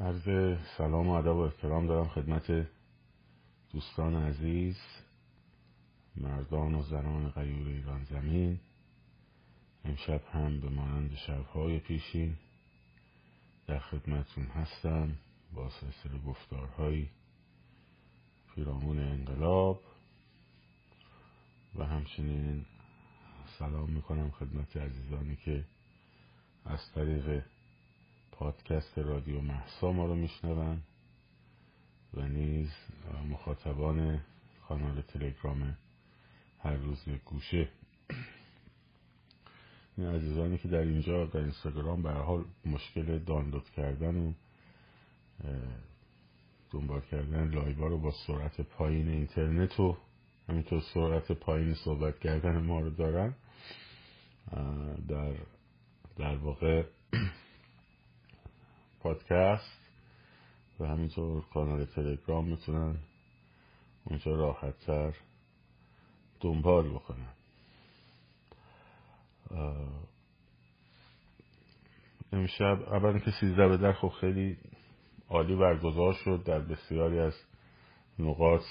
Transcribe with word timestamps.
عرض 0.00 0.58
سلام 0.78 1.08
و 1.08 1.12
ادب 1.12 1.36
و 1.36 1.40
احترام 1.40 1.86
دارم 1.86 2.08
خدمت 2.08 2.66
دوستان 3.72 4.14
عزیز 4.14 4.76
مردان 6.16 6.74
و 6.74 6.82
زنان 6.82 7.28
غیور 7.28 7.68
ایران 7.68 8.04
زمین. 8.04 8.60
امشب 9.84 10.20
هم 10.32 10.60
به 10.60 10.68
مانند 10.68 11.14
شبهای 11.14 11.78
پیشین 11.78 12.36
در 13.66 13.78
خدمتون 13.78 14.44
هستم 14.44 15.16
با 15.54 15.70
سلسله 15.70 16.18
گفتارهایی 16.26 17.10
پیرامون 18.54 18.98
انقلاب 18.98 19.80
و 21.74 21.84
همچنین 21.84 22.66
سلام 23.58 23.90
می‌کنم 23.90 24.30
خدمت 24.30 24.76
عزیزانی 24.76 25.36
که 25.36 25.64
از 26.64 26.92
طریق 26.94 27.42
پادکست 28.38 28.98
رادیو 28.98 29.40
محسا 29.40 29.92
ما 29.92 30.06
رو 30.06 30.14
میشنون 30.14 30.82
و 32.14 32.28
نیز 32.28 32.70
مخاطبان 33.30 34.20
کانال 34.68 35.00
تلگرام 35.00 35.76
هر 36.58 36.76
روز 36.76 37.08
یک 37.08 37.22
گوشه. 37.24 37.68
این 39.96 40.06
عزیزانی 40.06 40.58
که 40.58 40.68
در 40.68 40.78
اینجا 40.78 41.26
در 41.26 41.40
اینستاگرام 41.40 42.02
به 42.02 42.10
حال 42.10 42.44
مشکل 42.66 43.18
دانلود 43.18 43.70
کردن 43.70 44.16
و 44.16 44.32
دنبال 46.70 47.00
کردن 47.00 47.48
لایوا 47.48 47.86
رو 47.86 47.98
با 47.98 48.12
سرعت 48.26 48.60
پایین 48.60 49.08
اینترنت 49.08 49.80
و 49.80 49.96
همینطور 50.48 50.82
سرعت 50.94 51.32
پایین 51.32 51.74
صحبت 51.74 52.18
کردن 52.18 52.58
ما 52.58 52.80
رو 52.80 52.90
دارن 52.90 53.34
در 55.08 55.34
در 56.16 56.36
واقع 56.36 56.82
پادکست 59.06 59.78
و 60.80 60.86
همینطور 60.86 61.42
کانال 61.54 61.84
تلگرام 61.84 62.48
می‌تونن 62.48 62.96
اونجا 64.04 64.34
راحت 64.34 64.78
تر 64.78 65.14
دنبال 66.40 66.88
بکنن. 66.88 67.32
امشب 72.32 72.82
اول 72.92 73.18
که 73.18 73.30
سیزده 73.30 73.68
به 73.68 73.76
در 73.76 73.92
خب 73.92 74.12
خیلی 74.20 74.56
عالی 75.28 75.56
برگزار 75.56 76.12
شد 76.12 76.42
در 76.44 76.60
بسیاری 76.60 77.18
از 77.18 77.34
نقاط. 78.18 78.62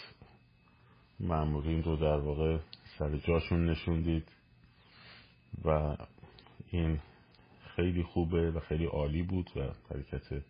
معمولین 1.19 1.83
رو 1.83 1.95
در 1.95 2.17
واقع 2.17 2.57
سر 2.99 3.17
جاشون 3.17 3.69
نشوندید 3.69 4.31
و 5.65 5.97
این 6.71 6.99
خیلی 7.75 8.03
خوبه 8.03 8.51
و 8.51 8.59
خیلی 8.59 8.85
عالی 8.85 9.23
بود 9.23 9.49
و 9.55 9.61
حرکت 9.93 10.43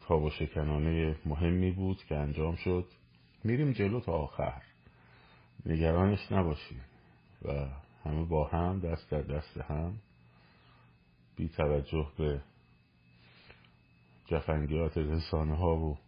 تاب 0.00 0.22
و 0.22 0.30
شکنانه 0.30 1.16
مهمی 1.24 1.70
بود 1.70 2.04
که 2.04 2.16
انجام 2.16 2.56
شد. 2.56 2.86
میریم 3.44 3.72
جلو 3.72 4.00
تا 4.00 4.12
آخر. 4.12 4.62
نگرانش 5.66 6.32
نباشیم 6.32 6.80
و 7.44 7.66
همه 8.04 8.24
با 8.24 8.44
هم 8.48 8.80
دست 8.80 9.10
در 9.10 9.22
دست 9.22 9.56
هم. 9.56 9.96
بی 11.36 11.48
توجه 11.48 12.06
به 12.18 12.40
جفنگیات 14.26 14.98
رسانه 14.98 15.56
ها 15.56 15.76
و 15.76 15.98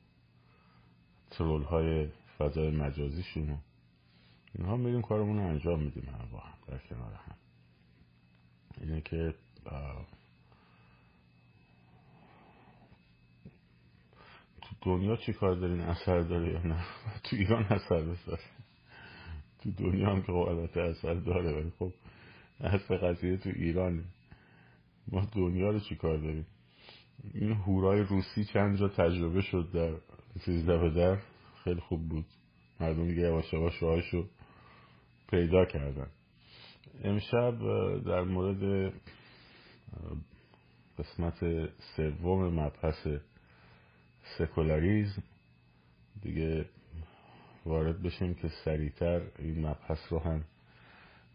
ترول 1.31 1.63
های 1.63 2.09
فضای 2.39 2.71
مجازیشون 2.71 3.51
و 3.51 3.57
اینها 4.55 4.77
میریم 4.77 5.03
کارمون 5.03 5.39
رو 5.39 5.47
انجام 5.47 5.83
میدیم 5.83 6.05
هم 6.05 6.29
با 6.33 6.39
هم 6.39 6.59
در 6.69 6.79
کنار 6.79 7.13
هم. 7.13 7.37
اینه 8.81 9.01
که 9.01 9.35
تو 14.61 14.75
دنیا 14.83 15.17
چی 15.17 15.33
کار 15.33 15.55
دارین؟ 15.55 15.81
اثر 15.81 16.21
داره 16.21 16.53
یا 16.53 16.63
نه؟ 16.63 16.85
تو 17.25 17.37
ایران 17.37 17.65
اثر 17.65 18.01
بذاره. 18.01 18.43
تو 19.63 19.71
دنیا 19.71 20.11
هم 20.11 20.23
که 20.23 20.33
البته 20.33 20.81
اثر 20.81 21.15
داره 21.15 21.53
ولی 21.53 21.73
خب 21.79 21.93
اصل 22.61 22.97
قضیه 22.97 23.37
تو 23.37 23.51
ایرانه 23.55 24.05
ما 25.09 25.27
دنیا 25.37 25.71
رو 25.71 25.81
چی 25.81 25.97
کار 25.97 26.17
داریم؟ 26.19 26.47
این 27.35 27.53
هورای 27.53 28.01
روسی 28.01 28.45
چند 28.45 28.79
جا 28.79 28.89
تجربه 28.89 29.41
شد 29.41 29.71
در 29.75 29.95
سیزده 30.45 30.79
به 30.79 30.91
در 30.91 31.19
خیلی 31.65 31.81
خوب 31.81 32.09
بود. 32.09 32.25
مردم 32.81 33.07
دیگه 33.07 33.21
یواش 33.21 33.53
یواش 33.53 33.83
راهشو 33.83 34.27
پیدا 35.31 35.65
کردن. 35.65 36.07
امشب 37.05 37.59
در 38.07 38.23
مورد 38.23 38.93
قسمت 40.99 41.69
سوم 41.97 42.61
مبحث 42.61 43.09
سکولاریزم. 44.39 45.23
دیگه 46.23 46.65
وارد 47.65 48.03
بشیم 48.03 48.35
که 48.35 48.49
سریعتر 48.65 49.23
این 49.39 49.67
مبحث 49.67 49.99
رو 50.11 50.19
هم 50.19 50.45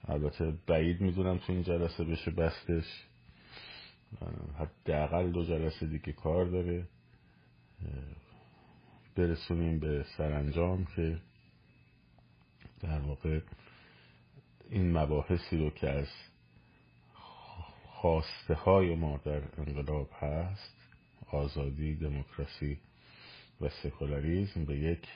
البته 0.07 0.53
بعید 0.67 1.01
می‌دونم 1.01 1.37
تو 1.37 1.53
این 1.53 1.63
جلسه 1.63 2.03
بشه 2.03 2.31
بستش. 2.31 3.03
حداقل 4.59 5.31
دو 5.31 5.43
جلسه 5.43 5.85
دیگه 5.85 6.13
کار 6.13 6.45
داره. 6.45 6.87
برسونیم 9.15 9.79
به 9.79 10.05
سرانجام 10.17 10.87
که 10.95 11.17
در 12.79 12.99
واقع 12.99 13.39
این 14.69 14.97
مباحثی 14.97 15.57
رو 15.57 15.69
که 15.69 15.89
از 15.89 16.07
خواسته 18.01 18.53
های 18.53 18.95
ما 18.95 19.17
در 19.17 19.41
انقلاب 19.57 20.09
هست. 20.19 20.77
آزادی 21.31 21.95
دموکراسی 21.95 22.79
و 23.61 23.69
سکولاریزم 23.69 24.65
به 24.65 24.77
یک 24.77 25.07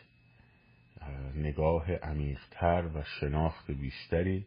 نگاه 1.35 1.91
عمیقتر 1.91 2.89
و 2.93 3.03
شناخت 3.03 3.71
بیشتری 3.71 4.45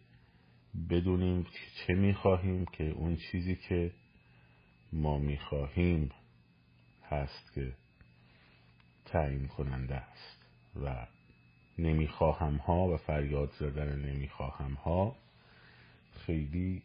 بدونیم 0.91 1.47
چه 1.75 1.95
می‌خواهیم 1.95 2.65
که 2.65 2.85
اون 2.85 3.17
چیزی 3.17 3.57
که 3.57 3.91
ما 4.93 5.19
می‌خواهیم 5.19 6.11
هست 7.11 7.53
که 7.55 7.73
تعیین 9.05 9.49
کننده 9.49 9.95
است 9.95 10.47
و 10.85 11.07
نمی‌خواهم 11.79 12.57
ها 12.57 12.89
و 12.89 12.97
فریاد 12.97 13.51
زدن 13.59 13.99
نمی‌خواهم 13.99 14.75
ها 14.75 15.17
خیلی 16.27 16.83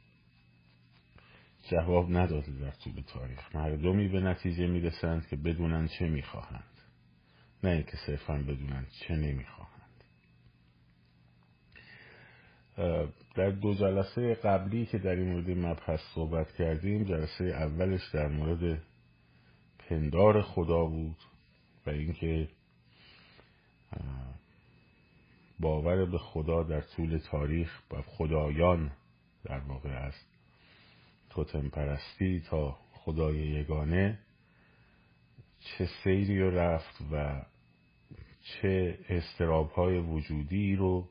جواب 1.64 2.18
نداده 2.18 2.52
در 2.52 2.72
طول 2.72 3.02
تاریخ. 3.08 3.56
مردمی 3.56 4.08
به 4.08 4.20
نتیجه 4.20 4.68
می‌رسند 4.68 5.28
که 5.28 5.36
بدونن 5.36 5.88
چه 5.88 6.10
می‌خواهند. 6.10 6.64
نه 7.64 7.70
اینکه 7.70 7.98
صرفا 8.06 8.34
بدونن 8.34 8.86
چه 9.00 9.16
نمی‌خواهند. 9.16 10.04
در 13.36 13.50
دو 13.50 13.74
جلسه 13.74 14.34
قبلی 14.34 14.86
که 14.86 14.98
در 14.98 15.16
این 15.16 15.32
مورد 15.32 15.50
مبحث 15.50 16.00
صحبت 16.16 16.52
کردیم 16.56 17.04
جلسه 17.04 17.44
اولش 17.44 18.10
در 18.14 18.28
مورد 18.28 18.82
پندار 19.80 20.42
خدا 20.42 20.86
بود 20.86 21.18
و 21.86 21.90
اینکه 21.90 22.50
باور 25.60 26.06
به 26.06 26.18
خدا 26.18 26.64
در 26.64 26.82
طول 26.82 27.18
تاریخ 27.18 27.82
و 27.92 28.02
خدایان 28.02 28.92
در 29.44 29.60
واقع 29.60 29.90
است. 29.90 30.29
توتم 31.30 31.70
پرستی 31.70 32.40
تا 32.40 32.78
خدای 32.94 33.38
یگانه 33.38 34.20
چه 35.60 35.90
سیری 36.04 36.40
رو 36.40 36.58
رفت 36.58 37.02
و 37.12 37.42
چه 38.44 39.00
استراب 39.10 39.72
های 39.72 39.98
وجودی 39.98 40.76
رو 40.76 41.10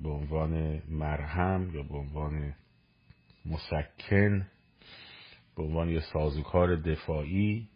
به 0.00 0.08
عنوان 0.08 0.82
مرهم 0.88 1.70
یا 1.74 1.82
به 1.82 1.96
عنوان 1.96 2.54
مسکن 3.44 4.46
به 5.56 5.62
عنوان 5.62 5.88
یه 5.88 6.00
سازوکار 6.00 6.76
دفاعی 6.76 7.68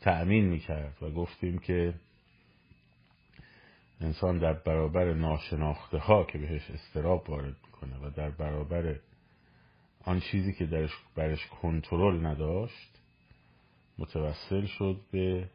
تأمین 0.00 0.44
می‌کرد 0.44 1.02
و 1.02 1.10
گفتیم 1.10 1.58
که 1.58 1.94
انسان 4.00 4.38
در 4.38 4.52
برابر 4.52 5.14
ناشناخته 5.14 5.98
ها 5.98 6.24
که 6.24 6.38
بهش 6.38 6.70
استراب 6.70 7.30
وارد 7.30 7.56
می‌کنه 7.66 8.06
و 8.06 8.10
در 8.10 8.30
برابر 8.30 8.96
آن 10.04 10.20
چیزی 10.20 10.52
که 10.52 10.66
درش 10.66 10.90
برش 11.14 11.46
کنترل 11.46 12.26
نداشت 12.26 12.98
متوسل 13.98 14.66
شد 14.66 15.00
به 15.10 15.48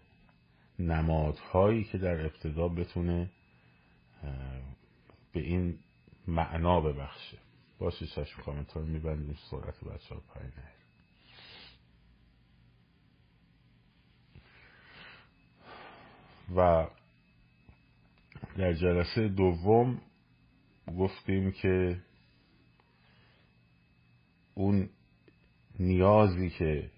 نمادهایی 0.80 1.84
که 1.84 1.98
در 1.98 2.26
ابتدا 2.26 2.68
بتونه 2.68 3.30
به 5.34 5.40
این 5.40 5.80
معنا 6.28 6.82
ببخشه. 6.82 7.38
باشه 7.80 8.08
چشم 8.08 8.42
کامنتار 8.42 8.84
میبندیم 8.84 9.38
سرعت 9.52 9.84
بچه 9.84 10.16
ها 10.16 10.22
پایین 10.28 10.52
و 16.56 16.88
در 18.58 18.74
جلسه 18.74 19.28
دوم 19.28 20.02
گفتیم 20.98 21.52
که 21.52 22.02
اون 24.58 24.90
نیازی 25.80 26.50
که 26.50 26.90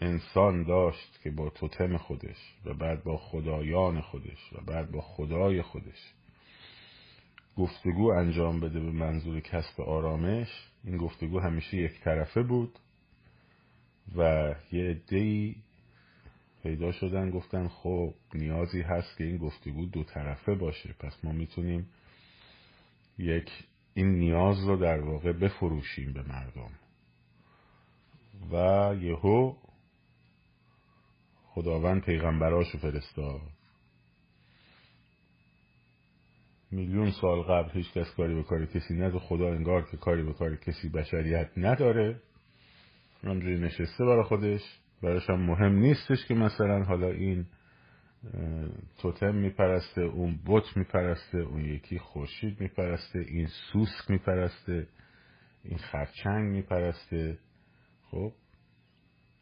انسان 0.00 0.62
داشت 0.62 1.20
که 1.22 1.30
با 1.30 1.50
توتم 1.50 1.96
خودش 1.96 2.36
و 2.64 2.74
بعد 2.74 3.04
با 3.04 3.16
خدایان 3.16 4.00
خودش 4.00 4.52
و 4.52 4.60
بعد 4.60 4.90
با 4.90 5.00
خدای 5.00 5.62
خودش 5.62 6.14
گفتگو 7.56 8.06
انجام 8.10 8.60
بده 8.60 8.80
به 8.80 8.90
منظور 8.90 9.40
کسب 9.40 9.80
آرامش 9.80 10.48
این 10.84 10.96
گفتگو 10.96 11.38
همیشه 11.38 11.76
یک 11.76 12.00
طرفه 12.00 12.42
بود 12.42 12.78
و 14.16 14.54
یه 14.72 14.90
عدهای 14.90 15.54
پیدا 16.62 16.92
شدن 16.92 17.30
گفتن 17.30 17.68
خب 17.68 18.14
نیازی 18.34 18.82
هست 18.82 19.18
که 19.18 19.24
این 19.24 19.36
گفتگو 19.36 19.86
دو 19.86 20.04
طرفه 20.04 20.54
باشه. 20.54 20.94
پس 20.98 21.24
ما 21.24 21.32
می‌تونیم 21.32 21.88
یک 23.18 23.50
این 23.94 24.18
نیاز 24.18 24.64
رو 24.64 24.76
در 24.76 25.00
واقع 25.00 25.32
بفروشیم 25.32 26.12
به 26.12 26.22
مردم. 26.22 26.70
و 28.52 28.94
یهو 28.94 29.54
خداوند 31.46 32.02
پیغمبراشو 32.02 32.78
فرستاد. 32.78 33.40
میلیون 36.70 37.10
سال 37.10 37.42
قبل 37.42 37.70
هیچ 37.70 37.92
کس 37.92 38.14
کاری 38.16 38.34
به 38.34 38.42
کاری 38.42 38.66
کسی 38.66 38.94
نداره 38.94 39.18
خدا 39.18 39.52
انگار 39.52 39.90
که 39.90 39.96
کاری 39.96 40.22
به 40.22 40.32
کاری 40.32 40.56
کسی 40.56 40.88
بشریت 40.88 41.50
نداره. 41.56 42.20
همجوری 43.24 43.60
نشسته 43.60 44.04
برای 44.04 44.22
خودش. 44.22 44.60
براش 45.02 45.30
هم 45.30 45.40
مهم 45.40 45.72
نیستش 45.72 46.26
که 46.26 46.34
مثلا 46.34 46.84
حالا 46.84 47.10
این 47.10 47.46
توتم 48.98 49.34
میپرسته 49.34 50.00
اون 50.00 50.40
بت 50.46 50.76
میپرسته 50.76 51.38
اون 51.38 51.64
یکی 51.64 51.98
خورشید 51.98 52.60
میپرسته 52.60 53.18
این 53.18 53.46
سوسک 53.72 54.10
میپرسته 54.10 54.86
این 55.64 55.78
خرچنگ 55.78 56.50
میپرسته. 56.50 57.38
خب 58.10 58.32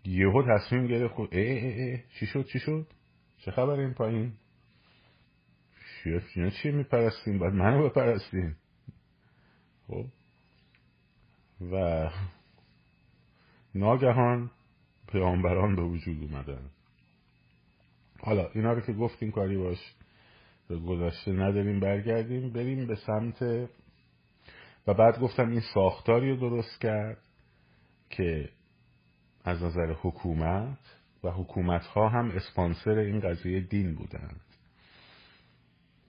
یهو 0.04 0.42
تصمیم 0.42 0.86
گرفت 0.86 1.14
خب 1.14 1.28
اه 1.32 1.58
اه 1.62 1.92
اه 1.92 1.98
چی 2.20 2.26
شد 2.26 2.44
چی 2.44 2.58
شد؟ 2.58 2.86
چه 3.38 3.50
خبر 3.50 3.80
این 3.80 3.94
پایین؟ 3.94 4.32
اینا 6.34 6.50
چی 6.50 6.70
میپرستیم؟ 6.70 7.38
باید 7.38 7.54
منو 7.54 7.88
بپرستیم. 7.88 8.56
خب 9.86 10.04
و 11.72 12.10
ناگهان 13.74 14.50
پیامبران 15.08 15.76
به 15.76 15.82
وجود 15.82 16.22
اومدن. 16.22 16.70
حالا 18.20 18.48
اینا 18.54 18.72
رو 18.72 18.80
که 18.80 18.92
گفتیم 18.92 19.30
کاری 19.30 19.56
باش 19.56 19.94
گذشته 20.70 21.32
نداریم 21.32 21.80
برگردیم 21.80 22.52
بریم 22.52 22.86
به 22.86 22.94
سمت 22.94 23.42
و 24.86 24.94
بعد 24.94 25.20
گفتم 25.20 25.50
این 25.50 25.62
ساختاری 25.74 26.30
رو 26.30 26.36
درست 26.36 26.80
کرد 26.80 27.18
که 28.10 28.48
از 29.44 29.62
نظر 29.62 29.94
حکومت 30.02 30.78
و 31.24 31.30
حکومت 31.30 31.86
ها 31.86 32.08
هم 32.08 32.30
اسپانسر 32.30 32.98
این 32.98 33.20
قضیه 33.20 33.60
دین 33.60 33.94
بودند. 33.94 34.40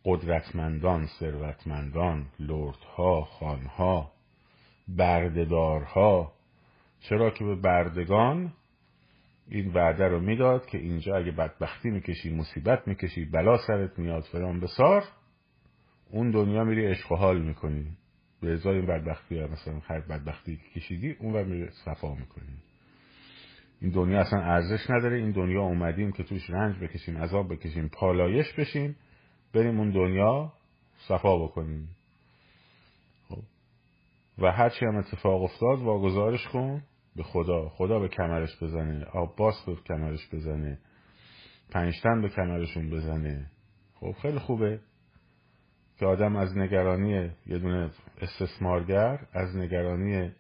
قدرتمندان 0.06 1.08
ثروتمندان 1.20 2.26
لردها 2.40 3.22
خانها 3.22 4.12
بردهدارها. 4.88 6.34
چرا 7.00 7.30
که 7.30 7.44
به 7.46 7.56
بردگان 7.56 8.54
این 9.50 9.74
وعده 9.74 10.08
رو 10.08 10.20
می‌داد 10.20 10.66
که 10.66 10.78
اینجا 10.78 11.18
اگه 11.18 11.32
بدبختی 11.32 11.90
می‌کشی 11.90 12.36
مصیبت 12.36 12.88
می‌کشی 12.88 13.26
بلا 13.26 13.58
سرت 13.58 14.00
میاد 14.00 14.24
فلان 14.24 14.60
بسار 14.60 15.04
اون 16.10 16.32
دنیا 16.32 16.64
میری 16.64 16.86
عشق 16.86 17.12
و 17.12 17.16
حال 17.16 17.42
می‌کنی. 17.42 17.86
به 18.42 18.54
ازای 18.54 18.76
این 18.76 18.86
بدبختی 18.86 19.40
ها 19.40 19.48
مثلا 19.48 19.80
هر 19.80 20.00
بدبختی 20.00 20.56
که 20.56 20.80
کشیدی 20.80 21.12
اون 21.12 21.34
رو 21.34 21.46
میری 21.46 21.70
صفا 21.86 22.16
می‌کنی. 22.16 22.58
این 23.82 23.92
دنیا 23.92 24.20
اصلا 24.20 24.40
ارزش 24.40 24.90
نداره. 24.90 25.18
این 25.18 25.32
دنیا 25.32 25.62
اومدیم 25.62 26.12
که 26.12 26.24
توش 26.24 26.50
رنج 26.50 26.80
بکشیم 26.80 27.18
عذاب 27.18 27.54
بکشیم 27.54 27.90
پالایش 27.90 28.54
بشیم 28.54 28.96
بریم 29.54 29.80
اون 29.80 29.92
دنیا 29.92 30.54
صفا 31.08 31.38
بکنیم. 31.38 31.90
خب. 33.30 33.42
و 34.38 34.52
هرچی 34.52 34.86
هم 34.86 34.96
اتفاق 34.96 35.44
افتاد 35.44 35.80
واگذارش 35.80 36.48
کن. 36.48 36.82
به 37.16 37.24
خدا. 37.24 37.70
خدا 37.70 38.00
به 38.00 38.08
کمرش 38.08 38.64
بزنه. 38.64 39.06
آباس 39.06 39.66
به 39.66 39.76
کمرش 39.76 40.28
بزنه. 40.34 40.80
پنجتن 41.70 42.22
به 42.22 42.30
کمرشون 42.30 42.90
بزنه. 42.90 43.46
خب 43.94 44.16
خیلی 44.22 44.40
خوبه. 44.40 44.80
که 46.00 46.06
آدم 46.06 46.36
از 46.36 46.58
نگرانی 46.58 47.30
یه 47.46 47.60
دونه 47.60 47.92
استثمارگر 48.22 49.20
از 49.34 49.56
نگرانی 49.56 50.32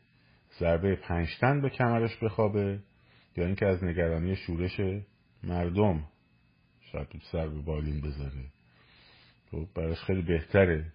ضربه 0.60 0.96
پنجتن 0.96 1.62
به 1.62 1.70
کمرش 1.70 2.18
بخوابه 2.18 2.80
یا 3.38 3.46
اینکه 3.46 3.66
از 3.66 3.84
نگرانی 3.84 4.36
شورش 4.36 4.82
مردم 5.44 6.04
شاید 6.92 7.08
سر 7.32 7.48
به 7.48 7.62
بالین 7.62 8.02
بذاره. 8.02 8.46
خب 9.52 9.68
براش 9.76 9.98
خیلی 9.98 10.22
بهتره. 10.22 10.86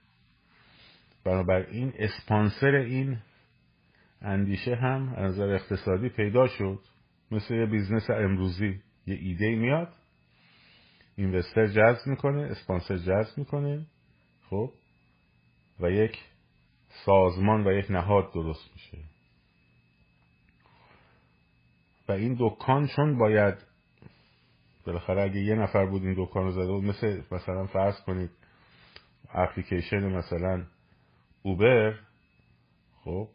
بنابراین 1.25 1.93
اسپانسر 1.99 2.75
این 2.75 3.19
اندیشه 4.25 4.75
هم 4.75 5.15
از 5.17 5.35
نظر 5.35 5.55
اقتصادی 5.55 6.09
پیدا 6.09 6.47
شد. 6.47 6.79
مثل 7.31 7.55
یه 7.55 7.67
business 7.67 8.11
امروزی 8.11 8.81
یه 9.07 9.15
ایده 9.15 9.55
میاد. 9.55 9.93
investor 11.17 11.67
جذب 11.67 12.07
می‌کنه 12.07 12.43
اسپانسر 12.43 12.97
جذب 12.97 13.39
می‌کنه. 13.39 13.87
خب؟ 14.51 14.73
و 15.81 15.91
یک 15.91 16.19
سازمان 17.05 17.67
و 17.67 17.73
یک 17.73 17.91
نهاد 17.91 18.33
درست 18.35 18.71
میشه. 18.73 18.99
و 22.09 22.13
این 22.13 22.37
دکان 22.41 22.87
چون 22.97 23.19
باید 23.19 23.55
بالاخره 24.87 25.23
اگه 25.23 25.41
یه 25.41 25.55
نفر 25.55 25.87
بود 25.87 26.03
این 26.03 26.15
دکان 26.19 26.45
رو 26.45 26.51
زده 26.51 26.73
بود 26.73 26.85
مثل 26.85 27.23
مثلا 27.33 27.67
فرض 27.67 28.01
کنید 28.01 28.31
اپلیکیشن 29.35 30.05
مثلا 30.05 30.67
اوبر 31.43 31.95
خب؟ 33.05 33.29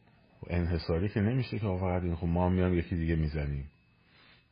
انحصاری 0.47 1.09
که 1.09 1.21
نمیشه 1.21 1.59
که 1.59 1.65
فقط 1.65 2.03
این 2.03 2.15
خب 2.15 2.27
ما 2.27 2.49
میام 2.49 2.73
یکی 2.73 2.95
دیگه 2.95 3.15
می‌زنیم. 3.15 3.69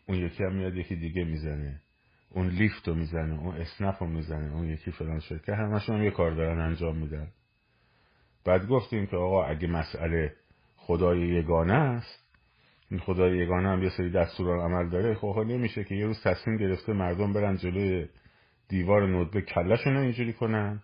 اون 0.07 0.17
یکی 0.17 0.43
هم 0.43 0.55
میاد 0.55 0.75
یکی 0.75 0.95
دیگه 0.95 1.23
می‌زنه. 1.23 1.81
اون 2.29 2.47
لیفت 2.47 2.87
رو 2.87 2.95
می‌زنه 2.95 3.39
اون 3.39 3.55
اسنپ 3.55 3.95
رو 4.03 4.07
می‌زنه 4.07 4.55
اون 4.55 4.67
یکی 4.69 4.91
فلان 4.91 5.19
شرکت. 5.19 5.49
همشون 5.49 5.95
هم 5.95 6.03
یه 6.03 6.11
کار 6.11 6.31
دارن 6.31 6.59
انجام 6.59 6.97
میدن. 6.97 7.27
بعد 8.45 8.67
گفتیم 8.67 9.07
که 9.07 9.17
آقا 9.17 9.43
اگه 9.43 9.67
مسئله 9.67 10.33
خدای 10.75 11.19
یگانه 11.19 11.73
است 11.73 12.23
این 12.91 12.99
خدای 12.99 13.37
یگانه 13.37 13.69
هم 13.69 13.83
یه 13.83 13.89
سری 13.89 14.11
دستور 14.11 14.59
عمل 14.59 14.89
داره 14.89 15.15
خب 15.15 15.45
نمیشه 15.47 15.83
که 15.83 15.95
یه 15.95 16.05
روز 16.05 16.23
تصمیم 16.23 16.57
گرفته 16.57 16.93
مردم 16.93 17.33
برن 17.33 17.57
جلوی 17.57 18.07
دیوار 18.69 19.07
ندبه 19.07 19.41
کلشون 19.41 19.97
اینجوری 19.97 20.33
کنن. 20.33 20.81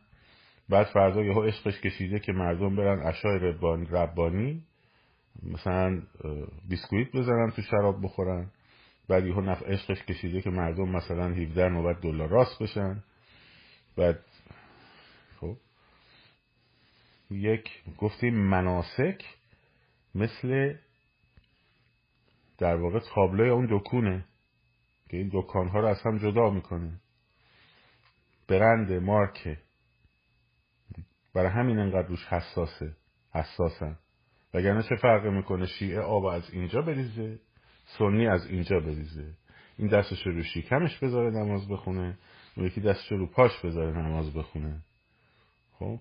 بعد 0.70 0.86
فردا 0.86 1.24
یهو 1.24 1.42
عشقش 1.44 1.82
کشیده 1.82 2.20
که 2.20 2.32
مردم 2.32 2.75
برن 2.75 3.08
اشای 3.08 3.39
ربانی. 3.39 4.63
مثلا 5.44 6.02
بیسکویت 6.70 7.12
بزنن 7.12 7.52
تو 7.52 7.62
شراب 7.62 8.04
بخورن 8.04 8.52
بعد 9.08 9.25
یهو 9.25 9.42
نف 9.42 9.63
عشقش 9.63 10.04
کشیده 10.04 10.42
که 10.42 10.50
مردم 10.50 10.90
مثلا 10.90 11.34
17 11.34 11.70
نوبت 11.70 12.02
دلار 12.02 12.30
راست 12.30 12.63
بشن. 12.63 13.04
بعد 13.98 14.20
خب. 15.40 15.58
یک 17.32 17.70
گفتیم 17.98 18.34
مناسک 18.34 19.25
مثل 20.16 20.75
در 22.58 22.75
واقع 22.75 23.00
تابلوی 23.00 23.50
اون 23.50 23.68
دکونه 23.72 24.25
که 25.10 25.18
این 25.18 25.30
دکان 25.34 25.68
ها 25.68 25.80
رو 25.80 25.88
از 25.88 26.02
هم 26.02 26.18
جدا 26.18 26.50
می‌کنه. 26.50 27.00
برند 28.48 28.92
مارکه 28.92 29.58
برای 31.34 31.52
همین 31.52 31.80
انقدر 31.80 32.08
روش 32.08 32.25
حساسه 32.25 32.96
حساسن. 33.34 33.98
وگرنه 34.54 34.84
چه 34.84 34.96
فرقی 34.96 35.30
می‌کنه؟ 35.30 35.66
شیعه 35.66 36.00
آب 36.00 36.26
از 36.26 36.50
اینجا 36.54 36.82
بریزه 36.82 37.40
سنی 37.86 38.28
از 38.28 38.48
اینجا 38.48 38.80
بریزه. 38.80 39.34
این 39.78 39.88
دستش 39.88 40.28
رو 40.28 40.44
شیکمش 40.44 40.98
بذاره 40.98 41.30
نماز 41.30 41.68
بخونه 41.68 42.18
اون 42.56 42.66
یکی 42.66 42.82
دستش 42.82 43.12
رو 43.12 43.28
پاش 43.28 43.52
بذاره 43.64 43.98
نماز 43.98 44.34
بخونه. 44.34 44.80
خب؟ 45.80 46.00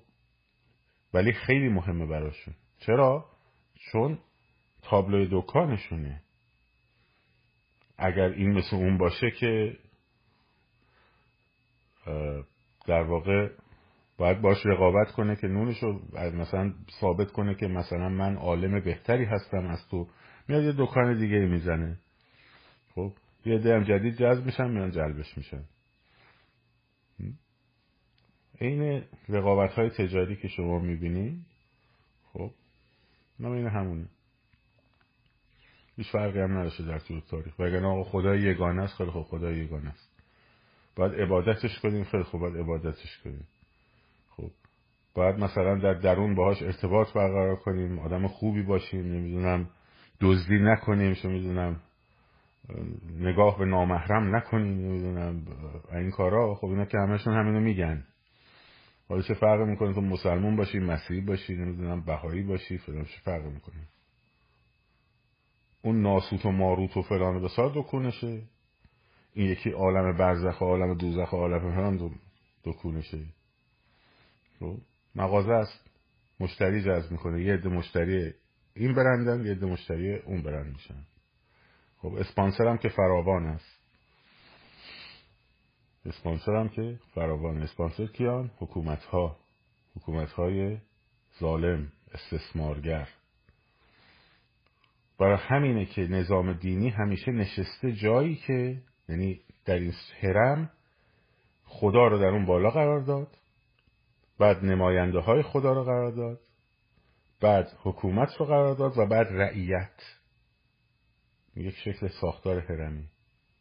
ولی 1.15 1.33
خیلی 1.33 1.69
مهمه 1.69 2.07
براشون. 2.07 2.55
چرا؟ 2.79 3.25
چون 3.93 4.19
تابلوی 4.83 5.29
دکانشونه. 5.33 6.23
اگر 7.99 8.29
این 8.29 8.53
مثل 8.53 8.77
اون 8.77 8.99
باشه 8.99 9.31
که 9.31 9.79
در 12.87 13.03
واقع 13.03 13.49
باید 14.23 14.41
باش 14.41 14.67
رقابت 14.67 15.13
کنه 15.13 15.37
که 15.37 15.47
نونشو 15.47 16.01
مثلا 16.13 16.75
ثابت 17.01 17.33
کنه 17.33 17.55
که 17.55 17.67
مثلا 17.67 18.09
من 18.09 18.37
عالم 18.37 18.81
بهتری 18.81 19.25
هستم 19.25 19.67
از 19.67 19.89
تو. 19.91 20.09
میاد 20.49 20.63
یه 20.63 20.75
دکان 20.79 21.19
دیگه 21.19 21.39
می‌زنه. 21.39 21.99
خب 22.95 23.13
یه 23.47 23.59
هم 23.59 23.85
جدید 23.85 24.15
جذب 24.15 24.47
میشن 24.47 24.71
میان 24.71 24.91
جلبش 24.91 25.39
میشن. 25.39 25.65
عین 28.61 29.05
رقابت 29.29 29.73
های 29.73 29.91
تجاری 29.91 30.37
که 30.37 30.49
شما 30.49 30.79
می‌بینید 30.79 31.47
خب 32.33 32.51
نه 33.41 33.49
این 33.49 33.67
همونه. 33.67 34.07
هیچ 35.97 36.11
فرقی 36.13 36.41
هم 36.41 36.59
نداشته 36.59 36.85
در 36.85 36.99
طول 36.99 37.21
تاریخ. 37.21 37.61
وگرنه 37.61 37.87
آقا 37.87 38.05
خدای 38.05 38.41
یگانه 38.41 38.83
است 38.83 38.95
خیلی 38.95 39.11
خوب 39.11 39.23
خدای 39.23 39.57
یگانه 39.57 39.89
است. 39.89 40.11
باید 40.97 41.21
عبادتش 41.21 41.79
کنیم 41.79 42.05
خیلی 42.05 42.23
خوب 42.23 42.41
باید 42.41 42.57
عبادتش 42.57 43.19
کنیم. 43.25 43.47
خب 43.47 43.62
باید 45.15 45.37
مثلا 45.37 45.79
در 45.79 45.95
درون 45.95 46.35
باهاش 46.35 46.63
ارتباط 46.63 47.13
برقرار 47.13 47.57
کنیم 47.57 47.99
آدم 47.99 48.29
خوبی 48.29 48.63
باشیم 48.63 49.13
نمی‌دونم 49.13 49.69
دزدی 50.21 50.59
نکنیم 50.59 51.15
چه 51.15 51.29
می‌دونم 51.29 51.81
نگاه 53.21 53.59
به 53.59 53.65
نامحرم 53.65 54.37
نکنیم 54.37 54.79
نمی‌دونم 54.79 55.47
این 55.93 56.11
کارا. 56.11 56.55
خب 56.55 56.67
اینا 56.67 56.85
که 56.85 56.99
همشون 56.99 57.35
همینو 57.35 57.61
میگن. 57.61 58.05
حالا 59.09 59.23
چه 59.23 59.35
فرق 59.35 59.61
می‌کنه؟ 59.61 59.95
تو 59.95 60.01
مسلمون 60.01 60.57
باشی 60.57 60.79
مسیحی 60.79 61.21
باشی 61.21 61.57
نمی‌دونم 61.57 62.01
بهایی 62.01 62.43
باشی 62.43 62.79
فلان 62.79 63.05
چه 63.05 63.21
فرق 63.25 63.45
می‌کنه؟ 63.45 63.83
اون 65.83 66.03
ناسوت 66.03 66.47
و 66.47 66.51
ماروت 66.51 66.97
و 66.97 67.03
فلان 67.03 67.43
بسار 67.43 67.73
دکونشه 67.75 68.43
این 69.35 69.47
یکی 69.47 69.71
عالم 69.71 70.17
برزخ 70.17 70.61
و 70.61 70.65
عالم 70.65 70.95
دوزخ 70.95 71.33
و 71.33 71.37
عالم 71.37 71.59
فلان 71.59 72.11
دکونشه 72.65 73.19
خب؟ 74.61 74.77
مغازه 75.15 75.53
است. 75.53 75.91
مشتری 76.41 76.83
جذب 76.83 77.11
می‌کنه. 77.11 77.43
یه 77.43 77.55
عده 77.55 77.69
مشتری 77.69 78.33
این 78.75 78.95
برندن 78.95 79.47
یه 79.47 79.53
عده 79.53 79.67
مشتری 79.67 80.17
اون 80.17 80.43
برند 80.43 80.73
میشن. 80.73 81.03
خب 81.99 82.15
اسپانسر 82.15 82.67
هم 82.67 82.79
که 82.79 82.89
فراوان 82.89 83.47
است. 83.47 83.79
اسپانسر 86.07 86.53
هم 86.53 86.69
که 86.69 86.99
فراوان. 87.15 87.63
اسپانسر 87.63 88.07
کیان؟ 88.07 88.51
حکومت 88.59 89.05
ها 89.05 89.37
حکومت 89.97 90.33
های 90.33 90.79
ظالم 91.41 91.93
استثمارگر. 92.15 93.09
برای 95.19 95.39
همینه 95.41 95.87
که 95.87 96.03
نظام 96.03 96.53
دینی 96.53 96.89
همیشه 96.89 97.33
نشسته 97.33 97.93
جایی 97.93 98.37
که 98.37 98.83
یعنی 99.09 99.41
در 99.65 99.75
این 99.75 99.93
حرم 100.21 100.71
خدا 101.65 102.07
رو 102.07 102.19
در 102.19 102.29
اون 102.29 102.47
بالا 102.47 102.71
قرار 102.71 103.01
داد. 103.01 103.39
بعد 104.43 104.65
نماینده 104.65 105.21
های 105.21 105.43
خدا 105.43 105.73
رو 105.73 105.85
قرار 105.85 106.11
داد 106.11 106.41
بعد 107.41 107.69
حکومت 107.83 108.29
رو 108.39 108.47
قرار 108.47 108.75
داد 108.75 108.99
و 108.99 109.07
بعد 109.07 109.27
رعیت. 109.31 110.03
یک 111.57 111.75
شکل 111.77 112.09
ساختار 112.09 112.59
هرمی. 112.59 113.09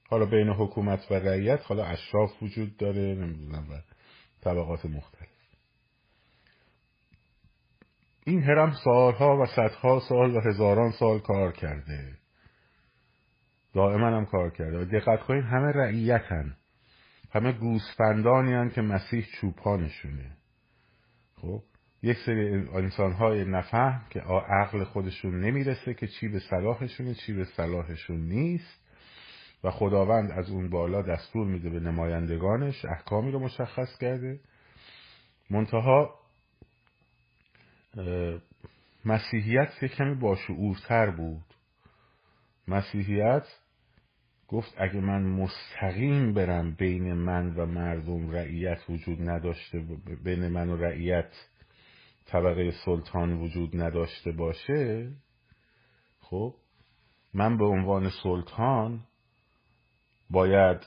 حالا 0.10 0.26
بین 0.26 0.50
حکومت 0.50 1.12
و 1.12 1.14
رعیت 1.14 1.60
حالا 1.64 1.86
اشراف 1.86 2.44
وجود 2.44 2.78
داره 2.78 3.16
نمی‌دونم 3.16 3.72
و 3.72 3.82
طبقات 4.42 4.86
مختلف. 4.86 5.30
این 8.26 8.44
هرم 8.44 8.74
سالها 8.84 9.38
و 9.38 9.46
صدها 9.46 10.00
سال 10.10 10.36
و 10.36 10.40
هزاران 10.40 10.92
سال 10.92 11.20
کار 11.20 11.52
کرده. 11.52 12.18
دائما 13.74 14.08
هم 14.08 14.26
کار 14.26 14.50
کرده. 14.50 14.86
دقت 14.86 15.24
کنید 15.24 15.44
همه 15.44 15.72
رعیتن. 15.72 16.56
همه 17.32 17.52
گوسفندانی 17.52 18.70
که 18.70 18.82
مسیح 18.82 19.26
چوپانشونه. 19.42 20.41
خب؟ 21.42 21.64
یک 22.04 22.18
سری 22.26 22.54
انسان 22.54 23.14
های 23.14 23.46
نفهم 23.46 24.06
که 24.10 24.20
عقل 24.50 24.84
خودشون 24.84 25.40
نمی‌رسه 25.42 25.94
که 25.94 26.08
چی 26.08 26.28
به 26.28 26.40
صلاحشونه 26.40 27.14
چی 27.14 27.34
به 27.34 27.46
صلاحشون 27.46 28.20
نیست. 28.20 28.82
و 29.64 29.72
خداوند 29.72 30.32
از 30.32 30.50
اون 30.50 30.70
بالا 30.70 31.02
دستور 31.02 31.48
میده 31.48 31.70
به 31.70 31.80
نمایندگانش 31.80 32.86
احکامی 32.86 33.32
رو 33.32 33.40
مشخص 33.40 33.98
کرده. 33.98 34.40
منتها 35.50 36.16
مسیحیت 39.06 39.84
یک 39.84 39.92
کمی 39.92 40.16
باشعورتر 40.16 41.10
بود. 41.10 41.44
مسیحیت 42.68 43.48
گفت 44.52 44.74
اگه 44.78 45.00
من 45.00 45.22
مستقیم 45.22 46.34
برم 46.34 46.76
بین 46.76 47.14
من 47.14 47.56
و 47.56 47.66
مردم 47.66 48.30
رعیت 48.32 48.90
وجود 48.90 49.30
نداشته 49.30 49.86
بین 50.24 50.48
من 50.48 50.70
و 50.70 50.78
رعیت 50.78 51.32
طبقه 52.26 52.72
سلطان 52.86 53.34
وجود 53.34 53.82
نداشته 53.82 54.32
باشه 54.32 55.12
خب 56.20 56.54
من 57.34 57.58
به 57.58 57.66
عنوان 57.66 58.10
سلطان 58.24 59.00
باید 60.30 60.78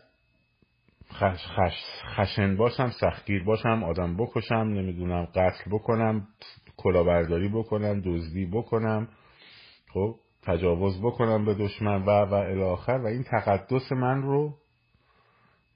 خش 1.12 1.46
خش 1.46 1.78
خشن 2.16 2.56
باشم 2.56 2.90
سختگیر 3.00 3.44
باشم 3.44 3.84
آدم 3.84 4.16
بکشم 4.16 4.54
نمی‌دونم 4.54 5.24
قتل 5.24 5.70
بکنم 5.70 6.28
کلاهبرداری 6.76 7.48
بکنم 7.48 8.00
دزدی 8.00 8.46
بکنم 8.46 9.08
خب 9.92 10.16
تجاوز 10.46 11.00
بکنم 11.00 11.44
به 11.44 11.54
دشمن 11.54 12.02
و 12.02 12.10
و 12.10 12.34
الاخر 12.34 12.92
و 12.92 13.06
این 13.06 13.22
تقدس 13.22 13.92
من 13.92 14.22
رو 14.22 14.54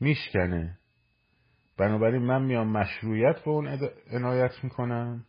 میشکنه. 0.00 0.78
بنابراین 1.78 2.22
من 2.22 2.42
میام 2.42 2.68
مشروعیت 2.68 3.44
به 3.44 3.50
اون 3.50 3.78
عنایت 4.10 4.64
می‌کنم. 4.64 5.24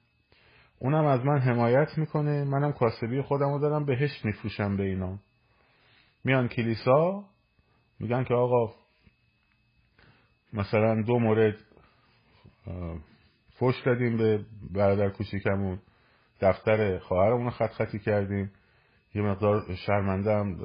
اونم 0.80 1.06
از 1.06 1.26
من 1.26 1.40
حمایت 1.40 1.98
می‌کنه. 1.98 2.44
منم 2.44 2.72
کاسبی 2.72 3.22
خودم 3.22 3.54
رو 3.54 3.60
دارم 3.60 3.86
بهش 3.86 4.26
میفروشم 4.26 4.78
به 4.78 4.84
اینا. 4.84 5.20
میان 6.24 6.48
کلیسا 6.48 7.24
میگن 8.00 8.24
که 8.24 8.34
آقا 8.34 8.74
مثلا 10.54 11.02
دو 11.02 11.20
مورد 11.20 11.56
فش 13.60 13.82
دادیم 13.86 14.18
به 14.18 14.46
برادر 14.74 15.10
کوچیکمون. 15.10 15.80
دفتر 16.42 17.00
خواهرمون 17.00 17.44
رو 17.44 17.50
خط 17.50 17.72
خطی 17.72 18.00
کردیم. 18.00 18.52
یه 19.16 19.22
مقدار 19.22 19.76
شرمنده 19.76 20.32
هم 20.32 20.58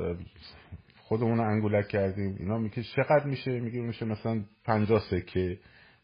خودمون 0.99 1.41
انگولک 1.41 1.89
کردیم. 1.89 2.37
اینا 2.39 2.59
میگه 2.59 2.83
چقدر 2.83 3.27
میشه؟ 3.27 3.61
میگه 3.61 3.81
میشه 3.81 4.07
مثلا 4.07 4.45
پنجاه 4.65 5.03
سکه. 5.11 5.59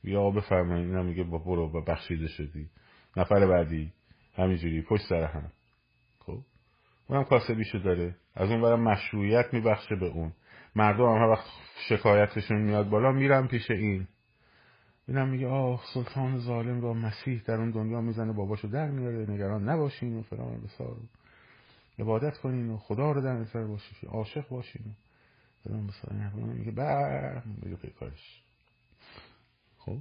یا 0.04 0.30
بفرمایید. 0.30 0.86
اینا 0.86 1.02
میگه 1.02 1.24
با 1.24 1.38
برو 1.38 1.68
با 1.68 1.80
بخشیده 1.80 2.28
شدی. 2.28 2.68
نفر 3.16 3.46
بعدی 3.46 3.92
همینجوری 4.34 4.82
پشت 4.82 5.02
سر 5.08 5.24
هم. 5.24 5.52
خب؟ 6.18 6.38
اونم 7.08 7.24
کاسبیشو 7.24 7.78
داره. 7.78 8.16
از 8.34 8.50
اون 8.50 8.62
برم 8.62 8.80
مشروعیت 8.80 9.54
میبخشه 9.54 9.96
به 9.96 10.06
اون. 10.06 10.32
مردم 10.76 11.04
هم 11.04 11.30
وقت 11.30 11.46
شکایتشون 11.88 12.62
میاد 12.62 12.88
بالا 12.88 13.12
میرم 13.12 13.48
پیش 13.48 13.70
این. 13.70 14.08
اینم 15.08 15.28
میگه 15.28 15.46
آه 15.46 15.82
سلطان 15.94 16.38
ظالم 16.38 16.80
را 16.80 16.94
مسیح 16.94 17.42
در 17.46 17.54
اون 17.54 17.70
دنیا 17.70 18.00
می‌زنه 18.00 18.32
باباشو 18.32 18.68
در 18.68 18.90
میاره. 18.90 19.30
نگران 19.30 19.68
نباشین 19.68 20.16
و 20.18 20.22
فلان 20.22 20.60
بسار. 20.60 20.96
عبادت 22.00 22.38
کنین 22.38 22.70
و 22.70 22.76
خدا 22.76 23.12
رو 23.12 23.20
در 23.20 23.32
نظر 23.32 23.66
باشین 23.66 24.08
عاشق 24.08 24.48
باشین 24.48 24.82
و 24.86 24.90
فلان 25.64 25.86
بسار 25.86 26.12
میگه 26.32 26.70
بر 26.70 27.42
میگه 27.44 27.90
کارش. 27.90 28.42
خب؟ 29.78 29.98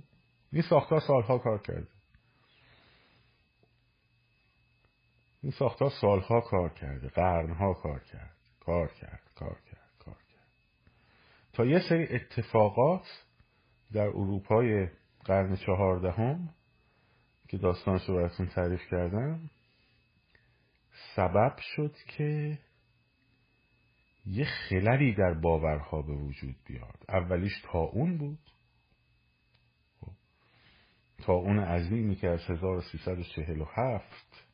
این 0.51 0.61
ساختار 0.61 0.99
سالها 0.99 1.37
کار 1.37 1.57
کرده. 1.57 1.87
این 5.43 5.51
ساختار 5.51 5.91
سالها 6.01 6.41
کار 6.41 6.69
کرده 6.69 7.07
قرنها 7.07 7.73
کار 7.73 7.99
کرد 7.99 8.35
کار 8.59 8.87
کرد 8.87 9.21
کار 9.35 9.57
کرد 9.71 9.91
کار 9.99 10.15
کرد. 10.15 10.51
تا 11.53 11.65
یه 11.65 11.79
سری 11.89 12.07
اتفاقات 12.15 13.25
در 13.93 14.07
اروپای 14.07 14.87
قرن 15.25 15.55
چهاردهم 15.55 16.49
که 17.47 17.57
داستانش 17.57 18.09
رو 18.09 18.15
براتون 18.15 18.47
تعریف 18.47 18.81
کردم 18.91 19.49
سبب 21.19 21.55
شد 21.75 21.95
که 22.07 22.59
یه 24.25 24.45
خللی 24.45 25.13
در 25.13 25.33
باورها 25.33 26.01
به 26.01 26.13
وجود 26.13 26.55
بیاد. 26.65 27.05
اولیش 27.09 27.65
اون 27.73 28.17
بود. 28.17 28.39
خب. 31.21 31.31
اون 31.31 31.59
عظیمی 31.59 32.15
که 32.15 32.27
از 32.27 32.39
1347 32.39 34.45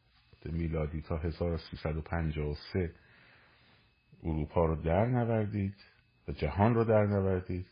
میلادی 0.46 1.02
تا 1.02 1.18
1353 1.18 2.94
اروپا 4.24 4.66
رو 4.66 4.76
در 4.76 5.06
نوردید 5.06 5.76
و 6.28 6.32
جهان 6.32 6.74
رو 6.74 6.84
در 6.84 7.06
نوردید. 7.06 7.68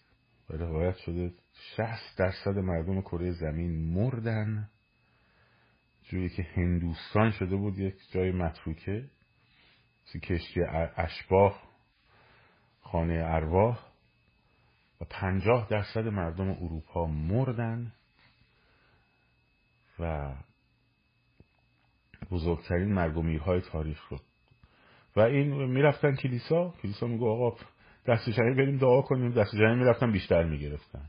و 0.49 0.53
روایت 0.53 0.97
شده 0.97 1.33
60 1.75 2.17
درصد 2.17 2.57
مردم 2.57 3.01
کره 3.01 3.31
زمین 3.31 3.93
مردن. 3.93 4.69
جوری 6.13 6.29
که 6.29 6.43
هندوستان 6.43 7.31
شده 7.31 7.55
بود 7.55 7.79
یک 7.79 7.95
جای 8.11 8.31
متروکه 8.31 9.05
کشتی 10.23 10.61
اشباه 10.97 11.63
خانه 12.81 13.13
ارواح 13.13 13.79
و 15.01 15.05
پنجاه 15.09 15.67
درصد 15.69 16.07
مردم 16.07 16.49
اروپا 16.49 17.07
مردن 17.07 17.91
و 19.99 20.33
بزرگترین 22.31 22.93
مرگ 22.93 23.61
تاریخ 23.61 24.01
شد 24.09 24.21
و 25.15 25.19
این 25.19 25.65
می‌رفتن 25.65 26.15
کلیسا 26.15 26.73
کلیسا 26.81 27.07
میگو 27.07 27.29
آقا 27.29 27.57
دست 28.07 28.29
جمعی 28.29 28.53
بریم 28.53 28.77
دعا 28.77 29.01
کنیم 29.01 29.31
دست 29.31 29.55
جمعی 29.55 29.75
می‌رفتن 29.75 30.11
بیشتر 30.11 30.43
می‌گرفتن. 30.43 31.05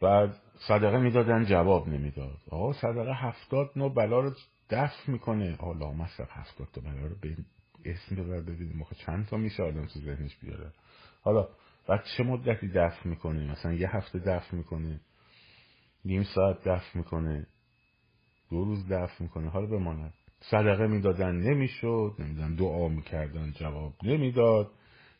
بعد 0.00 0.43
صدقه 0.58 0.98
می‌دادن 0.98 1.44
جواب 1.44 1.88
نمی‌داد. 1.88 2.38
آقا 2.50 2.72
صدقه 2.72 3.12
هفتاد 3.12 3.70
نو 3.76 3.88
بلا 3.88 4.20
رو 4.20 4.32
دفع 4.70 5.10
می‌کنه. 5.10 5.56
آقا 5.58 5.92
مصرف 5.92 6.28
هفتاد 6.30 6.68
تا 6.72 6.80
بلا 6.80 7.06
رو 7.06 7.14
به 7.20 7.36
اسم 7.84 8.16
ببر 8.16 8.40
ببینیم 8.40 8.82
آخه 8.82 8.94
چند 8.94 9.26
تا 9.26 9.36
میشه 9.36 9.62
آدم 9.62 9.86
تو 9.86 10.00
ذهنش 10.00 10.36
بیاره. 10.36 10.72
حالا 11.22 11.48
بعد 11.88 12.04
چه 12.16 12.22
مدتی 12.24 12.68
دفع 12.68 13.08
می‌کنه؟ 13.08 13.52
مثلا 13.52 13.72
یه 13.72 13.96
هفته 13.96 14.18
دفع 14.18 14.56
می‌کنه 14.56 15.00
نیم 16.04 16.22
ساعت 16.22 16.68
دفع 16.68 16.98
می‌کنه 16.98 17.46
دو 18.50 18.64
روز 18.64 18.88
دفع 18.88 19.22
می‌کنه. 19.22 19.48
حالا 19.48 19.66
بماند. 19.66 20.14
صدقه 20.40 20.86
می‌دادن 20.86 21.32
نمی‌شد. 21.36 22.14
نمی‌دونم 22.18 22.56
دعا 22.56 22.88
می‌کردن 22.88 23.52
جواب 23.52 23.94
نمی‌داد. 24.02 24.70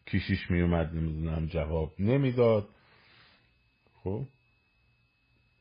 کیشیش 0.07 0.51
میومد 0.51 0.95
نمی‌دونم 0.95 1.47
جواب 1.47 1.93
نمی‌داد. 1.99 2.69
خب؟ 4.03 4.27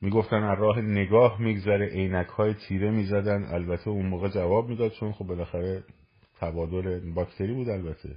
می‌گفتن 0.04 0.44
از 0.44 0.60
راه 0.60 0.82
نگاه 0.82 1.42
میگذره 1.42 1.86
عینک 1.86 2.28
های 2.28 2.54
تیره 2.54 2.92
می‌زدن. 2.92 3.44
البته 3.44 3.90
اون 3.90 4.06
موقع 4.06 4.30
جواب 4.30 4.70
می‌داد 4.70 4.92
چون 4.92 5.12
خب 5.12 5.26
بالاخره 5.26 5.84
تبادل 6.40 7.14
باکتری 7.14 7.54
بود 7.54 7.70
البته. 7.70 8.16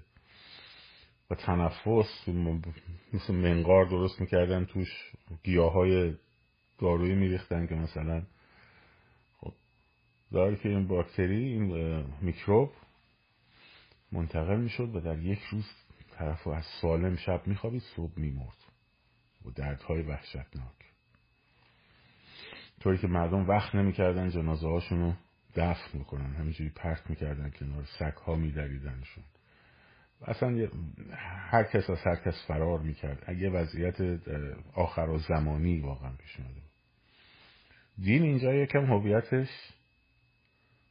و 1.31 1.35
تنفس 1.35 2.29
مثل 3.13 3.35
منقار 3.35 3.85
درست 3.85 4.21
می‌کردن 4.21 4.65
توش 4.65 5.13
گیاه 5.43 5.73
های 5.73 6.15
دارویی 6.79 7.15
میریختن 7.15 7.67
که 7.67 7.75
مثلا 7.75 8.23
خب 9.39 9.53
داره 10.33 10.57
که 10.57 10.69
این 10.69 10.87
باکتری 10.87 11.45
این 11.45 12.05
میکروب 12.23 12.71
منتقل 14.13 14.57
می‌شد 14.57 14.97
و 14.97 15.01
در 15.01 15.19
یک 15.19 15.41
روز 15.51 15.67
طرف 16.19 16.47
از 16.47 16.65
سالم 16.81 17.17
شب 17.17 17.47
میخوابید 17.47 17.83
صبح 17.97 18.13
میمرد. 18.17 18.59
و 19.45 19.51
دردهای 19.51 20.03
وحشتناک. 20.03 20.86
طوری 22.81 22.99
که 22.99 23.07
مردم 23.07 23.49
وقت 23.49 23.75
نمی‌کردن 23.75 24.31
جنازه 24.31 24.69
هاشون 24.69 24.99
رو 24.99 25.13
دفن 25.57 25.99
می‌کنن. 25.99 26.35
همینجوری 26.35 26.71
پرت 26.71 27.11
می‌کردن 27.11 27.51
کنار 27.51 27.85
سگ 27.99 28.17
ها 28.17 28.35
میدریدنشون. 28.35 29.25
اصلا 30.27 30.69
هر 31.51 31.63
کس 31.63 31.91
از 31.91 31.99
هر 31.99 32.17
کس 32.17 32.45
فرار 32.47 32.79
می‌کرد. 32.81 33.23
اگه 33.27 33.51
وضعیت 33.51 34.01
آخر 34.75 35.09
و 35.09 35.19
زمانی 35.19 35.81
واقعا 35.81 36.13
پیش 36.19 36.37
اومده 36.41 36.61
دین 37.99 38.23
اینجا 38.23 38.55
یکم 38.55 38.85
هویتش 38.85 39.49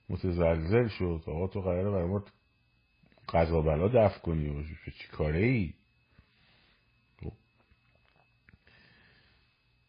متزلزل 0.09 0.87
شد. 0.87 1.23
آقا 1.27 1.47
تو 1.47 1.61
قراره 1.61 1.91
برای 1.91 2.07
ما 2.07 2.23
قضا 3.29 3.61
بلا 3.61 3.87
دفع 3.87 4.19
کنی. 4.19 4.49
و 4.49 4.63
چی 4.63 5.07
کاره 5.11 5.39
ای 5.39 5.73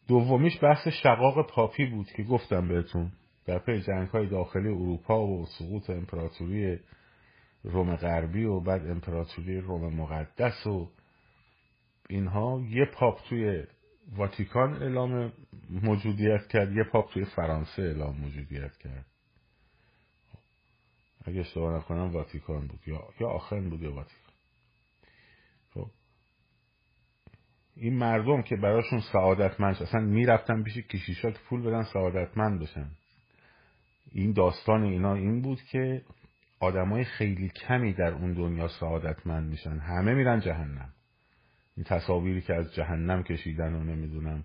دومیش 0.07 0.63
بحث 0.63 0.87
شقاق 0.87 1.47
پاپی 1.47 1.85
بود 1.85 2.07
که 2.07 2.23
گفتم 2.23 2.67
بهتون. 2.67 3.11
در 3.45 3.59
پی 3.59 3.81
جنگ 3.81 4.07
های 4.07 4.27
داخلی 4.27 4.67
اروپا 4.67 5.27
و 5.27 5.45
سقوط 5.45 5.89
امپراتوری 5.89 6.79
روم 7.63 7.95
غربی 7.95 8.43
و 8.43 8.59
بعد 8.59 8.87
امپراتوری 8.87 9.61
روم 9.61 9.93
مقدس 9.93 10.67
و 10.67 10.89
اینها 12.09 12.61
یه 12.69 12.85
پاپ 12.85 13.21
توی 13.29 13.63
واتیکان 14.15 14.73
اعلام 14.73 15.33
موجودیت 15.69 16.47
کرد 16.47 16.71
یه 16.71 16.83
پاپ 16.83 17.11
توی 17.13 17.25
فرانسه 17.25 17.81
اعلام 17.81 18.17
موجودیت 18.17 18.77
کرد. 18.77 19.05
اگه 21.25 21.39
اشتباه 21.39 21.77
نکنم 21.77 22.11
واتیکان 22.13 22.67
بود. 22.67 22.79
یا 22.87 23.09
یا 23.19 23.27
آخرین 23.27 23.69
بود 23.69 23.81
یا 23.81 23.93
واتیکان 23.93 24.33
خب 25.73 25.91
این 27.79 27.97
مردم 27.97 28.41
که 28.41 28.55
براشون 28.55 28.99
سعادتمند 28.99 29.75
اصلا 29.75 30.01
می‌رفتن 30.01 30.63
پیش 30.63 30.77
کشیشا 30.77 31.31
که 31.31 31.39
پول 31.49 31.61
بدن 31.61 31.83
سعادتمند 31.83 32.59
بشن. 32.59 32.89
این 34.11 34.33
داستان 34.33 34.83
اینا 34.83 35.13
این 35.13 35.41
بود 35.41 35.61
که 35.61 36.01
آدمای 36.59 37.03
خیلی 37.03 37.49
کمی 37.49 37.93
در 37.93 38.13
اون 38.13 38.33
دنیا 38.33 38.67
سعادتمند 38.67 39.49
میشن. 39.49 39.77
همه 39.79 40.13
میرن 40.13 40.39
جهنم. 40.39 40.89
این 41.75 41.83
تصاویری 41.83 42.41
که 42.41 42.53
از 42.53 42.73
جهنم 42.73 43.23
کشیدن 43.23 43.73
و 43.73 43.83
نمی‌دونم 43.83 44.43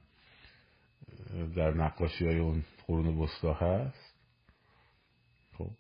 در 1.57 1.71
نقاشی 1.71 2.27
های 2.27 2.39
اون 2.39 2.65
قرون 2.87 3.19
وسطا 3.19 3.53
هست. 3.55 4.15
خب 5.59 5.71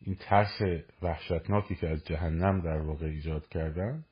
این 0.00 0.16
ترس 0.20 0.60
وحشتناکی 1.02 1.74
که 1.74 1.88
از 1.88 2.04
جهنم 2.04 2.60
در 2.60 2.78
واقع 2.78 3.06
ایجاد 3.06 3.48
کردن 3.48 4.04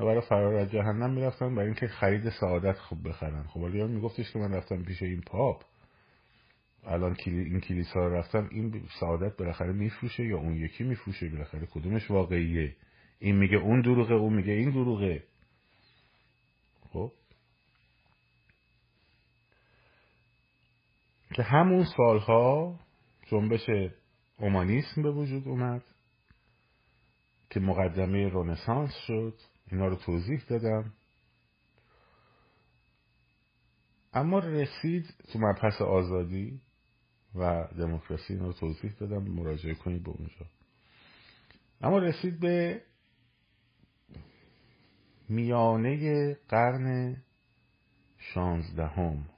و 0.00 0.04
برای 0.06 0.20
فرار 0.20 0.54
از 0.54 0.70
جهنم 0.70 1.10
می‌رفتن 1.10 1.54
برای 1.54 1.66
اینکه 1.66 1.86
خرید 1.86 2.30
سعادت 2.30 2.78
خوب 2.78 3.08
بخرن. 3.08 3.42
خب 3.42 3.56
ولی 3.56 3.84
میگفتش 3.84 4.32
که 4.32 4.38
من 4.38 4.54
رفتم 4.54 4.82
پیش 4.82 5.02
این 5.02 5.20
پاپ. 5.20 5.64
الان 6.86 7.16
این 7.26 7.60
کلیسا 7.60 8.00
رو 8.00 8.14
رفتم 8.14 8.48
این 8.50 8.82
سعادت 9.00 9.36
بالاخره 9.36 9.72
میفروشه 9.72 10.24
یا 10.24 10.38
اون 10.38 10.56
یکی 10.56 10.84
میفروشه؟ 10.84 11.28
بالاخره 11.28 11.66
کدومش 11.66 12.10
واقعیه؟ 12.10 12.76
این 13.18 13.36
میگه 13.36 13.56
اون 13.56 13.80
دروغه 13.80 14.14
اون 14.14 14.34
میگه 14.34 14.52
این 14.52 14.70
دروغه. 14.70 15.22
خب؟ 16.92 17.12
که 21.34 21.42
همون 21.42 21.84
سالها 21.96 22.80
جنبش 23.26 23.70
اومانیسم 24.38 25.02
به 25.02 25.10
وجود 25.10 25.48
اومد 25.48 25.82
که 27.50 27.60
مقدمه 27.60 28.28
رونسانس 28.28 28.94
شد. 29.06 29.34
اینا 29.72 29.86
رو 29.86 29.96
توضیح 29.96 30.42
دادم. 30.48 30.92
اما 34.12 34.38
رسید 34.38 35.14
تو 35.32 35.38
مبحث 35.38 35.82
آزادی 35.82 36.60
و 37.34 37.68
دموکراسی 37.78 38.36
رو 38.36 38.52
توضیح 38.52 38.92
دادم. 38.92 39.22
مراجعه 39.22 39.74
کنید 39.74 40.02
به 40.02 40.10
اونجا. 40.10 40.46
اما 41.80 41.98
رسید 41.98 42.40
به 42.40 42.82
میانه 45.28 46.34
قرن 46.48 47.16
شانزدهم. 48.18 49.28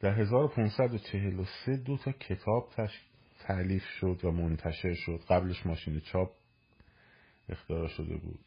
در 0.00 0.20
1543 0.20 1.76
دو 1.76 1.96
تا 1.96 2.12
کتاب 2.12 2.72
تعلیف 3.40 3.84
شد 3.84 4.20
و 4.24 4.30
منتشر 4.30 4.94
شد. 4.94 5.20
قبلش 5.28 5.66
ماشین 5.66 6.00
چاپ 6.00 6.30
اختراع 7.48 7.88
شده 7.88 8.16
بود. 8.16 8.38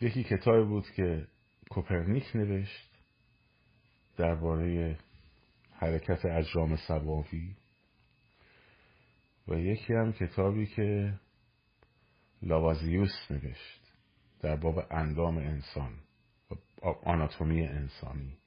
یکی 0.00 0.24
کتابی 0.24 0.64
بود 0.64 0.90
که 0.90 1.26
کوپرنیک 1.70 2.36
نوشت 2.36 2.90
درباره 4.16 4.98
حرکت 5.72 6.24
اجرام 6.24 6.76
سواوی 6.76 7.56
و 9.48 9.54
یکی 9.54 9.94
هم 9.94 10.12
کتابی 10.12 10.66
که 10.66 11.14
لاوازیوس 12.42 13.30
نوشت 13.30 13.80
در 14.40 14.56
باب 14.56 14.86
اندام 14.90 15.38
انسان 15.38 15.92
و 16.50 16.54
آناتومی 16.86 17.66
انسانی. 17.66 18.38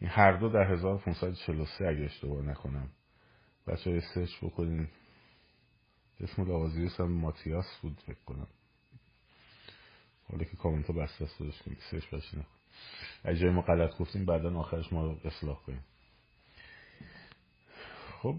این 0.00 0.10
هر 0.10 0.36
دو 0.36 0.48
در 0.48 0.72
1543 0.72 1.88
اگه 1.88 2.04
اشتباه 2.04 2.42
نکنم. 2.44 2.88
بچه 3.66 3.90
های 3.90 4.00
سرچ 4.14 4.44
بکنین. 4.44 4.88
اسم 6.20 6.44
لاوازیوس 6.44 7.00
هم 7.00 7.12
ماتیاس 7.12 7.78
بود 7.82 8.00
فکر 8.06 8.24
کنم. 8.26 8.48
حالا 10.30 10.44
که 10.44 10.56
کامنت 10.56 10.86
ها 10.86 10.92
بسته 10.92 11.24
است 11.24 11.40
داشت 12.12 12.34
نکن 12.34 12.46
اگه 13.24 13.38
جای 13.38 13.50
ما 13.50 13.60
غلط 13.60 13.98
گفتیم 13.98 14.24
بعدا 14.24 14.58
آخرش 14.58 14.92
ما 14.92 15.04
رو 15.04 15.16
اصلاح 15.24 15.56
کنیم. 15.66 15.84
خب 18.22 18.36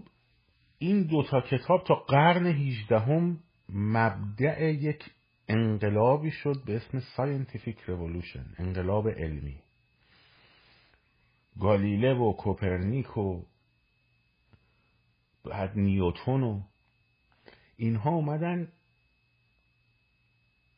این 0.78 1.02
دوتا 1.02 1.40
کتاب 1.40 1.84
تا 1.84 1.94
قرن 1.94 2.46
هیچدهم 2.46 3.40
مبدع 3.68 4.72
یک 4.72 5.04
انقلابی 5.48 6.30
شد 6.30 6.62
به 6.66 6.76
اسم 6.76 7.00
scientific 7.16 7.80
revolution 7.80 8.46
انقلاب 8.58 9.08
علمی. 9.08 9.56
گالیله 11.60 12.14
و 12.14 12.32
کوپرنیک 12.32 13.16
و 13.16 13.42
بعد 15.44 15.78
نیوتون 15.78 16.42
و 16.42 16.60
اینها 17.76 18.10
اومدن 18.10 18.72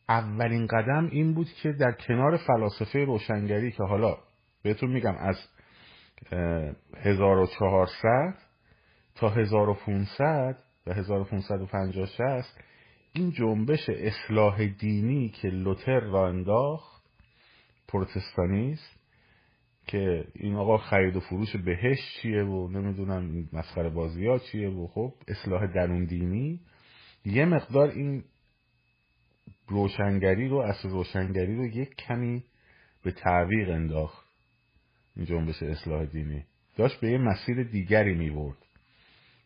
اولین 0.08 0.66
قدم 0.66 1.08
این 1.12 1.34
بود 1.34 1.48
که 1.62 1.72
در 1.72 1.92
کنار 1.92 2.36
فلاسفه 2.36 3.04
روشنگری 3.04 3.72
که 3.72 3.82
حالا 3.82 4.16
بهتون 4.62 4.90
میگم 4.90 5.16
از 5.16 5.36
1400 6.96 8.34
تا 9.14 9.28
1500 9.28 10.58
و 10.86 10.92
1550 10.92 12.44
این 13.12 13.30
جنبش 13.30 13.88
اصلاح 13.88 14.66
دینی 14.66 15.28
که 15.28 15.48
لوتر 15.48 16.00
را 16.00 16.28
انداخت 16.28 17.02
پروتستانیست 17.88 18.98
که 19.86 20.24
این 20.34 20.54
آقا 20.56 20.78
خرید 20.78 21.16
و 21.16 21.20
فروش 21.20 21.56
بهش 21.56 21.98
چیه 22.16 22.42
و 22.42 22.68
نمی‌دونم 22.68 23.48
مسخره 23.52 23.90
بازی 23.90 24.26
ها 24.26 24.38
چیه 24.38 24.68
و 24.68 24.86
خب 24.86 25.14
اصلاح 25.28 25.66
درون 25.66 26.04
دینی 26.04 26.60
یه 27.24 27.44
مقدار 27.44 27.88
این 27.88 28.24
روشنگری 29.68 30.48
رو 30.48 30.56
اصل 30.56 30.88
روشنگری 30.88 31.56
رو 31.56 31.66
یک 31.66 31.94
کمی 31.94 32.44
به 33.04 33.10
تعویق 33.10 33.70
انداخت. 33.70 34.26
این 35.16 35.26
جنبش 35.26 35.62
اصلاح 35.62 36.04
دینی. 36.04 36.44
داشت 36.76 37.00
به 37.00 37.10
یه 37.10 37.18
مسیر 37.18 37.62
دیگری 37.62 38.14
می 38.14 38.30
برد. 38.30 38.56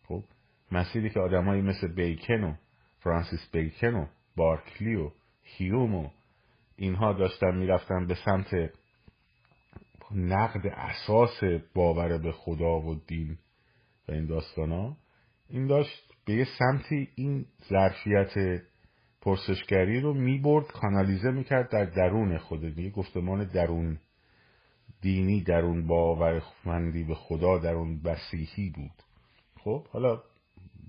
خب 0.08 0.24
مسیری 0.72 1.10
که 1.10 1.20
آدمایی 1.20 1.62
مثل 1.62 1.86
بیکن 1.86 2.44
و 2.44 2.54
فرانسیس 3.00 3.48
بیکن 3.52 3.94
و 3.94 4.06
بارکلی 4.36 4.94
و 4.94 5.10
هیوم 5.42 5.94
و 5.94 6.10
اینها 6.76 7.12
داشتن 7.12 7.56
می‌رفتن 7.56 8.06
به 8.06 8.14
سمت 8.14 8.70
نقد 10.14 10.66
اساس 10.66 11.44
باور 11.74 12.18
به 12.18 12.32
خدا 12.32 12.80
و 12.80 12.94
دین 13.06 13.38
و 14.08 14.12
این 14.12 14.26
داستان 14.26 14.72
ها 14.72 14.96
این 15.48 15.66
داشت 15.66 16.12
به 16.24 16.34
یه 16.34 16.46
سمتی 16.58 17.08
این 17.14 17.46
ظرفیت 17.68 18.62
پرسشگری 19.22 20.00
رو 20.00 20.14
می‌برد 20.14 20.66
کانالیزه 20.66 21.30
می‌کرد 21.30 21.70
در 21.70 21.84
درون 21.84 22.38
خود. 22.38 22.78
یه 22.78 22.90
گفتمان 22.90 23.44
درون 23.44 23.98
دینی 25.00 25.42
درون 25.42 25.86
باورمندی 25.86 27.04
به 27.04 27.14
خدا 27.14 27.58
درون 27.58 28.02
بسیحی 28.02 28.70
بود. 28.70 29.02
خب 29.56 29.86
حالا 29.86 30.22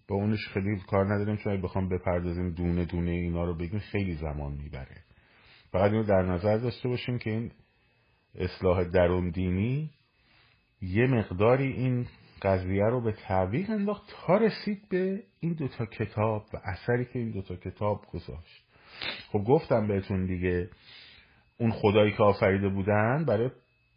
با 0.07 0.15
اونش 0.15 0.47
خیلی 0.53 0.79
کار 0.87 1.13
نداریم 1.13 1.35
چون 1.35 1.61
بخوام 1.61 1.89
بپردازیم 1.89 2.49
دونه 2.49 2.85
دونه 2.85 3.11
اینا 3.11 3.45
رو 3.45 3.57
بگیم 3.57 3.79
خیلی 3.79 4.15
زمان 4.15 4.53
می‌بره. 4.53 4.97
فقط 5.71 5.91
اینو 5.91 6.03
در 6.03 6.21
نظر 6.21 6.57
داشته 6.57 6.89
باشیم 6.89 7.17
که 7.17 7.29
این 7.29 7.51
اصلاح 8.35 8.83
درون 8.83 9.29
دینی 9.29 9.89
یه 10.81 11.07
مقداری 11.07 11.73
این 11.73 12.07
قضیه 12.43 12.85
رو 12.85 13.01
به 13.01 13.11
تعویق 13.11 13.69
انداخت 13.69 14.03
تا 14.09 14.37
رسید 14.37 14.89
به 14.89 15.23
این 15.39 15.53
دوتا 15.53 15.85
کتاب 15.85 16.45
و 16.53 16.57
اثری 16.63 17.05
که 17.05 17.19
این 17.19 17.31
دوتا 17.31 17.55
کتاب 17.55 18.05
گذاشت. 18.13 18.63
خب 19.31 19.39
گفتم 19.39 19.87
بهتون 19.87 20.25
دیگه 20.25 20.69
اون 21.57 21.71
خدایی 21.71 22.11
که 22.11 22.23
آفریده 22.23 22.69
بودن 22.69 23.25
برای 23.27 23.49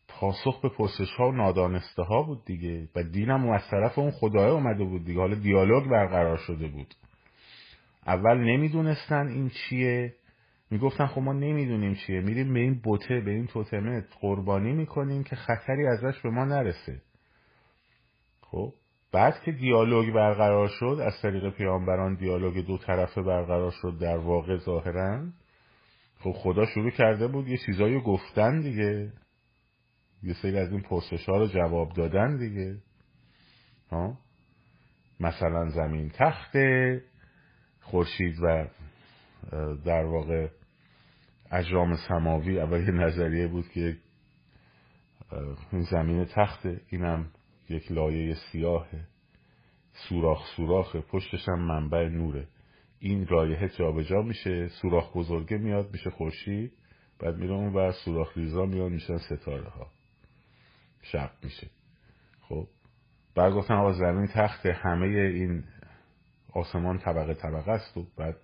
پاسخ 0.09 0.61
به 0.61 0.69
پرسش 0.69 1.11
ها 1.19 1.29
و 1.29 1.33
نادانسته 1.33 2.03
ها 2.03 2.23
بود 2.23 2.45
دیگه 2.45 2.89
و 2.97 3.03
دینم 3.03 3.49
از 3.51 3.63
طرف 3.71 3.99
اون 3.99 4.11
خدای 4.11 4.51
اومده 4.51 4.85
بود 4.85 5.05
دیگه. 5.05 5.21
حالا 5.21 5.35
دیالوگ 5.35 5.91
برقرار 5.91 6.37
شده 6.37 6.69
بود. 6.69 6.95
اول 8.07 8.39
نمی‌دونستن 8.39 9.29
این 9.29 9.51
چیه. 9.51 10.15
می‌گفتن 10.71 11.07
خب 11.07 11.21
ما 11.21 11.33
نمی‌دونیم 11.33 11.95
چیه. 11.95 12.21
میریم 12.21 12.55
به 12.55 12.61
این 12.61 12.75
بوته 12.75 13.21
به 13.21 13.31
این 13.31 13.47
توتمه 13.47 14.05
قربانی 14.21 14.73
می‌کنیم 14.73 15.25
که 15.25 15.37
خطری 15.37 15.87
ازش 15.87 16.21
به 16.21 16.31
ما 16.31 16.45
نرسه. 16.45 17.01
خب 18.51 18.73
بعد 19.13 19.43
که 19.43 19.53
دیالوگ 19.53 20.15
برقرار 20.15 20.69
شد 20.69 21.01
از 21.07 21.13
طریق 21.23 21.51
پیامبران 21.51 22.15
دیالوگ 22.15 22.67
دو 22.67 22.79
طرفه 22.79 23.23
برقرار 23.23 23.71
شد 23.71 23.99
در 24.01 24.17
واقع 24.17 24.57
ظاهرا. 24.57 25.27
خب 26.19 26.33
خدا 26.33 26.67
شروع 26.67 26.91
کرده 26.91 27.29
بود 27.29 27.49
یه 27.49 27.57
چیزایی 27.67 28.01
گفتن 28.01 28.61
دیگه. 28.61 29.13
یه 30.23 30.35
سری 30.43 30.59
از 30.59 30.73
این 30.73 30.83
پرسش 30.83 31.29
ها 31.29 31.37
رو 31.37 31.47
جواب 31.47 31.93
دادن 31.93 32.37
دیگه. 32.37 32.77
ها؟ 33.91 34.19
مثلا 35.21 35.71
زمین 35.71 36.11
تخته 36.15 37.03
خورشید 37.81 38.37
و 38.43 38.69
در 39.85 40.05
واقع 40.05 40.49
اجرام 41.51 41.97
سماوی. 42.09 42.61
اول 42.61 42.81
یه 42.81 42.91
نظریه 42.91 43.47
بود 43.47 43.69
که 43.69 43.97
این 45.73 45.83
زمین 45.83 46.25
تخته 46.25 46.81
اینم 46.89 47.31
یک 47.69 47.93
لایه 47.93 48.35
سیاه 48.53 48.89
سوراخ 50.09 50.47
سوراخ 50.57 50.97
پشتش 50.97 51.49
هم 51.49 51.59
منبع 51.59 52.09
نوره. 52.09 52.47
این 52.99 53.27
رایه 53.27 53.69
جابجا 53.69 54.23
میشه 54.23 54.69
سوراخ 54.69 55.17
بزرگه 55.17 55.57
میاد 55.57 55.93
میشه 55.93 56.11
خورشید 56.11 56.73
بعد 57.19 57.37
میره 57.37 57.53
اون 57.53 57.73
و 57.73 57.93
سوراخ 57.93 58.37
ریزا 58.37 58.67
میاد 58.67 58.91
میشن 58.91 59.19
ستاره 59.19 59.69
ها 59.69 59.87
شب 61.03 61.31
میشه. 61.43 61.67
خب 62.41 62.67
بعد 63.35 63.53
گفتن 63.53 63.75
آقا 63.75 63.93
زمین 63.93 64.27
تخت 64.27 64.67
همه 64.67 65.07
این 65.07 65.65
آسمان 66.53 66.99
طبقه 66.99 67.35
طبقه 67.35 67.71
است 67.71 67.97
و 67.97 68.07
بعد 68.17 68.37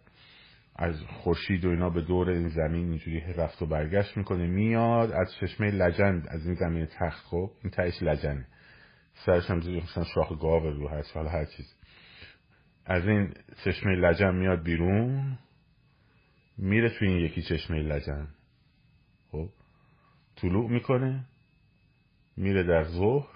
از 0.76 1.02
خورشید 1.02 1.64
و 1.64 1.68
اینا 1.68 1.90
به 1.90 2.00
دور 2.00 2.30
این 2.30 2.48
زمین 2.48 2.88
اینجوری 2.88 3.20
رفت 3.20 3.62
و 3.62 3.66
برگشت 3.66 4.16
می‌کنه. 4.16 4.46
میاد 4.46 5.12
از 5.12 5.34
چشمه 5.40 5.70
لجند 5.70 6.26
از 6.28 6.46
این 6.46 6.54
زمین 6.54 6.86
تخت. 6.86 7.24
خب 7.24 7.50
این 7.62 7.70
تایش 7.70 8.02
لجنه. 8.02 8.46
سرش 9.14 9.50
هم 9.50 9.58
مثلا 9.58 10.04
شاخ 10.04 10.40
گاوه 10.40 10.70
رو 10.70 10.88
هست 10.88 11.16
حالا 11.16 11.30
هر 11.30 11.44
چیز. 11.44 11.74
از 12.84 13.06
این 13.06 13.34
چشمه 13.64 13.96
لجن 13.96 14.34
میاد 14.34 14.62
بیرون 14.62 15.38
میره 16.58 16.98
توی 16.98 17.08
این 17.08 17.18
یکی 17.18 17.42
چشمه 17.42 17.82
لجن. 17.82 18.28
خب 19.30 19.48
طلوع 20.36 20.70
می‌کنه 20.70 21.24
میره 22.36 22.62
در 22.62 22.84
ظهر 22.84 23.28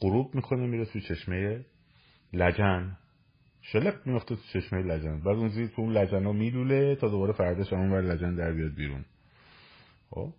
غروب 0.00 0.34
می‌کنه 0.34 0.66
میره 0.66 0.84
توی 0.84 1.00
چشمه 1.00 1.64
لجن. 2.32 2.96
شلق 3.62 4.06
میفته 4.06 4.36
تو 4.36 4.42
چشمه 4.52 4.82
لجن. 4.82 5.20
بعد 5.20 5.36
اون 5.36 5.48
زیر 5.48 5.66
تو 5.66 5.82
اون 5.82 5.92
لجن 5.92 6.24
ها 6.24 6.32
میلوله 6.32 6.96
تا 6.96 7.08
دوباره 7.08 7.32
فرداش 7.32 7.72
اون 7.72 7.90
بر 7.90 8.00
لجن 8.00 8.34
در 8.34 8.52
بیاد 8.52 8.74
بیرون. 8.74 9.04
خب؟ 10.10 10.32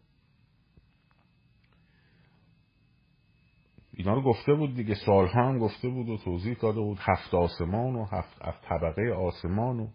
اینا 3.94 4.14
رو 4.14 4.22
گفته 4.22 4.54
بود 4.54 4.76
دیگه 4.76 4.96
سالها 4.96 5.48
هم 5.48 5.60
گفته 5.60 5.90
بود 5.90 6.10
و 6.10 6.18
توضیح 6.18 6.58
داده 6.62 6.80
بود. 6.80 6.98
هفت 7.02 7.34
آسمان 7.34 7.96
و 7.96 8.06
هفت 8.06 8.62
طبقه 8.62 9.14
آسمان 9.14 9.80
و 9.80 9.88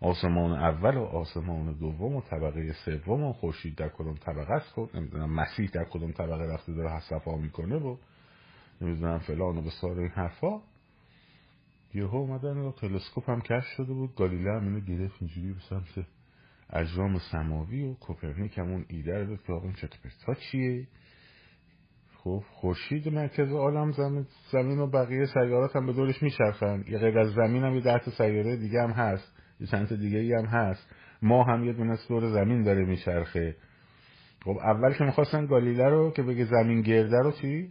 آسمان 0.00 0.52
اول 0.52 0.96
و 0.96 1.04
آسمان 1.04 1.72
دوم 1.78 2.16
و 2.16 2.20
طبقه 2.20 2.72
سوم 2.72 3.22
و 3.24 3.32
خورشید 3.32 3.74
در 3.74 3.88
کدوم 3.88 4.14
طبقه 4.14 4.52
است؟ 4.52 4.72
خود 4.72 4.88
خب، 4.88 4.96
نمی‌دونم. 4.96 5.34
مسیح 5.34 5.70
در 5.74 5.84
کدوم 5.84 6.12
طبقه 6.12 6.44
رفته 6.44 6.72
داره 6.72 6.90
حسفا 6.90 7.36
می‌کنه 7.36 7.76
و 7.76 7.96
نمی‌دونم 8.80 9.18
فلان 9.18 9.58
و 9.58 9.62
بسار 9.62 9.98
این 9.98 10.08
حرفا. 10.08 10.60
یهو 11.94 12.16
اومدن 12.16 12.56
و 12.56 12.72
تلسکوپ 12.72 13.30
هم 13.30 13.40
کش 13.40 13.64
شده 13.76 13.92
بود. 13.92 14.14
گالیله 14.14 14.52
هم 14.52 14.64
اینو 14.64 14.80
گرفت 14.80 15.16
اینجوری 15.20 15.52
به 15.52 15.60
سمت 15.60 16.06
اجرام 16.70 17.18
سماوی 17.18 17.82
و 17.82 17.94
کوپرنیک 17.94 18.58
هم 18.58 18.70
اون 18.70 18.84
ایده 18.88 19.18
رو 19.18 19.26
داد 19.26 19.42
که 19.42 19.52
آقا 19.52 19.72
چیه؟ 20.34 20.86
خب 22.28 22.44
خورشید 22.50 23.08
مرکز 23.08 23.52
عالم 23.52 23.92
زمین 23.92 24.26
زمین 24.52 24.78
و 24.78 24.86
بقیه 24.86 25.26
سیارات 25.26 25.76
هم 25.76 25.86
به 25.86 25.92
دورش 25.92 26.22
میچرخن. 26.22 26.84
یه 26.88 26.98
غیر 26.98 27.18
از 27.18 27.32
زمین 27.32 27.64
هم 27.64 27.74
یه 27.74 27.80
ده 27.80 27.98
تا 27.98 28.10
سیاره 28.10 28.56
دیگه 28.56 28.82
هم 28.82 28.90
هست. 28.90 29.32
یه 29.60 29.66
چند 29.66 29.88
تا 29.88 29.96
دیگه 29.96 30.38
هم 30.38 30.44
هست. 30.44 30.94
ما 31.22 31.44
هم 31.44 31.64
یه 31.64 31.72
دونه 31.72 31.98
دور 32.08 32.30
زمین 32.30 32.62
داره 32.62 32.84
میچرخه. 32.84 33.56
خب 34.44 34.58
اول 34.58 34.92
که 34.94 35.04
می‌خواستن 35.04 35.46
گالیله 35.46 35.88
رو 35.88 36.10
که 36.10 36.22
بگه 36.22 36.44
زمین 36.44 36.80
گرده 36.82 37.18
رو 37.18 37.32
چی؟ 37.32 37.70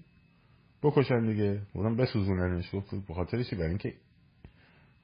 بکشن 0.84 1.26
دیگه. 1.26 1.62
اونم 1.74 1.96
بسوزوننش. 1.96 2.76
گفت 2.76 3.08
به 3.08 3.13
خاطر 3.13 3.43
چی؟ 3.43 3.56
برای 3.56 3.70
اینکه 3.70 3.93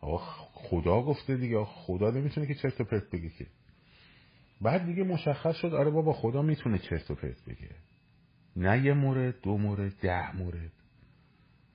آقا 0.02 0.18
خدا 0.54 1.02
گفته 1.02 1.38
دیگه. 1.38 1.64
خدا 1.64 2.12
نمی‌تونه 2.12 2.48
که 2.48 2.54
چرت 2.54 2.82
و 2.82 2.84
پرت 2.84 3.10
بگه 3.10 3.30
که. 3.30 3.46
بعد 4.62 4.86
دیگه 4.86 5.04
مشخص 5.04 5.56
شد 5.56 5.74
آره 5.74 5.92
بابا 5.92 6.14
خدا 6.14 6.42
می‌تونه 6.42 6.78
چرت 6.78 7.12
و 7.12 7.16
پرت 7.16 7.46
بگه. 7.48 7.70
نه 8.56 8.86
یه 8.86 8.94
مورد 8.94 9.42
دو 9.42 9.58
مورد 9.58 10.00
ده 10.02 10.36
مورد. 10.36 10.72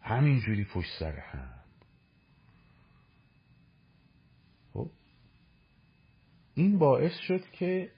همینجوری 0.03 0.65
پشت 0.65 0.99
سر 0.99 1.19
هم. 1.19 1.55
خب؟ 4.73 4.91
این 6.55 6.79
باعث 6.79 7.13
شد 7.19 7.51
که 7.53 7.91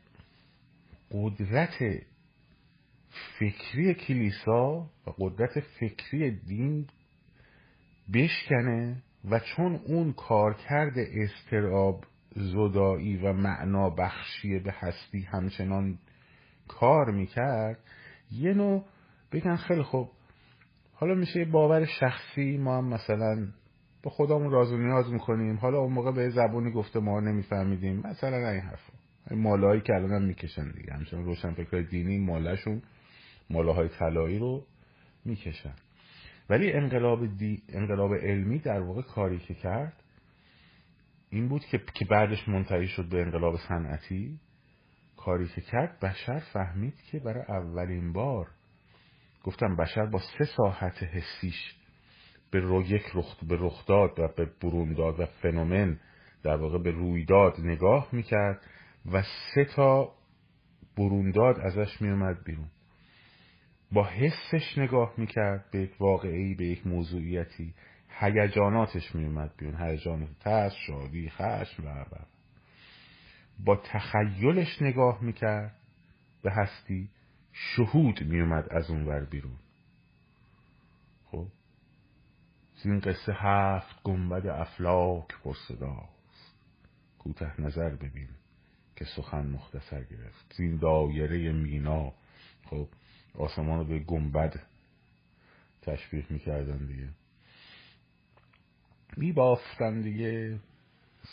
قدرت 1.10 2.04
فکری 3.38 3.94
کلیسا 3.94 4.90
و 5.06 5.10
قدرت 5.18 5.60
فکری 5.60 6.30
دین 6.30 6.86
بشکنه 8.14 9.02
و 9.30 9.40
چون 9.40 9.74
اون 9.74 10.12
کارکرد 10.12 10.94
استراب 10.98 12.04
زدایی 12.36 13.16
و 13.16 13.32
معنا 13.32 13.90
بخشی 13.90 14.58
به 14.58 14.72
هستی 14.72 15.20
همچنان 15.20 15.98
کار 16.68 17.10
می‌کرد 17.10 17.78
یه 18.32 18.52
نوع 18.52 18.84
بگن 19.32 19.56
خیلی 19.56 19.82
خوب. 19.82 20.10
حالا 20.94 21.14
میشه 21.14 21.38
یه 21.38 21.44
باور 21.44 21.84
شخصی 21.84 22.56
ما 22.56 22.78
هم 22.78 22.84
مثلا 22.84 23.48
به 24.02 24.10
خودمون 24.10 24.50
راز 24.50 24.72
و 24.72 24.76
نیاز 24.76 25.12
می‌کنیم. 25.12 25.56
حالا 25.56 25.78
اون 25.78 25.92
موقع 25.92 26.12
به 26.12 26.30
زبونی 26.30 26.70
گفته 26.70 27.00
ما 27.00 27.20
نمیفهمیدیم. 27.20 28.02
مثلا 28.04 28.50
این 28.50 28.60
حرفا 28.60 28.92
این 29.30 29.40
مالایی 29.40 29.80
که 29.80 29.94
الان 29.94 30.12
هم 30.12 30.22
می‌کشن 30.22 30.70
دیگه. 30.70 30.92
همچنان 30.92 31.24
روشن 31.24 31.52
فکر 31.52 31.80
دینی 31.80 32.18
مالشون 32.18 32.82
مالاهای 33.50 33.88
طلایی 33.88 34.38
رو 34.38 34.62
می‌کشن. 35.24 35.74
ولی 36.50 36.72
انقلاب, 36.72 37.36
دی... 37.36 37.62
انقلاب 37.68 38.14
علمی 38.14 38.58
در 38.58 38.80
واقع 38.80 39.02
کاری 39.02 39.38
که 39.38 39.54
کرد 39.54 39.92
این 41.30 41.48
بود 41.48 41.64
که, 41.64 41.80
که 41.94 42.04
بعدش 42.04 42.48
منتهی 42.48 42.86
شد 42.86 43.08
به 43.08 43.22
انقلاب 43.22 43.56
صنعتی. 43.56 44.38
کاری 45.24 45.48
که 45.48 45.60
کرد 45.60 46.00
بشر 46.00 46.38
فهمید 46.38 47.02
که 47.10 47.18
برای 47.18 47.44
اولین 47.48 48.12
بار 48.12 48.46
گفتم 49.42 49.76
بشر 49.76 50.06
با 50.06 50.18
سه 50.18 50.44
ساحت 50.44 51.02
حسیش 51.02 51.74
به 52.50 52.60
رو 52.60 52.82
یک 52.82 53.02
رخ 53.14 53.44
به 53.44 53.56
رخداد 53.60 54.18
و 54.18 54.28
به 54.36 54.50
برونداد 54.62 55.20
و 55.20 55.26
فنومن 55.26 56.00
در 56.42 56.56
واقع 56.56 56.78
به 56.78 56.90
رویداد 56.90 57.60
نگاه 57.60 58.08
می‌کرد 58.12 58.66
و 59.12 59.22
سه 59.22 59.64
تا 59.64 60.12
برونداد 60.96 61.60
ازش 61.60 62.02
میومد 62.02 62.44
بیرون. 62.44 62.70
با 63.92 64.04
حسش 64.04 64.78
نگاه 64.78 65.14
می‌کرد 65.16 65.64
به 65.72 65.78
یک 65.78 66.00
واقعی 66.00 66.54
به 66.54 66.64
یک 66.64 66.86
موضوعیتی 66.86 67.74
هیجاناتش 68.20 69.14
میومد 69.14 69.54
بیرون. 69.58 69.82
هیجانات 69.82 70.28
ترس 70.40 70.74
شادی 70.86 71.30
خشم 71.30 71.86
و. 71.86 72.39
با 73.64 73.76
تخیلش 73.76 74.82
نگاه 74.82 75.24
می‌کرد. 75.24 75.76
به 76.42 76.52
هستی 76.52 77.08
شهود 77.52 78.22
میومد 78.22 78.68
از 78.70 78.90
اون 78.90 79.04
ور 79.04 79.24
بیرون. 79.24 79.56
خب 81.30 81.46
این 82.84 83.00
قصه 83.00 83.32
هفت 83.32 84.02
گنبد 84.02 84.46
افلاک 84.46 85.28
پرصداست. 85.44 86.54
کوته 87.18 87.60
نظر 87.60 87.90
ببین 87.90 88.28
که 88.96 89.04
سخن 89.04 89.46
مختصر 89.46 90.04
گرفت. 90.04 90.56
این 90.58 90.76
دایره 90.76 91.52
مینا 91.52 92.12
خب 92.64 92.88
آسمان 93.34 93.78
رو 93.78 93.84
به 93.84 93.98
گنبد 93.98 94.60
تشبیه 95.82 96.24
می‌کردن 96.30 96.86
دیگه. 96.86 97.08
میبافتن 99.16 100.00
دیگه. 100.00 100.58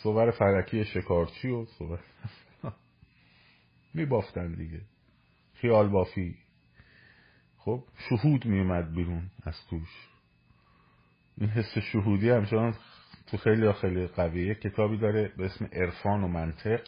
صور 0.02 0.30
فرکی 0.30 0.84
شکارچی 0.84 1.48
و 1.48 1.64
صور 1.64 1.98
میبافتن 3.94 4.54
دیگه. 4.54 4.80
خیال 5.54 5.88
بافی. 5.88 6.36
خب 7.56 7.84
شهود 8.08 8.46
میومد 8.46 8.94
بیرون 8.94 9.30
از 9.42 9.66
توش 9.70 10.08
این 11.38 11.50
حس 11.50 11.78
شهودی 11.78 12.30
همچنان 12.30 12.74
تو 13.26 13.36
خیلی 13.36 13.72
خیلی 13.72 14.06
قویه. 14.06 14.54
کتابی 14.54 14.96
داره 14.96 15.32
به 15.36 15.44
اسم 15.44 15.64
عرفان 15.72 16.24
و 16.24 16.28
منطق 16.28 16.80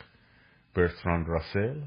برتران 0.75 1.27
راسل. 1.27 1.81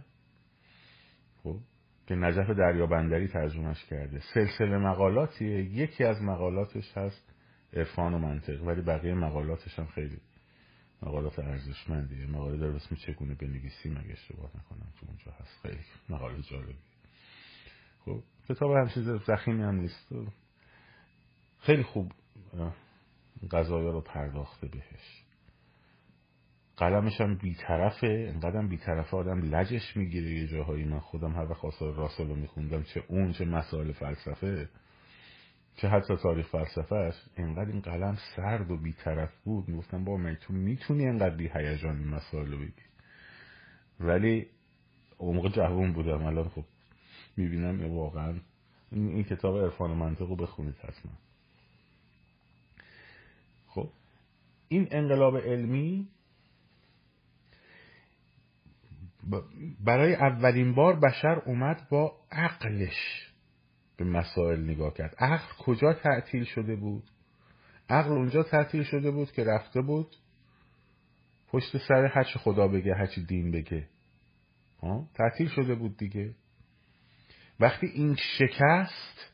خب 1.43 1.59
که 2.07 2.15
نجف 2.15 2.49
دریابندری 2.49 3.27
ترجمهش 3.27 3.85
کرده. 3.85 4.19
سلسله 4.33 4.77
مقالاتیه. 4.77 5.63
یکی 5.63 6.03
از 6.03 6.21
مقالاتش 6.21 6.97
هست 6.97 7.33
عرفان 7.73 8.13
و 8.13 8.17
منطق 8.17 8.63
ولی 8.63 8.81
بقیه 8.81 9.13
مقالاتش 9.13 9.79
هم 9.79 9.85
خیلی 9.85 10.17
مقالات 11.05 11.39
ارزشمندیه 11.39 12.27
مقاله 12.27 12.57
در 12.57 12.75
اسم 12.75 12.95
چگونه 12.95 13.35
بنویسیم 13.35 13.97
اگه 13.97 14.11
اشتباه 14.11 14.45
نکنم 14.45 14.93
تو 14.99 15.05
اونجا 15.07 15.31
هست. 15.31 15.61
خیلی 15.61 15.79
مقاله 16.09 16.41
جالبی. 16.41 16.75
خب 18.05 18.23
کتاب 18.49 18.71
هم 18.71 18.87
چیز 18.87 19.09
زخیمی 19.09 19.63
هم 19.63 19.75
نیست. 19.75 20.13
خیلی 21.59 21.83
خوب 21.83 22.11
غذایا 23.51 23.91
رو 23.91 24.01
پرداخته 24.01 24.67
بهش. 24.67 25.23
قلمش 26.77 27.21
هم 27.21 27.37
بیطرفه. 27.37 28.31
انقدر 28.33 28.67
بیطرفه 28.67 29.17
آدم 29.17 29.39
لجش 29.39 29.97
می‌گیره 29.97 30.29
یه 30.29 30.47
جاهایی. 30.47 30.83
من 30.83 30.99
خودم 30.99 31.31
هر 31.35 31.51
وقت 31.51 31.65
آثار 31.65 31.93
راسل 31.93 32.27
رو 32.27 32.35
میخوندم 32.35 32.83
چه 32.83 33.03
اون 33.07 33.31
چه 33.31 33.45
مسائل 33.45 33.91
فلسفه 33.91 34.69
چه 35.75 35.87
حتی 35.87 36.15
تاریخ 36.15 36.47
فلسفهش 36.47 37.15
انقدر 37.37 37.71
این 37.71 37.81
قلم 37.81 38.17
سرد 38.35 38.71
و 38.71 38.77
بیطرف 38.77 39.31
بود. 39.43 39.69
می‌گفتم 39.69 40.03
با 40.03 40.17
من 40.17 40.35
تو 40.35 40.53
می‌تونی 40.53 41.07
انقدر 41.07 41.35
بی 41.35 41.49
هیجان 41.53 41.97
این 41.97 42.07
مسائل 42.07 42.51
رو 42.51 42.57
بگی؟ 42.57 42.73
ولی 43.99 44.47
اون 45.17 45.35
موقع 45.35 45.49
جوون 45.49 45.93
بودم. 45.93 46.25
الان 46.25 46.49
خب 46.49 46.65
می‌بینم 47.37 47.91
واقعا 47.91 48.39
این, 48.91 49.23
کتاب 49.23 49.57
عرفان 49.57 49.91
و 49.91 49.95
منطق 49.95 50.29
رو 50.29 50.35
بخونید 50.35 50.75
حتما. 50.75 51.11
خب 53.67 53.89
این 54.67 54.87
انقلاب 54.91 55.37
علمی 55.37 56.07
برای 59.85 60.15
اولین 60.15 60.73
بار 60.73 60.99
بشر 60.99 61.41
اومد 61.45 61.87
با 61.89 62.17
عقلش. 62.31 63.32
به 64.03 64.09
مسائل 64.09 64.59
نگاه 64.59 64.93
کرد. 64.93 65.15
عقل 65.19 65.53
کجا 65.59 65.93
تعطیل 65.93 66.43
شده 66.43 66.75
بود؟ 66.75 67.03
عقل 67.89 68.11
اونجا 68.11 68.43
تعطیل 68.43 68.83
شده 68.83 69.11
بود 69.11 69.31
که 69.31 69.43
رفته 69.43 69.81
بود 69.81 70.15
پشت 71.47 71.77
سر 71.77 72.05
هرچی 72.05 72.39
خدا 72.39 72.67
بگه 72.67 72.95
هرچی 72.95 73.25
دین 73.25 73.51
بگه. 73.51 73.87
تعطیل 75.13 75.47
شده 75.47 75.75
بود 75.75 75.97
دیگه. 75.97 76.33
وقتی 77.59 77.87
این 77.87 78.15
شکست 78.15 79.33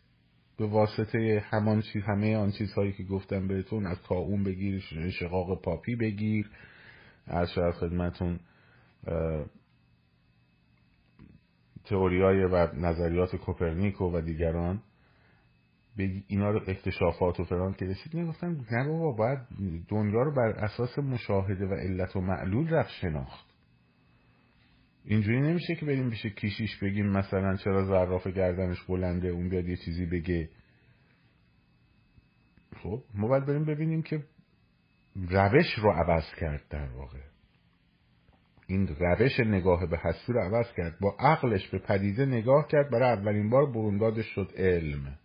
به 0.58 0.65
واسطه 0.67 1.43
همان 1.49 1.82
چیز 1.82 2.03
همه 2.03 2.38
آن 2.38 2.51
چیزهایی 2.51 2.93
که 2.93 3.03
گفتم 3.03 3.47
بهتون 3.47 3.88
از 3.88 3.97
تا 4.03 4.15
اون 4.15 4.43
بگیر 4.43 4.84
شقاق 5.19 5.62
پاپی 5.62 5.95
بگیر 5.95 6.49
از 7.27 7.51
شاید 7.51 7.73
خدمتون 7.73 8.39
تئوریای 11.89 12.43
و 12.43 12.67
نظریات 12.75 13.36
کوپرنیکو 13.36 14.06
و 14.06 14.21
دیگران 14.21 14.82
بگی 15.97 16.23
اینا 16.28 16.52
رو 16.52 16.62
اکتشافات 16.67 17.39
و 17.39 17.43
فران 17.43 17.73
که 17.73 17.86
رسید 17.86 18.13
می‌گفتن 18.13 18.65
نه 18.71 18.88
بابا 18.88 19.12
باید 19.12 19.39
دنیا 19.88 20.23
رو 20.23 20.36
بر 20.36 20.49
اساس 20.49 20.99
مشاهده 20.99 21.65
و 21.65 21.73
علت 21.73 22.15
و 22.15 22.21
معلول 22.21 22.69
رفت 22.69 22.89
شناخت. 22.89 23.49
اینجوری 25.06 25.41
نمیشه 25.41 25.75
که 25.75 25.86
بریم 25.86 26.10
بشه 26.10 26.30
کیشیش 26.30 26.78
بگیم 26.84 27.06
مثلا 27.06 27.56
چرا 27.56 27.86
زراف 27.86 28.28
گردنش 28.28 28.84
بلنده 28.84 29.28
اون 29.28 29.49
بیاد 29.49 29.67
یه 29.67 29.75
چیزی 29.75 30.06
بگه. 30.06 30.49
خب 32.84 33.04
ما 33.13 33.28
باید 33.28 33.45
بریم 33.45 33.65
ببینیم 33.65 34.02
که 34.02 34.23
روش 35.15 35.73
رو 35.78 35.91
عوض 35.91 36.36
کرد 36.39 36.62
در 36.69 36.89
واقع. 36.89 37.19
این 38.69 38.88
روش 38.88 39.39
نگاه 39.39 39.86
به 39.86 39.97
هستی 39.97 40.34
رو 40.34 40.39
عوض 40.39 40.73
کرد. 40.77 40.99
با 40.99 41.15
عقلش 41.19 41.67
به 41.67 41.79
پدیده 41.79 42.25
نگاه 42.25 42.67
کرد. 42.67 42.89
برای 42.89 43.10
اولین 43.19 43.49
بار 43.49 43.65
بروندادش 43.71 44.25
شد 44.25 44.51
علم. 44.55 45.17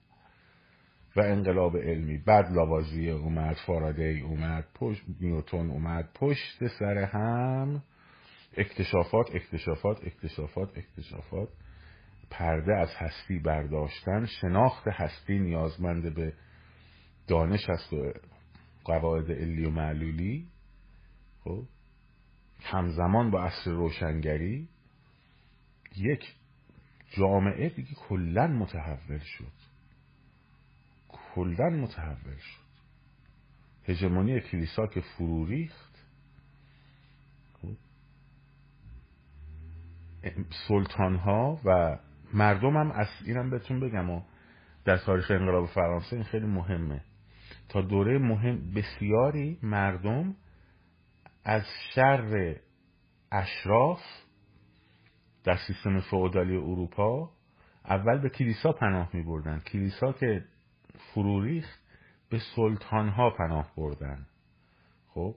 و 1.17 1.21
انقلاب 1.21 1.77
علمی. 1.77 2.19
بعد 2.19 2.53
لاوازیه 2.53 3.13
اومد 3.13 3.57
فارادی 3.67 4.21
اومد 4.21 4.65
پشت 4.75 5.03
نیوتون 5.21 5.71
اومد. 5.71 6.09
پشت 6.15 6.67
سر 6.79 6.99
هم 6.99 7.83
اکتشافات 8.57 9.35
اکتشافات 9.35 10.05
اکتشافات 10.05 10.79
اکتشافات. 10.79 11.49
پرده 12.31 12.77
از 12.77 12.91
هستی 12.97 13.39
برداشتن. 13.39 14.27
شناخت 14.27 14.89
هستی 14.89 15.39
نیازمند 15.39 16.15
به 16.15 16.33
دانش 17.27 17.71
است 17.71 17.93
و 17.93 18.13
قواعد 18.85 19.33
علی 19.33 19.65
و 19.65 19.71
معلولی. 19.71 20.47
خب؟ 21.45 21.63
همزمان 22.65 23.31
با 23.31 23.45
عصر 23.45 23.71
روشنگری 23.71 24.69
یک 25.97 26.35
جامعه 27.11 27.69
دیگه 27.69 27.95
کلا 27.95 28.47
متحول 28.47 29.19
شد. 29.19 29.53
کلا 31.09 31.71
متحول 31.71 32.37
شد. 32.37 32.65
هژمونی 33.85 34.41
کلیسا 34.41 34.87
که 34.87 35.01
فرو 35.01 35.47
ریخت. 35.47 35.95
سلطان 40.69 41.17
ها 41.17 41.61
و 41.65 41.99
مردم 42.33 42.77
هم 42.77 42.91
از 42.91 43.09
اینم 43.25 43.51
بهتون 43.51 43.81
بگم 43.81 44.11
و 44.11 44.23
در 44.85 44.97
تاریخ 44.97 45.31
انقلاب 45.31 45.67
فرانسه 45.67 46.17
این 46.17 46.25
خیلی 46.25 46.47
مهمه. 46.47 47.01
تا 47.69 47.81
دوره 47.81 48.19
مهم 48.19 48.75
بسیاری 48.75 49.59
مردم 49.63 50.35
از 51.45 51.63
شر 51.95 52.57
اشراف 53.33 54.01
در 55.45 55.57
سیستم 55.67 56.01
فئودالی 56.01 56.57
اروپا 56.57 57.31
اول 57.85 58.19
به 58.19 58.29
کلیسا 58.29 58.73
پناه 58.73 59.11
می 59.13 59.23
بردن 59.23 59.61
کلیسا 59.61 60.13
که 60.13 60.45
فروریخت 60.99 61.81
به 62.31 62.41
سلطان 62.57 63.09
ها 63.09 63.31
پناه 63.31 63.73
بردن. 63.77 64.27
خب 65.09 65.35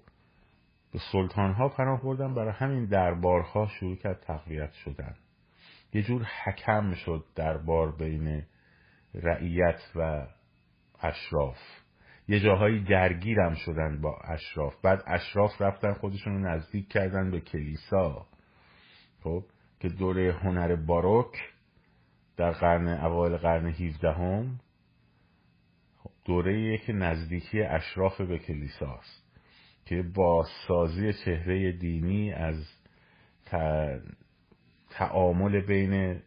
به 0.94 1.00
سلطان 1.12 1.54
ها 1.54 1.70
پناه 1.70 2.02
بردن 2.04 2.34
برای 2.34 2.54
همین 2.54 2.86
دربارها 2.86 3.68
شروع 3.68 3.96
کرد 3.96 4.20
تقویت 4.20 4.74
شدن. 4.74 5.16
یه 5.94 6.04
جور 6.04 6.28
حکم 6.44 6.94
شد 6.94 7.26
دربار 7.36 7.92
بین 7.92 8.44
رعیت 9.14 9.82
و 9.96 10.28
اشراف. 11.02 11.58
یه 12.28 12.40
جاهایی 12.40 12.84
درگیرم 12.84 13.54
شدن 13.54 14.02
با 14.02 14.18
اشراف. 14.18 14.82
بعد 14.82 15.04
اشراف 15.08 15.62
رفتن 15.62 15.94
خودشون 15.94 16.34
رو 16.34 16.40
نزدیک 16.40 16.90
کردن 16.90 17.32
به 17.32 17.40
کلیسا. 17.40 18.28
خب 19.24 19.44
که 19.80 19.90
دوره 19.90 20.32
هنر 20.32 20.76
باروک 20.76 21.54
در 22.38 22.52
قرن 22.52 22.88
اوایل 22.88 23.38
قرن 23.38 23.68
17 23.68 24.12
هم 24.12 24.60
دوره 26.26 26.78
که 26.78 26.94
نزدیکی 26.94 27.62
اشراف 27.62 28.22
به 28.22 28.40
کلیساست 28.40 29.24
که 29.86 30.02
با 30.02 30.46
سازی 30.68 31.14
چهره 31.14 31.72
دینی 31.72 32.34
از 32.34 32.66
تعامل 34.90 35.62
بین 35.62 36.22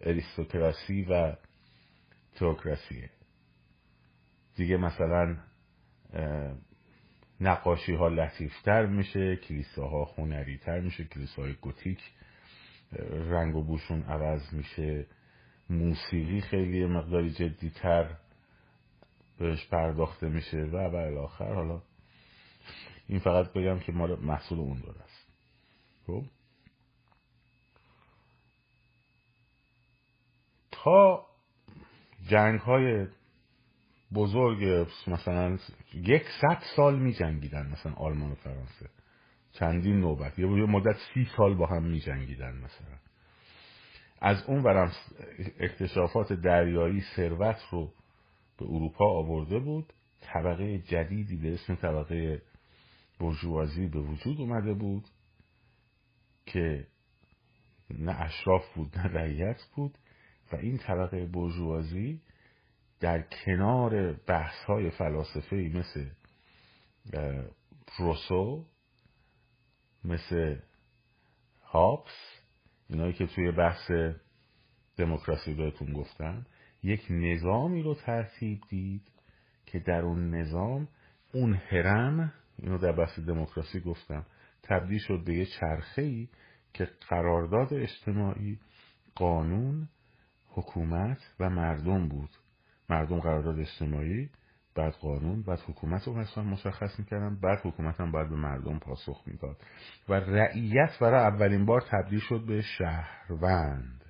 اریستوکراسی 0.00 1.02
و 1.02 1.36
تئوکراسیه 2.34 3.10
دیگه 4.56 4.76
مثلا 4.76 5.36
نقاشی 7.40 7.94
ها 7.94 8.08
لطیفتر 8.08 8.86
میشه 8.86 9.36
کلیساها 9.36 10.04
ها 10.04 10.80
میشه 10.80 11.04
کلیسه 11.04 11.42
های 11.42 11.52
گوتیک 11.52 12.00
رنگ 13.10 13.56
و 13.56 13.62
بوشون 13.62 14.02
عوض 14.02 14.52
میشه. 14.52 15.06
موسیقی 15.70 16.40
خیلی 16.40 16.86
مقداری 16.86 17.30
جدیتر 17.30 18.16
بهش 19.38 19.66
پرداخته 19.66 20.28
میشه 20.28 20.56
و 20.56 20.90
بالاخر 20.90 21.54
حالا 21.54 21.82
این 23.08 23.18
فقط 23.18 23.52
بگم 23.52 23.78
که 23.78 23.92
ما 23.92 24.06
محصول 24.06 24.58
اون 24.58 24.80
داره 24.80 25.02
است. 25.02 25.26
خب؟ 26.06 26.24
تا 30.70 31.26
جنگ 32.28 32.60
های 32.60 33.06
بزرگ 34.16 34.88
مثلا 35.06 35.58
یک 35.94 36.22
ست 36.22 36.76
سال 36.76 36.98
می 36.98 37.12
جنگیدن 37.12 37.66
مثلا 37.72 37.92
آلمان 37.92 38.32
و 38.32 38.34
فرانسه. 38.34 38.90
چندین 39.52 40.00
نوبت. 40.00 40.38
یه 40.38 40.46
مدت 40.46 40.96
سی 41.14 41.26
سال 41.36 41.54
با 41.54 41.66
هم 41.66 41.82
می 41.82 42.00
جنگیدن 42.00 42.56
مثلا. 42.56 42.96
از 44.20 44.44
اون 44.48 44.62
برم 44.62 44.92
اکتشافات 45.60 46.32
دریایی 46.32 47.02
ثروت 47.16 47.60
رو 47.70 47.92
به 48.58 48.64
اروپا 48.64 49.18
آورده 49.18 49.58
بود. 49.58 49.92
طبقه 50.20 50.78
جدیدی 50.78 51.36
به 51.36 51.54
اسم 51.54 51.74
طبقه 51.74 52.42
برجوازی 53.20 53.86
به 53.86 54.00
وجود 54.00 54.40
اومده 54.40 54.74
بود 54.74 55.04
که 56.46 56.86
نه 57.90 58.20
اشراف 58.20 58.74
بود 58.74 58.98
نه 58.98 59.04
رعیت 59.04 59.62
بود 59.74 59.98
و 60.52 60.56
این 60.56 60.78
طبقه 60.78 61.26
برجوازی 61.26 62.20
در 63.00 63.22
کنار 63.22 64.12
بحث 64.12 64.64
های 64.64 64.90
فلاسفه 64.90 65.56
مثل 65.56 66.06
روسو 67.98 68.64
مثل 70.04 70.56
هابس 71.62 72.40
اینایی 72.88 73.12
که 73.12 73.26
توی 73.26 73.52
بحث 73.52 73.90
دموکراسی 74.96 75.54
بهتون 75.54 75.92
گفتم 75.92 76.46
یک 76.82 77.06
نظامی 77.10 77.82
رو 77.82 77.94
ترتیب 77.94 78.60
دید 78.68 79.12
که 79.66 79.78
در 79.78 80.00
اون 80.00 80.34
نظام 80.34 80.88
اون 81.32 81.54
هرم 81.54 82.32
اینو 82.58 82.78
در 82.78 82.92
بحث 82.92 83.18
دموکراسی 83.18 83.80
گفتم 83.80 84.26
تبدیل 84.62 84.98
شد 84.98 85.24
به 85.24 85.34
یه 85.34 85.46
چرخه 85.46 86.02
ای 86.02 86.28
که 86.74 86.88
قرارداد 87.08 87.74
اجتماعی 87.74 88.58
قانون 89.14 89.88
حکومت 90.48 91.18
و 91.40 91.50
مردم 91.50 92.08
بود. 92.08 92.30
مردم 92.90 93.20
قرارداد 93.20 93.58
اجتماعی 93.58 94.30
بعد 94.74 94.92
قانون 94.92 95.42
بعد 95.42 95.60
حکومت 95.60 96.06
رو 96.06 96.14
مثلا 96.14 96.44
مشخص 96.44 96.98
می‌کردن 96.98 97.40
بعد 97.40 97.58
حکومت 97.64 98.00
هم 98.00 98.12
باید 98.12 98.28
به 98.28 98.36
مردم 98.36 98.78
پاسخ 98.78 99.22
می‌داد. 99.26 99.56
و 100.08 100.14
رعیت 100.14 100.98
برای 101.00 101.20
اولین 101.20 101.66
بار 101.66 101.80
تبدیل 101.90 102.20
شد 102.20 102.46
به 102.46 102.62
شهروند. 102.62 104.04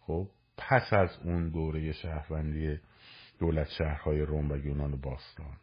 خب 0.00 0.28
پس 0.58 0.92
از 0.92 1.18
اون 1.24 1.48
دوره 1.48 1.92
شهروندی 1.92 2.78
دولت 3.38 3.68
شهرهای 3.68 4.20
روم 4.20 4.50
و 4.50 4.56
یونان 4.56 5.00
باستان. 5.00 5.56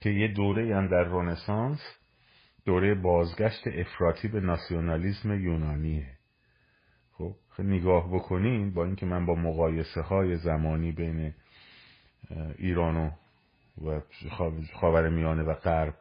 که 0.00 0.10
یه 0.10 0.28
دوره 0.28 0.76
هم 0.76 0.88
در 0.88 1.02
رنسانس 1.02 1.80
دوره 2.64 2.94
بازگشت 2.94 3.66
افراطی 3.66 4.28
به 4.28 4.40
ناسیونالیزم 4.40 5.32
یونانیه. 5.32 6.06
نگاه 7.58 8.14
بکنین 8.14 8.74
با 8.74 8.84
اینکه 8.84 9.06
من 9.06 9.26
با 9.26 9.34
مقایسه 9.34 10.00
های 10.00 10.36
زمانی 10.36 10.92
بین 10.92 11.34
ایران 12.58 13.12
و 13.84 14.00
خاور 14.80 15.08
میانه 15.08 15.42
و 15.42 15.54
غرب 15.54 15.94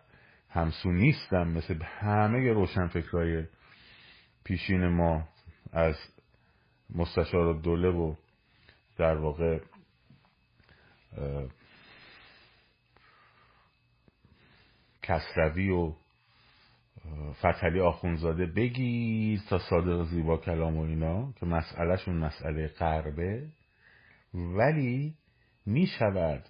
همسو 0.49 0.91
نیستم. 0.91 1.47
مثل 1.47 1.83
همه 1.83 2.53
روشنفکرهای 2.53 3.45
پیشین 4.43 4.87
ما 4.87 5.27
از 5.73 5.95
مستشار 6.95 7.53
دوله 7.53 7.89
و 7.89 8.15
در 8.97 9.17
واقع 9.17 9.59
کسروی 15.03 15.69
و 15.69 15.93
فتلی 17.33 17.79
آخونزاده 17.79 18.45
بگیر 18.45 19.41
تا 19.49 19.59
صادق 19.59 20.03
زیبا 20.03 20.37
کلام 20.37 20.77
و 20.77 20.81
اینا 20.81 21.33
که 21.39 21.45
مسئلهشون 21.45 22.15
مسئله 22.15 22.67
قربه 22.67 23.47
ولی 24.33 25.13
می 25.65 25.87
شود 25.87 26.43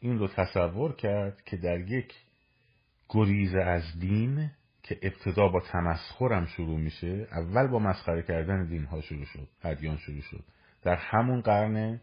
این 0.00 0.18
رو 0.18 0.28
تصور 0.28 0.92
کرد 0.92 1.42
که 1.44 1.56
در 1.56 1.80
یک 1.80 2.14
گریز 3.08 3.54
از 3.54 3.82
دین 4.00 4.50
که 4.82 4.98
ابتدا 5.02 5.48
با 5.48 5.60
تمسخرم 5.60 6.46
شروع 6.46 6.78
میشه 6.78 7.28
اول 7.32 7.66
با 7.66 7.78
مسخره 7.78 8.22
کردن 8.22 8.66
دین 8.66 8.84
ها 8.84 9.00
شروع 9.00 9.24
شد 9.24 9.48
ادیان 9.62 9.96
شروع 9.96 10.20
شد. 10.20 10.44
در 10.82 10.96
همون 10.96 11.40
قرن 11.40 12.00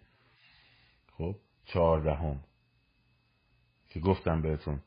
خب 1.17 1.35
چهاردهم 1.65 2.39
که 3.89 3.99
گفتم 3.99 4.41
بهتون 4.41 4.79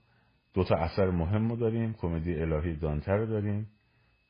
دو 0.55 0.65
تا 0.65 0.77
اثر 0.77 1.11
مهم 1.11 1.49
رو 1.49 1.57
داریم 1.57 1.93
کمدی 1.93 2.35
الهی 2.35 2.77
دانتر 2.77 3.17
رو 3.17 3.27
داریم 3.27 3.67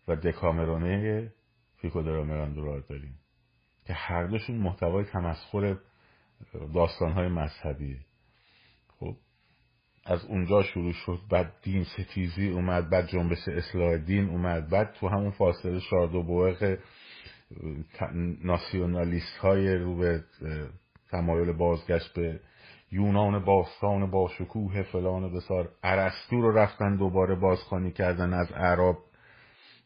و 0.08 0.16
دکامرانه 0.16 1.32
فیکو 1.76 2.00
رو 2.00 2.80
داریم 2.80 3.18
که 3.86 3.92
هر 3.92 4.26
دوشون 4.26 4.56
محتوای 4.56 5.04
تمسخر 5.04 5.76
داستانهای 6.74 7.28
مذهبیه. 7.28 7.98
خب 9.00 9.16
از 10.04 10.24
اونجا 10.24 10.62
شروع 10.62 10.92
شد 10.92 11.20
بعد 11.30 11.52
دین 11.62 11.84
ستیزی 11.84 12.48
اومد 12.48 12.90
بعد 12.90 13.06
جنبش 13.06 13.48
اصلاح 13.48 13.96
دین 13.96 14.28
اومد 14.28 14.70
بعد 14.70 14.92
تو 14.92 15.08
همون 15.08 15.30
فاصله 15.30 15.80
شارد 15.80 16.14
و 16.14 16.22
بوغ 16.22 16.76
ناسیونالیست 18.44 19.36
های 19.36 19.74
رو 19.74 19.96
به 19.96 20.24
تمایل 21.10 21.52
بازگشت 21.52 22.14
به 22.14 22.40
یونان 22.92 23.44
باستان 23.44 24.10
با 24.10 24.28
شکوه 24.28 24.82
فلان 24.82 25.32
بسار. 25.32 25.68
عرستو 25.82 26.40
رو 26.40 26.58
رفتن 26.58 26.96
دوباره 26.96 27.34
بازخانی 27.34 27.92
کردن 27.92 28.32
از 28.32 28.52
عرب 28.52 28.96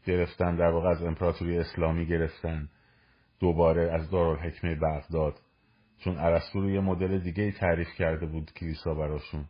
گرفتن 0.07 0.57
در 0.57 0.71
واقع 0.71 0.89
از 0.89 1.03
امپراتوری 1.03 1.59
اسلامی 1.59 2.07
گرفتن 2.07 2.69
دوباره 3.41 3.93
از 3.93 4.11
دارالحکمه 4.11 4.75
بغداد. 4.75 5.41
چون 5.99 6.19
عرستو 6.19 6.61
رو 6.61 6.71
یه 6.71 6.81
مدل 6.81 7.19
دیگه 7.19 7.53
تعریف 7.53 7.89
کرده 7.99 8.27
بود 8.27 8.53
کلیسا 8.53 8.95
براشون. 8.95 9.45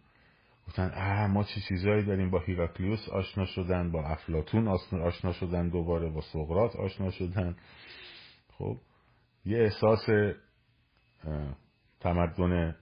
گفتن 0.69 0.91
اه 0.95 1.27
ما 1.27 1.43
چه 1.43 1.61
چیزایی 1.69 2.05
داریم؟ 2.05 2.31
با 2.31 2.39
هیراکلیوس 2.39 3.09
آشنا 3.09 3.45
شدن 3.45 3.93
با 3.93 4.05
افلاتون 4.05 4.69
آشنا 5.03 5.33
شدن 5.33 5.69
دوباره 5.69 6.11
با 6.11 6.21
سقرات 6.21 6.77
آشنا 6.77 7.11
شدن. 7.11 7.57
خب 8.59 8.77
یه 9.45 9.59
احساس 9.59 10.07
تمدن 12.01 12.75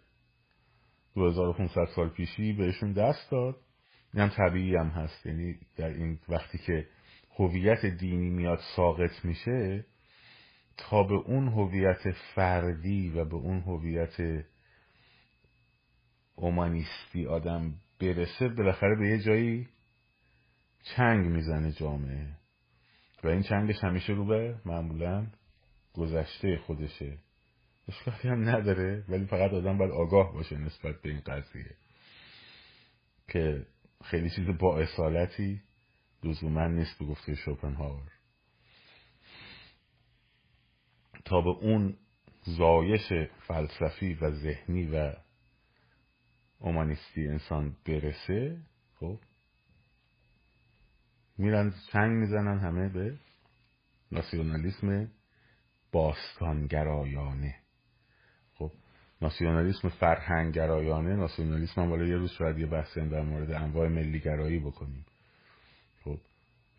2500 1.14 1.84
سال 1.96 2.08
پیشی 2.08 2.52
بهشون 2.52 2.92
دست 2.92 3.30
داد. 3.30 3.56
این 4.14 4.22
هم 4.22 4.28
طبیعی 4.28 4.76
هم 4.76 4.88
هست. 4.88 5.26
یعنی 5.26 5.58
در 5.76 5.88
این 5.88 6.18
وقتی 6.28 6.58
که 6.58 6.86
هویت 7.38 7.86
دینی 7.86 8.30
میاد 8.30 8.60
ساقط 8.76 9.24
میشه 9.24 9.84
تا 10.76 11.02
به 11.02 11.14
اون 11.14 11.48
هویت 11.48 12.10
فردی 12.34 13.08
و 13.08 13.24
به 13.24 13.34
اون 13.34 13.60
هویت 13.60 14.44
اومانیستی 16.34 17.26
آدم 17.26 17.74
برسه 18.00 18.48
بالاخره 18.48 18.96
به 18.98 19.08
یه 19.08 19.18
جایی 19.18 19.68
چنگ 20.96 21.26
می‌زنه 21.26 21.72
جامعه. 21.72 22.26
و 23.24 23.28
این 23.28 23.42
چنگش 23.42 23.84
همیشه 23.84 24.12
رو 24.12 24.26
به 24.26 24.54
معمولا 24.64 25.26
گذشته 25.94 26.56
خودشه. 26.66 27.18
اشکالی 27.88 28.28
هم 28.28 28.48
نداره 28.48 29.04
ولی 29.08 29.26
فقط 29.26 29.50
آدم 29.50 29.78
باید 29.78 29.90
آگاه 29.90 30.32
باشه 30.32 30.56
نسبت 30.58 31.02
به 31.02 31.10
این 31.10 31.20
قضیه 31.20 31.76
که 33.28 33.66
خیلی 34.04 34.30
چیز 34.30 34.58
با 34.58 34.78
اصالتی 34.78 35.62
لزوما 36.24 36.66
نیست 36.66 36.98
به 36.98 37.04
گفته 37.04 37.34
شوپنهاور. 37.34 38.12
تا 41.24 41.40
به 41.40 41.50
اون 41.50 41.96
زایش 42.44 43.12
فلسفی 43.46 44.14
و 44.14 44.30
ذهنی 44.30 44.86
و 44.86 45.12
اومانیستی 46.58 47.28
انسان 47.28 47.76
برسه 47.86 48.58
خب 49.00 49.18
میرن 51.38 51.74
چنگ 51.92 52.10
می‌زنن 52.10 52.58
همه 52.58 52.88
به 52.88 53.18
ناسیونالیسم 54.12 55.10
باستانگرایانه. 55.92 57.61
ناسیونالیسم 59.22 59.88
فرهنگگرایانه 59.88 61.16
ناسیونالیسم 61.16 61.82
هم 61.82 62.06
یه 62.06 62.16
روز 62.16 62.30
شاید 62.30 62.58
یه 62.58 62.66
بحثی 62.66 63.08
در 63.08 63.22
مورد 63.22 63.50
انواع 63.50 63.88
ملیگرایی 63.88 64.58
بکنیم. 64.58 65.06
خب 66.04 66.18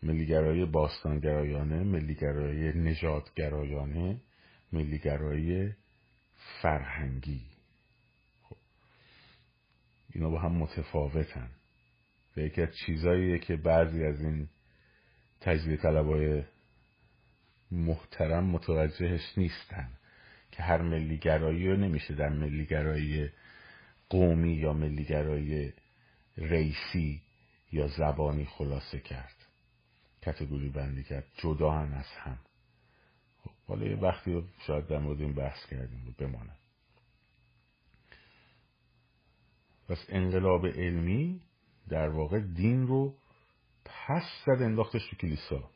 ملیگرایی 0.02 0.64
باستانگرایانه 0.64 1.82
ملیگرایی 1.84 2.72
نژادگرایانه 2.72 4.20
ملیگرایی 4.72 5.72
فرهنگی. 6.62 7.40
خب. 8.42 8.56
اینا 10.14 10.30
با 10.30 10.40
هم 10.40 10.52
متفاوتن. 10.52 11.50
و 12.36 12.40
یکی 12.40 12.62
از 12.62 12.68
چیزاییه 12.86 13.38
که 13.38 13.56
بعضی 13.56 14.04
از 14.04 14.20
این 14.20 14.48
تجزیه 15.40 15.76
طلبای 15.76 16.42
محترم 17.70 18.44
متوجهش 18.44 19.38
نیستن. 19.38 19.88
که 20.54 20.62
هر 20.62 20.82
ملیگرایی 20.82 21.68
رو 21.68 21.76
نمیشه 21.76 22.14
در 22.14 22.28
ملیگرایی 22.28 23.30
قومی 24.08 24.54
یا 24.54 24.72
ملیگرایی 24.72 25.72
ریسی 26.36 27.22
یا 27.72 27.88
زبانی 27.88 28.44
خلاصه 28.44 29.00
کرد. 29.00 29.36
کتگوری 30.22 30.68
بندی 30.68 31.02
کرد. 31.02 31.24
جدا 31.36 31.72
هم 31.72 31.94
از 31.94 32.06
هم. 32.06 32.38
حالا 33.68 33.86
یه 33.86 33.96
وقتی 33.96 34.44
شاید 34.66 34.86
در 34.86 34.98
مورد 34.98 35.20
این 35.20 35.34
بحث 35.34 35.66
کردیم 35.66 36.14
بمانه 36.18 36.52
پس 39.88 40.06
انقلاب 40.08 40.66
علمی 40.66 41.40
در 41.88 42.08
واقع 42.08 42.40
دین 42.40 42.86
رو 42.86 43.14
پس 43.84 44.22
زد 44.46 44.62
انداختش 44.62 45.08
تو 45.10 45.16
کلیسا. 45.16 45.70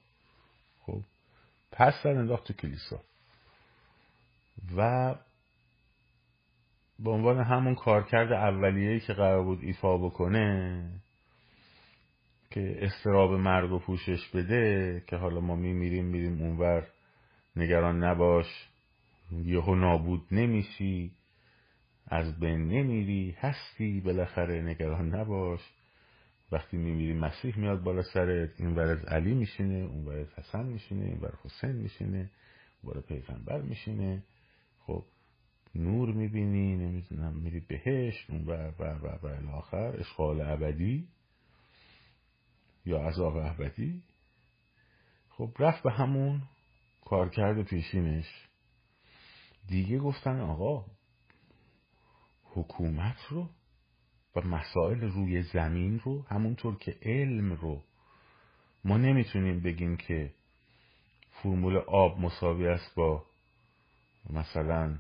خب 0.83 1.01
پس 1.72 1.95
زد 2.03 2.07
انداخت 2.07 2.45
تو 2.45 2.53
کلیسا. 2.53 3.01
و 4.76 5.14
به 6.98 7.11
عنوان 7.11 7.40
همون 7.40 7.74
کارکرد 7.74 8.32
اولیه‌ای 8.32 9.00
که 9.00 9.12
قرار 9.12 9.44
بود 9.44 9.59
ایفا 9.62 9.98
بکنه 9.98 10.82
که 12.50 12.78
استراب 12.80 13.32
مرگ 13.32 13.72
و 13.72 13.78
پوشش 13.78 14.28
بده 14.34 15.02
که 15.06 15.16
حالا 15.16 15.40
ما 15.40 15.56
میمیریم 15.56 16.04
میریم 16.04 16.42
اونور 16.42 16.86
نگران 17.56 18.04
نباش 18.04 18.68
یهو 19.32 19.74
نابود 19.74 20.22
نمیشی 20.32 21.12
از 22.06 22.40
بین 22.40 22.68
نمیری 22.68 23.36
هستی 23.40 24.00
بالاخره 24.00 24.62
نگران 24.62 25.14
نباش. 25.14 25.61
وقتی 26.52 26.76
میمیری 26.76 27.14
مسیح 27.14 27.59
میاد 27.59 27.82
بالا 27.82 28.02
سرت 28.02 28.61
این 28.61 28.74
ور 28.74 29.04
علی 29.09 29.34
میشینه 29.34 29.74
اون 29.74 30.04
ور 30.04 30.26
حسن 30.36 30.66
میشینه 30.66 31.04
این 31.04 31.18
ور 31.20 31.32
حسین 31.44 31.72
میشینه 31.72 32.30
اون 32.82 33.00
پیغمبر 33.00 33.61
میشینه. 33.61 34.22
خب 34.89 35.05
نور 35.74 36.12
می‌بینی 36.12 36.76
نمی‌دونم 36.76 37.36
میری 37.36 37.61
بهش 37.61 38.30
اون 38.30 38.47
ور 38.47 38.74
و 38.78 38.84
و 38.84 39.18
و 39.22 39.26
الاخر 39.26 40.01
اشغال 40.01 40.41
ابدی 40.41 41.09
یا 42.86 42.99
عذاب 43.09 43.36
ابدی. 43.36 44.03
خب 45.28 45.51
رفت 45.59 45.82
به 45.82 45.93
همون 45.93 46.43
کارکرد 47.05 47.62
پیشینش. 47.62 48.49
دیگه 49.66 49.99
گفتن 49.99 50.41
آقا 50.41 50.84
حکومت 52.45 53.18
رو 53.30 53.49
و 54.36 54.41
مسائل 54.41 55.01
روی 55.01 55.43
زمین 55.43 55.99
رو 55.99 56.22
همونطور 56.22 56.78
که 56.78 56.99
علم 57.03 57.53
رو 57.53 57.82
ما 58.84 58.97
نمی‌تونیم 58.97 59.61
بگیم 59.61 59.97
که 59.97 60.34
فرمول 61.30 61.76
آب 61.76 62.20
مساوی 62.20 62.68
است 62.68 62.95
با 62.95 63.28
مثلا 64.31 64.99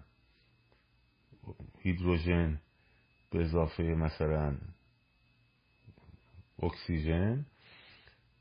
هیدروژن 1.78 2.60
به 3.30 3.44
اضافه 3.44 3.82
مثلا 3.82 4.56
اکسیژن. 6.62 7.46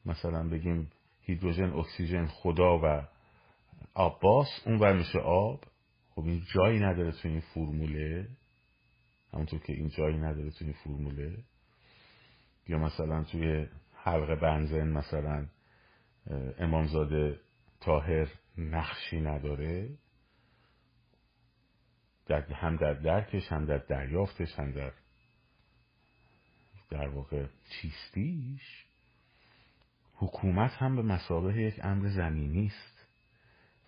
مثلا 0.06 0.50
بگیم 0.50 0.92
هیدروژن 1.22 1.74
اکسیژن 1.74 2.26
خدا 2.26 2.80
و 2.84 3.08
آباس 3.94 4.48
اون 4.66 4.98
میشه 4.98 5.20
آب. 5.20 5.64
خب 6.10 6.26
این 6.26 6.44
جایی 6.54 6.80
نداره 6.80 7.12
تو 7.12 7.28
این 7.28 7.40
فرموله. 7.40 8.28
همونطور 9.34 9.60
که 9.60 9.74
این 9.74 9.90
جایی 9.90 10.18
نداره 10.18 10.52
تو 10.52 10.66
این 10.66 10.74
فرموله. 10.74 11.38
یا 12.68 12.78
مثلا 12.78 13.24
توی 13.24 13.68
حلقه 13.94 14.36
بنزن 14.36 14.88
مثلا 14.88 15.46
امامزاده 16.60 17.40
تاهر 17.80 18.28
نقشی 18.58 19.22
نداره. 19.22 19.90
در 22.28 22.42
هم 22.42 22.76
در 22.76 22.94
درکش 22.94 23.52
هم 23.52 23.66
در 23.66 23.78
دریافتش 23.78 24.60
هم 24.60 24.72
در 24.72 24.92
در 26.90 27.08
واقع 27.08 27.46
چیستیش 27.70 28.86
حکومت 30.16 30.72
هم 30.72 30.96
به 30.96 31.02
مسابه 31.02 31.62
یک 31.62 31.80
امر 31.84 32.08
زمینی 32.08 32.66
است 32.66 32.98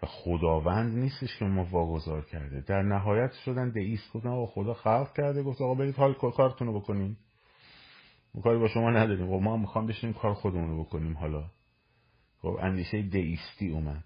و 0.04 0.06
خداوند 0.06 0.98
نیستش 0.98 1.38
که 1.40 1.46
ما 1.46 1.66
واگذار 1.66 2.26
کرده. 2.26 2.62
در 2.62 2.82
نهایت 2.82 3.34
شدن 3.46 3.70
دئیست 3.70 4.14
گفتن 4.14 4.30
آقا 4.30 4.46
خدا 4.46 4.74
خلق 4.74 5.14
کرده 5.18 5.44
گفت 5.44 5.62
آقا 5.62 5.74
برید 5.74 5.96
حال 5.96 6.14
کارتون 6.14 6.68
رو 6.68 6.80
بکنین. 6.80 7.16
کاری 8.44 8.60
با 8.60 8.68
شما 8.68 8.90
نداریم. 8.90 9.28
خب 9.28 9.44
ما 9.44 9.54
هم 9.54 9.62
می‌خوام 9.62 9.88
بشینیم 9.88 10.16
کار 10.16 10.34
خودمون 10.34 10.70
رو 10.70 10.84
بکنیم 10.84 11.18
حالا. 11.18 11.46
خب 12.42 12.58
اندیشه 12.62 13.02
دئیستی 13.02 13.70
اومد. 13.70 14.04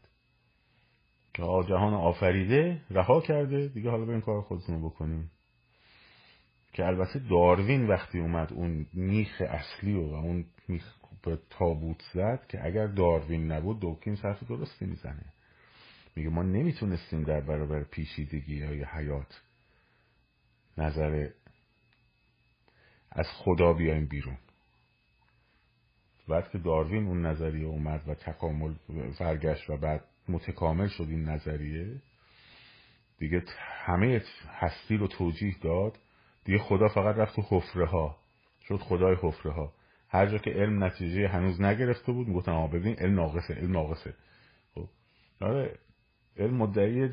که 1.34 1.44
جهان 1.44 1.94
آفریده 1.94 2.82
رها 2.90 3.22
کرده. 3.22 3.68
دیگه 3.68 3.90
حالا 3.90 4.12
این 4.12 4.22
کار 4.22 4.42
خودتون 4.42 4.82
بکنیم. 4.82 5.32
که 6.74 6.86
البته 6.86 7.20
داروین 7.20 7.88
وقتی 7.88 8.20
اومد 8.20 8.54
اون 8.54 8.86
میخ 8.94 9.42
اصلی 9.50 9.94
و 9.94 10.00
اون 10.00 10.46
میخ 10.68 10.96
به 11.24 11.40
تابوت 11.50 12.04
زد 12.14 12.48
که 12.48 12.66
اگر 12.66 12.88
داروین 12.88 13.52
نبود 13.52 13.80
دوکین 13.80 14.16
حرف 14.16 14.44
درستی 14.44 14.86
می‌زنه. 14.86 15.26
میگه 16.16 16.30
ما 16.30 16.44
نمی‌تونستیم 16.44 17.24
در 17.24 17.42
برابر 17.42 17.84
پیشیدگی 17.84 18.64
های 18.64 18.84
حیات 18.84 19.42
نظر 20.78 21.30
از 23.12 23.28
خدا 23.34 23.74
بیایم 23.74 24.06
بیرون. 24.06 24.38
بعد 26.28 26.50
که 26.50 26.58
داروین 26.58 27.08
اون 27.08 27.26
نظریه 27.26 27.66
اومد 27.68 28.04
و 28.08 28.14
تکامل 28.14 28.74
فرگشت 29.18 29.70
و 29.70 29.78
بعد 29.78 30.04
متکامل 30.30 30.88
شد 30.88 31.08
این 31.10 31.30
نظریه. 31.30 32.02
دیگه 33.20 33.44
همه 33.86 34.22
هستی 34.60 34.98
رو 34.98 35.08
توجیه 35.08 35.56
داد. 35.62 35.98
دیگه 36.46 36.58
خدا 36.58 36.88
فقط 36.88 37.16
رفت 37.16 37.36
تو 37.36 37.42
حفره 37.50 37.86
ها 37.86 38.18
شد 38.68 38.78
خدای 38.78 39.16
حفره 39.22 39.52
ها 39.52 39.74
هر 40.10 40.26
جا 40.26 40.38
که 40.38 40.50
علم 40.50 40.84
نتیجه 40.84 41.28
هنوز 41.28 41.62
نگرفته 41.62 42.12
بود 42.12 42.28
می‌گفتن 42.28 42.52
آقا 42.52 42.68
ببین 42.68 42.96
علم 43.00 43.16
ناقصه 43.16 43.54
علم 43.54 43.72
ناقصه. 43.72 44.14
خب 44.76 44.88
آره 45.42 45.80
علم 46.38 46.58
مدعی 46.58 47.10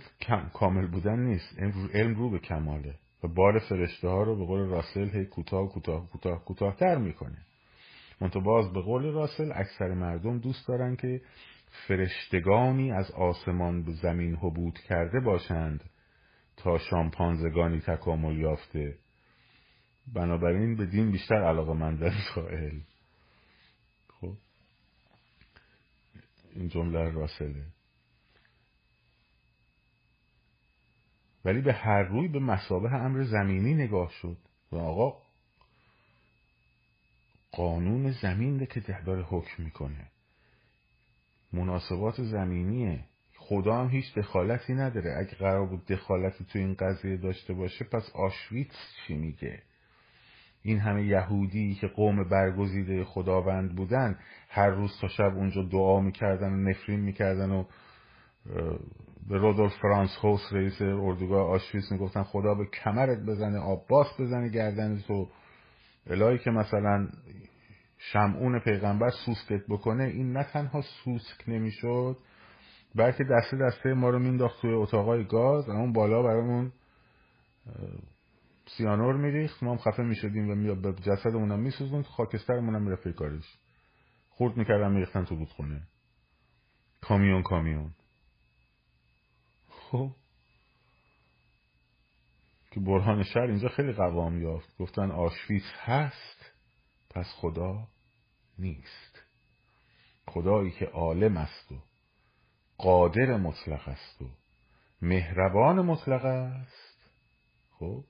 کامل 0.52 0.86
بودن 0.86 1.18
نیست. 1.18 1.58
علم 1.94 2.14
رو 2.14 2.30
به 2.30 2.38
کماله 2.38 2.94
و 3.24 3.28
بار 3.28 3.58
فرشته 3.58 4.08
ها 4.08 4.22
رو 4.22 4.36
به 4.36 4.44
قول 4.44 4.60
راسل 4.60 5.08
هی 5.08 5.24
کوتاه 5.24 5.68
کوتاه 5.68 6.10
کوتاه 6.10 6.44
کوتاهتر 6.44 6.98
می‌کنه. 6.98 7.38
منتها 8.20 8.40
باز 8.40 8.72
به 8.72 8.80
قول 8.80 9.12
راسل 9.12 9.52
اکثر 9.54 9.94
مردم 9.94 10.38
دوست 10.38 10.68
دارن 10.68 10.96
که 10.96 11.20
فرشتگانی 11.70 12.92
از 12.92 13.10
آسمان 13.10 13.82
به 13.82 13.92
زمین 13.92 14.36
حبود 14.36 14.78
کرده 14.78 15.20
باشند 15.20 15.90
تا 16.56 16.78
شامپانزگانی 16.78 17.80
تکامل 17.80 18.36
یافته. 18.36 18.98
بنابراین 20.14 20.76
به 20.76 20.86
دین 20.86 21.10
بیشتر 21.10 21.44
علاقه 21.44 21.72
مندن 21.72 22.14
تا 22.34 22.48
علم 22.48 22.82
خب. 24.20 24.32
این 26.54 26.68
جمله 26.68 27.10
راسله 27.10 27.66
ولی 31.44 31.60
به 31.60 31.72
هر 31.72 32.02
روی 32.02 32.28
به 32.28 32.38
مسابه 32.38 32.92
امر 32.92 33.22
زمینی 33.22 33.74
نگاه 33.74 34.10
شد 34.10 34.36
و 34.72 34.76
آقا 34.76 35.22
قانون 37.52 38.10
زمین 38.10 38.66
که 38.66 38.80
داره 38.80 39.22
حکم 39.22 39.62
می‌کنه. 39.62 40.10
مناسبات 41.52 42.22
زمینیه. 42.22 43.00
خدا 43.38 43.74
هم 43.74 43.88
هیچ 43.88 44.14
دخالتی 44.14 44.74
نداره. 44.74 45.14
اگه 45.18 45.34
قرار 45.34 45.66
بود 45.66 45.86
دخالتی 45.86 46.44
تو 46.44 46.58
این 46.58 46.74
قضیه 46.74 47.16
داشته 47.16 47.54
باشه 47.54 47.84
پس 47.84 48.10
آشویتس 48.14 48.94
چی 49.06 49.14
میگه؟ 49.14 49.62
این 50.62 50.78
همه 50.78 51.06
یهودی 51.06 51.74
که 51.74 51.86
قوم 51.86 52.28
برگزیده 52.28 53.04
خداوند 53.04 53.76
بودن 53.76 54.18
هر 54.48 54.70
روز 54.70 54.98
تا 55.00 55.08
شب 55.08 55.36
اونجا 55.36 55.62
دعا 55.62 56.00
می‌کردن 56.00 56.52
و 56.52 56.56
نفرین 56.56 57.00
می‌کردن 57.00 57.50
و 57.50 57.64
به 59.28 59.38
رودولف 59.38 59.72
فرانس 59.82 60.10
هوس 60.22 60.52
رئیس 60.52 60.82
اردوگاه 60.82 61.48
آشویتس 61.48 61.92
می‌گفتن 61.92 62.22
خدا 62.22 62.54
به 62.54 62.66
کمرت 62.66 63.18
بزنه 63.18 63.58
آباس 63.58 64.20
بزنه 64.20 64.48
گردن 64.48 64.98
تو 64.98 65.28
الهی 66.06 66.38
که 66.38 66.50
مثلا 66.50 67.08
شمعون 68.02 68.58
پیغمبر 68.58 69.10
سوسکت 69.10 69.66
بکنه 69.68 70.04
این 70.04 70.32
نه 70.32 70.44
تنها 70.44 70.82
سوسک 70.82 71.48
نمی‌شد 71.48 72.16
بلکه 72.94 73.24
دسته 73.24 73.56
دسته 73.56 73.94
ما 73.94 74.10
رو 74.10 74.18
مینداخت 74.18 74.60
توی 74.60 74.72
اتاقای 74.72 75.24
گاز 75.24 75.68
اون 75.68 75.92
بالا 75.92 76.22
برامون 76.22 76.72
سیانور 78.66 79.16
میریخت. 79.16 79.62
ما 79.62 79.70
هم 79.70 79.78
خفه 79.78 80.02
می‌شدیم 80.02 80.68
و 80.68 80.74
به 80.74 80.92
جسدمون 80.92 81.52
هم 81.52 81.60
میسوزوند. 81.60 82.04
خاکسترمون 82.04 82.74
هم 82.74 82.82
می‌رفت 82.82 83.08
کارش 83.08 83.58
خورد 84.30 84.56
می‌کردن 84.56 84.92
میریختن 84.92 85.24
تو 85.24 85.34
رودخونه. 85.34 85.82
کامیون 87.00 87.42
کامیون. 87.42 87.90
خب. 89.68 90.10
که 92.70 92.80
برهان 92.80 93.22
شهر 93.22 93.42
اینجا 93.42 93.68
خیلی 93.68 93.92
قوام 93.92 94.42
یافت. 94.42 94.78
گفتن 94.78 95.10
آشویس 95.10 95.72
هست. 95.84 96.49
پس 97.10 97.26
خدا 97.36 97.88
نیست. 98.58 99.22
خدایی 100.26 100.70
که 100.70 100.84
عالم 100.86 101.36
است 101.36 101.72
و 101.72 101.82
قادر 102.78 103.36
مطلق 103.36 103.88
است 103.88 104.22
و 104.22 104.30
مهربان 105.02 105.80
مطلق 105.80 106.24
است. 106.24 106.98
خب؟ 107.70 108.04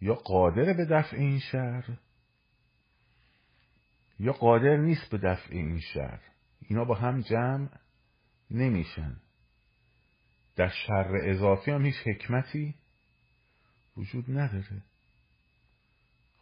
یا 0.00 0.14
قادر 0.14 0.72
به 0.72 0.84
دفع 0.84 1.16
این 1.16 1.38
شر؟ 1.38 1.84
یا 4.20 4.32
قادر 4.32 4.76
نیست 4.76 5.10
به 5.10 5.18
دفع 5.18 5.52
این 5.52 5.80
شر؟ 5.80 6.20
اینا 6.60 6.84
با 6.84 6.94
هم 6.94 7.20
جمع 7.20 7.68
نمیشن. 8.50 9.16
در 10.56 10.68
شر 10.68 11.12
اضافی 11.22 11.70
هم 11.70 11.86
هیچ 11.86 11.96
حکمتی 12.06 12.74
وجود 13.96 14.24
نداره. 14.30 14.82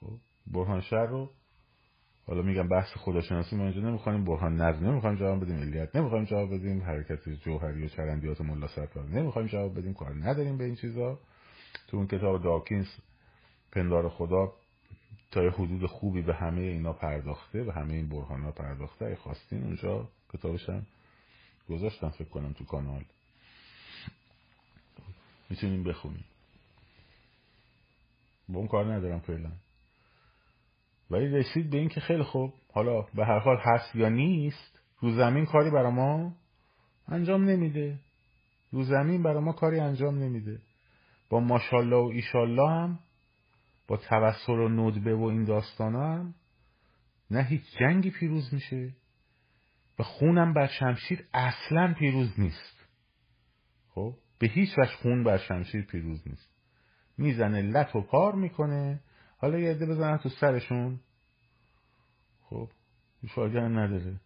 خب؟ 0.00 0.18
برهان 0.52 0.80
شر 0.80 1.06
رو. 1.06 1.30
حالا 2.26 2.42
میگم 2.42 2.68
بحث 2.68 2.88
خداشناسی 2.96 3.56
ما 3.56 3.64
اینجا 3.64 3.80
نمی‌خوایم 3.80 4.24
برهان 4.24 4.60
نظم 4.60 4.86
نمی‌خوایم 4.86 5.16
جواب 5.16 5.44
بدیم 5.44 5.56
علیت 5.56 5.96
نمی‌خوایم 5.96 6.24
جواب 6.24 6.54
بدیم 6.54 6.82
حرکت 6.82 7.28
جوهری 7.28 7.84
و 7.84 7.88
چرندیات 7.88 8.40
ملا 8.40 8.68
سرکار 8.68 9.04
نمی‌خوایم 9.04 9.48
جواب 9.48 9.78
بدیم 9.78 9.94
کار 9.94 10.14
نداریم 10.14 10.58
به 10.58 10.64
این 10.64 10.76
چیزا. 10.76 11.18
تو 11.88 11.96
اون 11.96 12.06
کتاب 12.06 12.42
داکینز 12.42 12.86
پندار 13.72 14.08
خدا 14.08 14.52
تا 15.30 15.44
یه 15.44 15.50
حدود 15.50 15.86
خوبی 15.86 16.22
به 16.22 16.34
همه 16.34 16.60
اینا 16.60 16.92
پرداخته 16.92 17.64
به 17.64 17.72
همه 17.72 17.94
این 17.94 18.08
برهان 18.08 18.42
ها 18.42 18.52
پرداخته. 18.52 19.04
ای 19.04 19.14
خواستین 19.14 19.64
اونجا 19.64 20.08
کتابش 20.32 20.68
هم 20.68 20.86
گذاشتم 21.68 22.08
فکر 22.08 22.28
کنم 22.28 22.52
تو 22.52 22.64
کانال. 22.64 23.04
می‌تونیم 25.50 25.84
بخونیم. 25.84 26.24
با 28.48 28.58
اون 28.58 28.68
کار 28.68 28.92
ندارم 28.92 29.20
فعلا. 29.20 29.50
ولی 31.10 31.26
رسید 31.26 31.70
به 31.70 31.78
این 31.78 31.88
که 31.88 32.00
خیلی 32.00 32.22
خوب 32.22 32.54
حالا 32.72 33.02
به 33.02 33.24
هر 33.26 33.38
حال 33.38 33.56
هست 33.64 33.96
یا 33.96 34.08
نیست 34.08 34.80
رو 35.00 35.10
زمین 35.10 35.46
کاری 35.46 35.70
برا 35.70 35.90
ما 35.90 36.36
انجام 37.08 37.44
نمیده. 37.44 37.98
رو 38.72 38.82
زمین 38.82 39.22
برا 39.22 39.40
ما 39.40 39.52
کاری 39.52 39.80
انجام 39.80 40.18
نمیده. 40.18 40.58
با 41.30 41.40
ماشالله 41.40 41.96
و 41.96 42.10
ایشالله 42.12 42.70
هم 42.70 42.98
با 43.88 43.96
توسل 43.96 44.52
و 44.52 44.68
ندبه 44.68 45.14
و 45.14 45.22
این 45.22 45.44
داستان 45.44 45.94
هم 45.94 46.34
نه 47.30 47.42
هیچ 47.42 47.62
جنگی 47.80 48.10
پیروز 48.10 48.54
میشه. 48.54 48.92
و 49.98 50.02
خونم 50.02 50.54
بر 50.54 50.66
شمشیر 50.66 51.24
اصلا 51.34 51.94
پیروز 51.98 52.40
نیست. 52.40 52.86
خب؟ 53.88 54.14
به 54.38 54.46
هیچ 54.46 54.78
وجه 54.78 54.92
خون 55.02 55.24
بر 55.24 55.38
شمشیر 55.38 55.82
پیروز 55.82 56.28
نیست. 56.28 56.50
می‌زنه 57.18 57.62
لط 57.62 57.96
و 57.96 58.00
پار 58.00 58.34
می‌کنه. 58.34 59.00
حالا 59.38 59.58
یه 59.58 59.70
عده 59.70 59.86
بزنن 59.86 60.18
تو 60.18 60.28
سرشون. 60.28 61.00
خب 62.42 62.68
هم 63.36 63.78
نداره؟ 63.78 64.20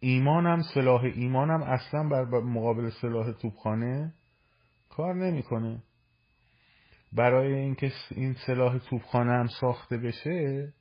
ایمانم 0.00 0.62
سلاح 0.74 1.02
ایمانم 1.02 1.62
اصلا 1.62 2.08
بر 2.08 2.24
مقابل 2.40 2.90
سلاح 2.90 3.32
توپخانه 3.32 4.14
کار 4.90 5.14
نمی‌کنه. 5.14 5.82
برای 7.12 7.54
اینکه 7.54 7.92
این 8.10 8.36
سلاح 8.46 8.78
توپخانه 8.78 9.32
هم 9.32 9.46
ساخته 9.60 9.96
بشه 9.96 10.72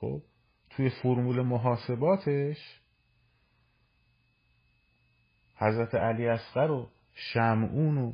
خب 0.00 0.22
توی 0.70 0.90
فرمول 0.90 1.42
محاسباتش 1.42 2.80
حضرت 5.56 5.94
علی 5.94 6.26
اصغر 6.26 6.70
و 6.70 6.88
شمعون 7.14 7.98
و 7.98 8.12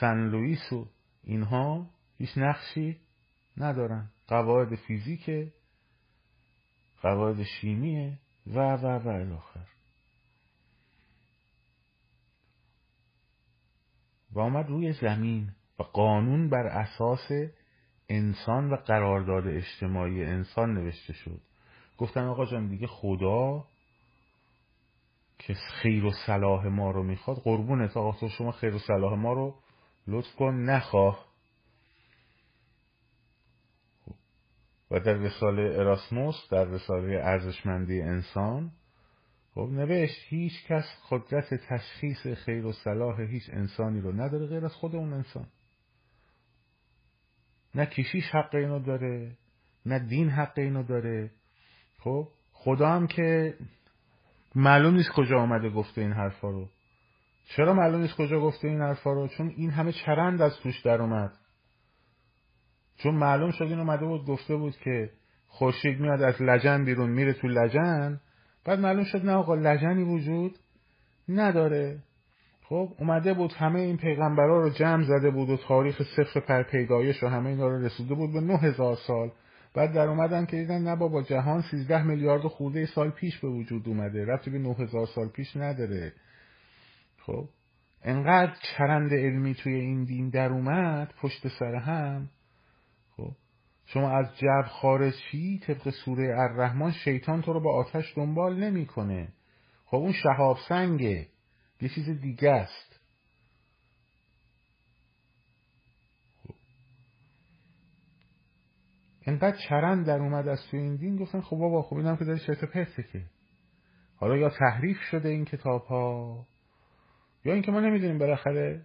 سن 0.00 0.30
لوئیس 0.30 0.72
و 0.72 0.86
اینها 1.24 1.90
هیچ 2.18 2.30
نقشی 2.36 3.00
ندارن. 3.56 4.10
قواعد 4.28 4.74
فیزیک 4.74 5.52
قواعد 7.02 7.42
شیمیه 7.42 8.18
و 8.46 8.58
و 8.58 8.86
و 8.86 9.08
الاخر 9.08 9.66
و 14.32 14.40
آمد 14.40 14.68
روی 14.68 14.92
زمین 14.92 15.52
و 15.78 15.82
قانون 15.82 16.50
بر 16.50 16.66
اساس 16.66 17.28
انسان 18.08 18.70
و 18.70 18.76
قرارداد 18.76 19.46
اجتماعی 19.46 20.24
انسان 20.24 20.74
نوشته 20.74 21.12
شد. 21.12 21.40
گفتن 21.98 22.20
آقا 22.20 22.46
جان 22.46 22.68
دیگه 22.68 22.86
خدا 22.86 23.64
که 25.38 25.54
خیر 25.54 26.04
و 26.04 26.12
صلاح 26.26 26.66
ما 26.66 26.90
رو 26.90 27.02
می‌خواد 27.02 27.36
قربونت 27.36 27.96
آقا 27.96 28.20
تو 28.20 28.28
شما 28.28 28.52
خیر 28.52 28.74
و 28.74 28.78
صلاح 28.78 29.14
ما 29.14 29.32
رو 29.32 29.54
لطف 30.08 30.34
کن 30.36 30.54
نخواه. 30.54 31.28
و 34.90 35.00
در 35.00 35.12
رساله 35.12 35.78
اراسموس 35.78 36.34
در 36.50 36.64
رساله 36.64 37.20
ارزشمندی 37.22 38.00
انسان 38.02 38.72
خب 39.54 39.68
نوشت 39.72 40.20
هیچ 40.28 40.52
کس 40.66 40.84
قدرت 41.10 41.54
تشخیص 41.54 42.26
خیر 42.26 42.66
و 42.66 42.72
صلاح 42.72 43.20
هیچ 43.20 43.42
انسانی 43.52 44.00
رو 44.00 44.12
نداره 44.12 44.46
غیر 44.46 44.64
از 44.64 44.72
خود 44.72 44.96
اون 44.96 45.12
انسان. 45.12 45.46
نه 47.74 47.86
کشیش 47.86 48.24
حق 48.24 48.54
اینو 48.54 48.78
داره 48.78 49.36
نه 49.86 49.98
دین 49.98 50.30
حق 50.30 50.58
اینو 50.58 50.82
داره. 50.82 51.30
خب 51.98 52.28
خدا 52.52 52.88
هم 52.88 53.06
که 53.06 53.54
معلوم 54.54 54.94
نیست 54.94 55.10
کجا 55.10 55.38
آمده 55.38 55.70
گفته 55.70 56.00
این 56.00 56.12
حرفا 56.12 56.50
رو. 56.50 56.68
چرا 57.56 57.74
معلوم 57.74 58.00
نیست 58.00 58.16
کجا 58.16 58.40
گفته 58.40 58.68
این 58.68 58.80
حرفا 58.80 59.12
رو؟ 59.12 59.28
چون 59.28 59.52
این 59.56 59.70
همه 59.70 59.92
چرند 59.92 60.42
از 60.42 60.56
توش 60.62 60.80
در 60.80 61.02
اومد. 61.02 61.32
چون 62.96 63.14
معلوم 63.14 63.50
شد 63.50 63.64
این 63.64 63.78
اومده 63.78 64.06
بود 64.06 64.26
گفته 64.26 64.56
بود 64.56 64.76
که 64.76 65.10
خورشید 65.46 66.00
میاد 66.00 66.22
از 66.22 66.42
لجن 66.42 66.84
بیرون 66.84 67.10
میره 67.10 67.32
تو 67.32 67.48
لجن. 67.48 68.20
بعد 68.64 68.78
معلوم 68.78 69.04
شد 69.04 69.24
نه 69.24 69.32
آقا 69.32 69.54
لجنی 69.54 70.02
وجود 70.02 70.58
نداره. 71.28 71.98
خب 72.62 72.88
اومده 72.98 73.34
بود 73.34 73.52
همه 73.52 73.80
این 73.80 73.96
پیغمبرا 73.96 74.62
رو 74.62 74.70
جمع 74.70 75.04
زده 75.04 75.30
بود 75.30 75.50
و 75.50 75.56
تاریخ 75.56 76.02
صفر 76.16 76.40
پر 76.40 76.62
پیدایش 76.62 77.22
و 77.22 77.26
همه 77.26 77.50
اینا 77.50 77.68
رو 77.68 77.84
رسیده 77.84 78.14
بود 78.14 78.32
به 78.32 78.40
نه 78.40 78.58
هزار 78.58 78.96
سال. 79.06 79.30
بعد 79.74 79.92
در 79.92 80.08
اومدن 80.08 80.46
که 80.46 80.56
دیدن 80.56 80.82
نه 80.82 80.96
بابا 80.96 81.22
جهان 81.22 81.62
سیزده 81.70 82.02
میلیارد 82.02 82.42
خورده 82.42 82.86
سال 82.86 83.10
پیش 83.10 83.38
به 83.38 83.48
وجود 83.48 83.88
اومده. 83.88 84.24
رفتی 84.24 84.50
به 84.50 84.58
نه 84.58 84.74
هزار 84.74 85.06
سال 85.06 85.28
پیش 85.28 85.56
نداره. 85.56 86.12
خب؟ 87.28 87.48
انقدر 88.02 88.56
چرند 88.76 89.14
علمی 89.14 89.54
توی 89.54 89.74
این 89.74 90.04
دین 90.04 90.28
در 90.28 90.52
اومد 90.52 91.14
پشت 91.20 91.48
سر 91.48 91.74
هم. 91.74 92.30
خب؟ 93.16 93.30
شما 93.86 94.10
از 94.10 94.38
جو 94.38 94.62
خارج 94.62 95.14
شی 95.30 95.58
طبق 95.58 95.90
سوره 95.90 96.40
الرحمن 96.40 96.92
شیطان 96.92 97.42
تو 97.42 97.52
رو 97.52 97.60
با 97.60 97.74
آتش 97.74 98.12
دنبال 98.16 98.64
نمی‌کنه. 98.64 99.28
خب 99.86 99.96
اون 99.96 100.12
شهاب 100.12 100.58
سنگه. 100.68 101.28
یه 101.80 101.88
چیز 101.88 102.08
دیگه 102.08 102.50
است. 102.50 103.00
خب. 106.42 106.54
انقدر 109.26 109.56
چرند 109.68 110.06
در 110.06 110.18
اومد 110.18 110.48
از 110.48 110.66
توی 110.70 110.80
این 110.80 110.96
دین 110.96 111.16
گفتن 111.16 111.40
خب 111.40 111.56
بابا 111.56 111.82
خب 111.82 111.96
اینم 111.96 112.16
که 112.16 112.24
داره 112.24 112.38
چرت 112.38 112.64
پرته 112.64 113.02
که. 113.02 113.22
حالا 114.16 114.36
یا 114.36 114.50
تحریف 114.50 115.00
شده 115.00 115.28
این 115.28 115.44
کتاب 115.44 115.84
ها 115.84 116.46
یا 117.48 117.54
اینکه 117.54 117.72
ما 117.72 117.80
نمی‌دونیم 117.80 118.18
بالاخره 118.18 118.80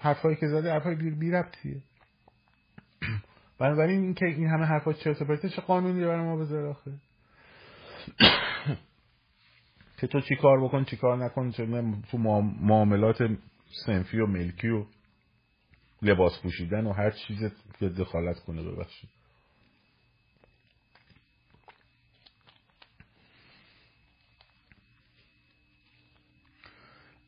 حرفایی 0.00 0.36
که 0.36 0.48
زده 0.48 0.72
حرفای 0.72 0.94
بی 0.94 1.30
ربطیه. 1.30 1.82
بنابراین 3.58 4.00
اینکه 4.00 4.26
این 4.26 4.46
همه 4.46 4.66
حرفا 4.66 4.92
چرت 4.92 5.22
و 5.22 5.24
پرته 5.24 5.48
چه 5.48 5.62
قانونی 5.62 6.04
برای 6.04 6.24
ما 6.24 6.36
بذاره 6.36 6.68
آخه؟ 6.68 6.92
که 10.00 10.06
تو 10.06 10.20
چی 10.20 10.36
کار 10.36 10.64
بکن 10.64 10.84
چی 10.84 10.96
کار 10.96 11.24
نکن 11.24 11.50
چه 11.50 11.66
تو 12.10 12.18
معاملات 12.62 13.18
سنفی 13.86 14.18
و 14.18 14.26
ملکی 14.26 14.68
و 14.68 14.84
لباس 16.02 16.42
پوشیدن 16.42 16.86
و 16.86 16.92
هر 16.92 17.10
چیز 17.10 17.52
دخالت 17.98 18.38
کنه 18.38 18.62
ببخشید. 18.62 19.19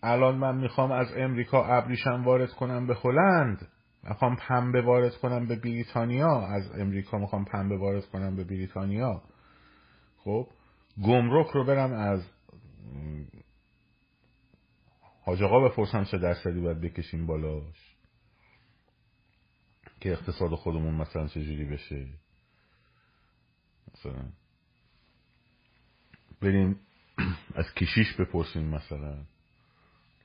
الان 0.02 0.38
من 0.38 0.56
می‌خوام 0.56 0.92
از 0.92 1.12
امریکا 1.16 1.64
ابریشم 1.64 2.24
وارد 2.24 2.52
کنم 2.52 2.86
به 2.86 2.94
هلند. 2.94 3.68
می‌خوام 4.02 4.36
پنبه 4.36 4.82
وارد 4.82 5.16
کنم 5.16 5.46
به 5.46 5.56
بریتانیا. 5.56 6.46
از 6.46 6.72
امریکا 6.72 7.18
می‌خوام 7.18 7.44
پنبه 7.44 7.76
وارد 7.76 8.06
کنم 8.06 8.36
به 8.36 8.44
بریتانیا. 8.44 9.22
خب 10.18 10.46
گمرک 11.02 11.46
رو 11.46 11.64
برم 11.64 11.92
از 11.92 12.26
حاج 15.24 15.42
آقا 15.42 15.68
بپرسم 15.68 16.04
چه 16.04 16.18
درصدی 16.18 16.60
باید 16.60 16.80
بکشیم 16.80 17.26
بالاش؟ 17.26 17.96
که 20.00 20.12
اقتصاد 20.12 20.54
خودمون 20.54 20.94
مثلا 20.94 21.28
چجوری 21.28 21.64
بشه؟ 21.64 22.06
مثلا 23.94 24.24
بریم 26.40 26.80
از 27.54 27.74
کشیش 27.74 28.16
بپرسیم 28.18 28.68
مثلا. 28.68 29.18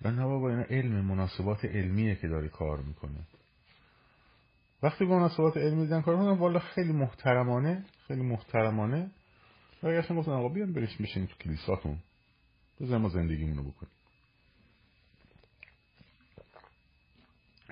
نه 0.05 0.23
بابا 0.23 0.49
اینا 0.49 0.63
علم 0.63 1.05
مناسبات 1.05 1.65
علمیه 1.65 2.15
که 2.15 2.27
داری 2.27 2.49
کار 2.49 2.81
می‌کنه 2.81 3.19
وقتی 4.83 5.05
به 5.05 5.15
مناسبات 5.15 5.57
علمی 5.57 5.83
دیدن 5.83 6.01
کار 6.01 6.15
می‌کنم 6.15 6.39
والا 6.39 6.59
خیلی 6.59 6.91
محترمانه 6.91 7.85
خیلی 8.07 8.21
محترمانه. 8.21 9.11
برگشتن 9.81 10.15
گفتن 10.15 10.31
آقا 10.31 10.49
بیان 10.49 10.73
برش 10.73 10.99
میشین 10.99 11.27
تو 11.27 11.35
کلیساتون. 11.35 11.97
بزن 12.81 12.97
ما 12.97 13.09
زندگیمونو 13.09 13.63
بکنیم. 13.63 13.91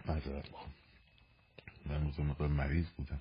معذرت 0.05 0.45
می‌خوام. 0.45 0.73
من 1.86 2.03
روز 2.03 2.19
مقدار 2.19 2.47
مریض 2.47 2.86
بودم. 2.97 3.19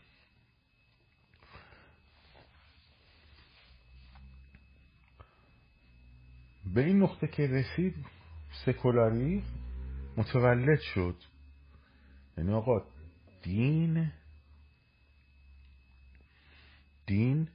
به 6.74 6.84
این 6.84 7.02
نقطه 7.02 7.26
که 7.26 7.46
رسید 7.46 7.94
سکولاری 8.66 9.42
متولد 10.16 10.80
شد. 10.80 11.16
یعنی 12.38 12.52
آقا 12.52 12.82
دین 13.42 14.12
دین 17.06 17.48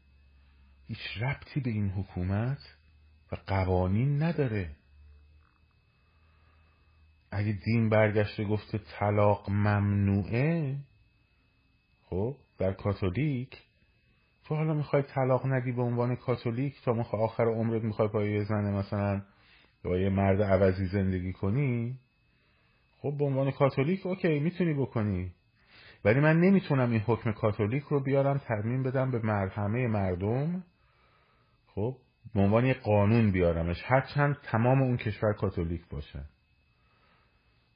هیچ 0.87 1.21
ربطی 1.21 1.59
به 1.59 1.69
این 1.69 1.89
حکومت 1.89 2.75
و 3.31 3.35
قوانین 3.47 4.23
نداره. 4.23 4.75
اگه 7.31 7.51
دین 7.51 7.89
برگشته 7.89 8.45
گفته 8.45 8.77
طلاق 8.77 9.49
ممنوعه 9.49 10.77
خب 12.09 12.35
در 12.57 12.73
کاتولیک 12.73 13.57
تو 14.43 14.55
حالا 14.55 14.73
می‌خوای 14.73 15.01
طلاق 15.03 15.45
ندی 15.45 15.71
به 15.71 15.81
عنوان 15.81 16.15
کاتولیک 16.15 16.81
تا 16.85 16.93
مخ 16.93 17.13
آخر 17.13 17.43
عمرت 17.43 17.83
می‌خوای 17.83 18.07
پای 18.07 18.45
زنه 18.45 18.71
مثلا 18.71 19.21
با 19.83 19.97
یه 19.97 20.09
مرد 20.09 20.41
عوضی 20.41 20.85
زندگی 20.85 21.33
کنی 21.33 21.99
خب 23.01 23.15
به 23.17 23.25
عنوان 23.25 23.51
کاتولیک 23.51 24.05
اوکی 24.05 24.39
می‌تونی 24.39 24.73
بکنی. 24.73 25.31
ولی 26.05 26.19
من 26.19 26.39
نمی‌تونم 26.39 26.91
این 26.91 26.99
حکم 26.99 27.31
کاتولیک 27.31 27.83
رو 27.83 27.99
بیارم 27.99 28.37
ترمیم 28.37 28.83
بدم 28.83 29.11
به 29.11 29.19
همه 29.55 29.87
مردم. 29.87 30.63
خب 31.67 31.95
به 32.35 32.41
عنوان 32.41 32.65
یه 32.65 32.73
قانون 32.73 33.31
بیارمش. 33.31 33.83
هرچند 33.85 34.37
تمام 34.43 34.81
اون 34.81 34.97
کشور 34.97 35.33
کاتولیک 35.33 35.81
باشه. 35.89 36.23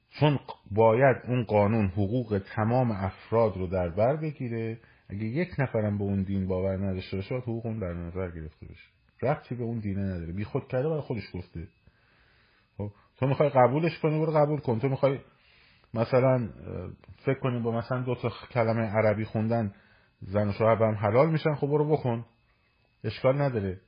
چون 0.09 0.39
باید 0.71 1.17
اون 1.27 1.43
قانون 1.43 1.87
حقوق 1.87 2.41
تمام 2.55 2.91
افراد 2.91 3.57
رو 3.57 3.67
در 3.67 3.89
بر 3.89 4.15
بگیره. 4.15 4.79
اگه 5.09 5.23
یک 5.23 5.49
نفرم 5.59 5.97
به 5.97 6.03
اون 6.03 6.23
دین 6.23 6.47
باور 6.47 6.77
نداشته 6.77 7.17
باشه 7.17 7.35
حقوق 7.35 7.65
اون 7.65 7.79
در 7.79 7.93
نظر 7.93 8.31
گرفته 8.31 8.65
بشه. 8.65 8.87
ربطی 9.21 9.55
به 9.55 9.63
اون 9.63 9.79
دینه 9.79 10.01
نداره. 10.01 10.33
بی 10.33 10.43
خود 10.43 10.67
کرده 10.67 10.89
برای 10.89 11.01
خودش 11.01 11.23
گفته. 11.33 11.67
تو 13.19 13.27
می‌خوای 13.27 13.49
قبولش 13.49 13.99
کنی 13.99 14.19
برو 14.19 14.31
قبول 14.31 14.59
کن. 14.59 14.79
تو 14.79 14.89
می‌خوای 14.89 15.19
مثلا 15.93 16.49
فکر 17.25 17.39
کنی 17.39 17.59
با 17.59 17.71
مثلا 17.71 18.01
دو 18.01 18.15
تا 18.15 18.29
کلمه 18.29 18.81
عربی 18.81 19.25
خوندن 19.25 19.75
زن 20.21 20.49
و 20.49 20.51
شوهر 20.51 20.83
هم 20.83 20.95
حلال 20.95 21.29
میشن 21.29 21.55
خب 21.55 21.67
برو 21.67 21.97
بکن. 21.97 22.25
اشکال 23.03 23.41
نداره. 23.41 23.79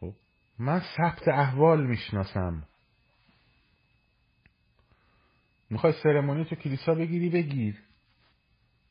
خب 0.00 0.12
من 0.58 0.82
ثبت 0.96 1.28
احوال 1.28 1.86
می‌شناسم. 1.86 2.62
می‌خوای 5.70 5.92
سرمونی 6.02 6.44
تو 6.44 6.56
کلیسا 6.56 6.94
بگیری 6.94 7.28
بگیر. 7.28 7.82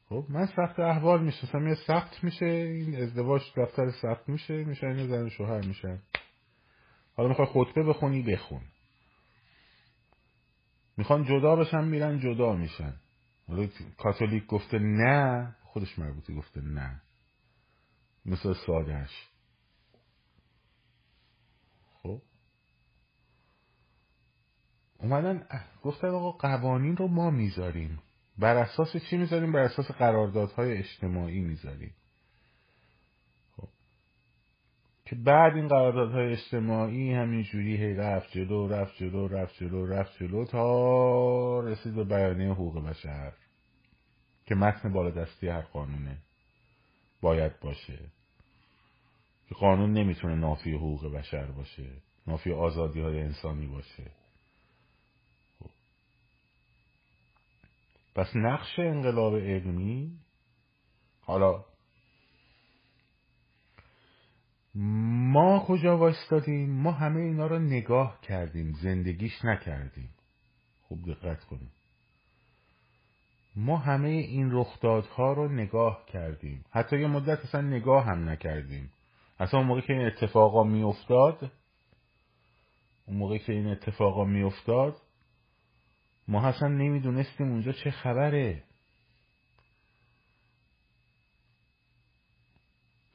خب 0.10 0.26
من 0.30 0.45
ثبت 0.45 0.80
احوال 0.80 1.24
می‌شناسم. 1.24 1.68
یه 1.68 1.76
ثبت 1.76 2.24
میشه 2.24 2.45
این 2.45 2.95
ازدواج 2.95 3.41
دفتر 3.58 3.91
ثبت 3.91 4.30
میشه 4.30 4.64
میشه 4.64 4.88
این 4.88 5.08
زن 5.08 5.26
و 5.26 5.30
شوهر 5.30 5.66
میشن. 5.66 5.99
حالا 7.16 7.30
می‌خوای 7.30 7.47
خطبه 7.47 7.84
بخونی 7.84 8.22
بخون. 8.22 8.62
می‌خوان 10.98 11.24
جدا 11.26 11.56
بشن 11.56 11.84
میرن 11.84 12.20
جدا 12.20 12.54
میشن. 12.54 12.94
حالا 13.48 13.68
کاتولیک 13.98 14.46
گفته 14.46 14.80
نه 14.80 15.56
خودش 15.64 16.00
مربوطی 16.00 16.36
گفته 16.36 16.62
نه. 16.62 17.02
مثل 18.26 18.54
سادهش 18.68 19.30
خب. 22.04 22.22
اومدن 24.98 25.48
گفتن 25.84 26.08
آقا 26.08 26.32
قوانین 26.32 26.98
رو 26.98 27.08
ما 27.08 27.30
می‌ذاریم. 27.30 28.00
بر 28.38 28.56
اساس 28.58 28.98
چی 28.98 29.18
می‌ذاریم؟ 29.18 29.52
بر 29.52 29.60
اساس 29.60 29.91
قراردادهای 29.91 30.78
اجتماعی 30.78 31.41
می‌ذاریم 31.41 31.94
خب. 33.58 33.70
که 35.06 35.16
بعد 35.16 35.56
این 35.56 35.68
قراردادهای 35.68 36.32
اجتماعی 36.32 37.14
همینجوری 37.14 37.78
هی 37.78 37.93
رفت 37.93 38.32
جلو 38.32 38.68
رفت 38.68 38.97
جلو 38.97 39.28
رفت 39.28 39.56
جلو 39.60 39.86
رفت 39.86 40.18
جلو 40.20 40.45
تا 40.45 41.60
رسید 41.60 41.95
به 41.95 42.04
بیانیه 42.04 42.51
حقوق 42.51 42.86
بشر 42.86 43.34
که 44.45 44.56
متن 44.56 44.93
بالادستی 44.93 45.47
هر 45.47 45.62
قانونه 45.62 46.18
باید 47.22 47.60
باشه 47.60 47.99
که 49.49 49.56
قانون 49.56 49.93
نمی‌تونه 49.93 50.36
نافی 50.36 50.76
حقوق 50.76 51.14
بشر 51.14 51.45
باشه 51.45 51.89
نافی 52.28 52.51
آزادی 52.51 53.01
های 53.01 53.22
انسانی 53.22 53.68
باشه 53.68 54.12
خب. 55.60 55.70
پس 58.16 58.36
نقش 58.36 58.80
انقلاب 58.80 59.36
علمی 59.36 60.12
حالا 61.22 61.66
ما 64.76 65.66
کجا 65.68 65.98
وایستادیم؟ 65.98 66.70
ما 66.70 66.92
همه 66.92 67.22
اینا 67.22 67.48
رو 67.48 67.60
نگاه 67.60 68.22
کردیم 68.22 68.74
زندگیش 68.74 69.46
نکردیم. 69.46 70.10
خوب 70.88 71.12
دقت 71.12 71.44
کنیم. 71.44 71.72
ما 73.56 73.78
همه 73.78 74.10
این 74.10 74.52
رخدادها 74.52 75.34
رو 75.34 75.48
نگاه 75.48 76.06
کردیم. 76.06 76.66
حتی 76.72 77.00
یه 77.00 77.08
مدت 77.08 77.40
اصلا 77.40 77.62
نگاه 77.62 78.06
هم 78.06 78.30
نکردیم. 78.30 78.92
اصلا 79.40 79.60
اون 79.60 79.68
موقع 79.68 79.82
که 79.82 79.94
این 79.94 80.06
اتفاقا 80.06 80.64
میافتاد 80.64 81.52
اون 83.06 83.18
موقع 83.18 83.38
که 83.38 83.54
این 83.54 83.68
اتفاقا 83.68 84.26
میافتاد 84.26 84.96
ما 86.28 86.48
اصلا 86.48 86.68
نمی‌دونستیم 86.68 87.52
اونجا 87.52 87.72
چه 87.72 87.92
خبره. 87.92 88.64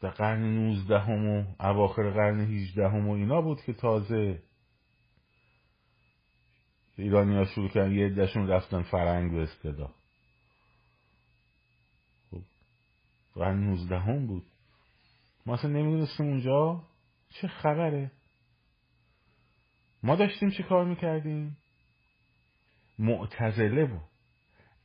در 0.00 0.10
قرن 0.10 0.42
نوزدهم 0.42 1.26
و 1.26 1.44
اواخر 1.60 2.10
قرن 2.10 2.46
هیجدهم 2.46 3.08
و 3.08 3.12
اینا 3.12 3.40
بود 3.40 3.62
که 3.62 3.72
تازه 3.72 4.42
ایرانی 6.96 7.36
ها 7.36 7.44
شروع 7.44 7.68
کردن 7.68 7.92
یه 7.92 8.08
دشون 8.08 8.48
رفتن 8.48 8.82
فرنگ 8.82 9.32
به 9.32 9.42
اصطلاح. 9.42 9.90
قرن 13.34 13.64
نوزدهم 13.64 14.26
بود. 14.26 14.44
ما 15.46 15.54
اصلا 15.54 15.70
نمی‌دونستیم 15.70 16.26
اونجا 16.26 16.82
چه 17.30 17.48
خبره. 17.48 18.10
ما 20.02 20.16
داشتیم 20.16 20.50
چه 20.50 20.62
کار 20.62 20.84
می‌کردیم؟ 20.84 21.56
معتزله 22.98 23.84
و 23.84 23.98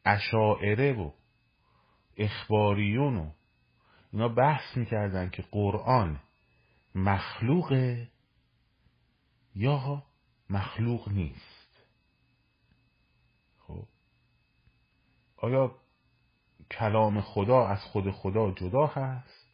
اشاعره 0.06 0.94
و 0.94 1.12
اخباریون 2.18 3.18
و 3.18 3.32
اینا 4.14 4.28
بحث 4.28 4.78
می‌کردن 4.78 5.30
که 5.30 5.44
قرآن 5.52 6.20
مخلوقه 6.96 8.10
یا 9.56 10.04
مخلوق 10.50 11.10
نیست. 11.10 11.84
خب. 13.60 13.88
آیا 15.38 15.76
کلام 16.72 17.22
خدا 17.22 17.68
از 17.68 17.80
خود 17.82 18.12
خدا 18.12 18.52
جدا 18.52 18.88
هست 18.88 19.48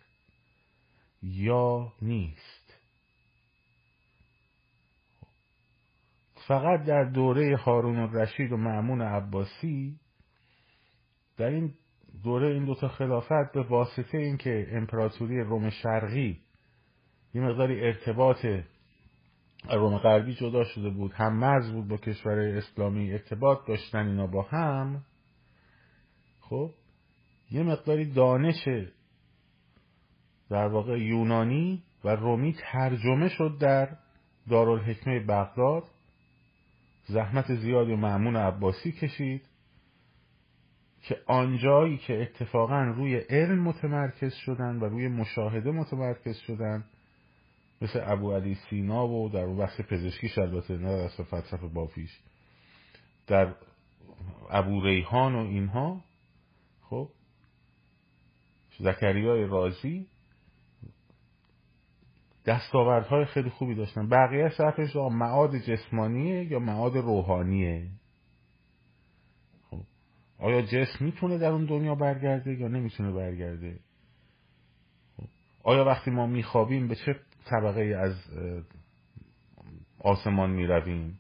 یا 1.22 1.94
نیست؟ 2.02 2.74
فقط 6.48 6.84
در 6.84 7.04
دوره 7.04 7.58
هارون 7.58 8.00
الرشید 8.00 8.52
و 8.52 8.58
معمون 8.58 9.02
عباسی 9.02 10.00
در 11.38 11.46
این 11.46 11.74
دوره 12.24 12.48
این 12.48 12.66
دوتا 12.66 12.88
خلافت 12.88 13.54
به 13.54 13.64
واسطه 13.64 14.18
اینکه 14.18 14.68
امپراتوری 14.72 15.42
روم 15.42 15.70
شرقی 15.70 16.40
یه 17.34 17.42
مقداری 17.42 17.82
ارتباط 17.82 18.46
روم 19.70 19.98
غربی 19.98 20.36
جدا 20.36 20.64
شده 20.64 20.90
بود 20.90 21.12
هم 21.14 21.36
مرز 21.40 21.72
بود 21.72 21.88
با 21.88 21.98
کشور 21.98 22.40
اسلامی 22.40 23.12
ارتباط 23.12 23.68
داشتن 23.68 24.08
اینا 24.08 24.28
با 24.28 24.42
هم 24.42 25.06
خب؟ 26.42 26.72
یه 27.52 27.64
مقداری 27.64 28.06
دانش 28.06 28.68
در 30.50 30.68
واقع 30.68 31.00
یونانی 31.00 31.84
و 32.04 32.10
رومی 32.10 32.56
ترجمه 32.72 33.30
شد 33.30 33.58
در 33.60 33.98
دارالحکمه 34.50 35.20
بغداد. 35.20 35.84
زحمت 37.08 37.56
زیادی 37.56 37.96
معمون 37.96 38.36
عباسی 38.36 38.92
کشید. 38.92 39.49
که 41.02 41.18
آنجایی 41.26 41.98
که 41.98 42.22
اتفاقا 42.22 42.84
روی 42.84 43.16
علم 43.18 43.60
متمرکز 43.60 44.34
شدن 44.34 44.80
و 44.80 44.86
روی 44.86 45.08
مشاهده 45.08 45.72
متمرکز 45.72 46.38
شدن 46.38 46.84
مثل 47.82 48.02
ابو 48.04 48.34
علی 48.34 48.56
سینا 48.56 49.08
و 49.08 49.30
در 49.30 49.48
بحث 49.48 49.82
پزشکی 49.82 50.42
البته 50.42 50.78
نه 50.78 50.98
در 51.18 51.24
فلسفه 51.24 51.68
بافیش 51.68 52.20
در 53.28 53.54
ابو 54.50 54.82
ریحان 54.82 55.36
و 55.36 55.40
اینها 55.40 56.02
خب 56.82 57.10
زکریای 58.80 59.46
رازی 59.46 60.08
دستاوردهای 62.46 63.26
خیلی 63.26 63.50
خوبی 63.50 63.76
داشتن. 63.76 64.10
بقیه 64.10 64.50
صرفش 64.50 64.96
معاد 64.96 65.58
جسمانیه 65.58 66.52
یا 66.52 66.60
معاد 66.60 66.98
روحانیه؟ 66.98 67.88
آیا 70.40 70.62
جسم 70.62 71.06
می‌تونه 71.06 71.38
در 71.38 71.52
اون 71.52 71.66
دنیا 71.66 71.96
برگرده 71.96 72.54
یا 72.54 72.68
نمی‌تونه 72.68 73.12
برگرده. 73.12 73.80
آیا 75.64 75.86
وقتی 75.86 76.12
ما 76.12 76.28
میخوابیم 76.28 76.88
به 76.88 76.96
چه 76.96 77.20
طبقه 77.46 77.82
از 77.82 78.16
آسمان 80.00 80.50
می‌رویم 80.50 81.20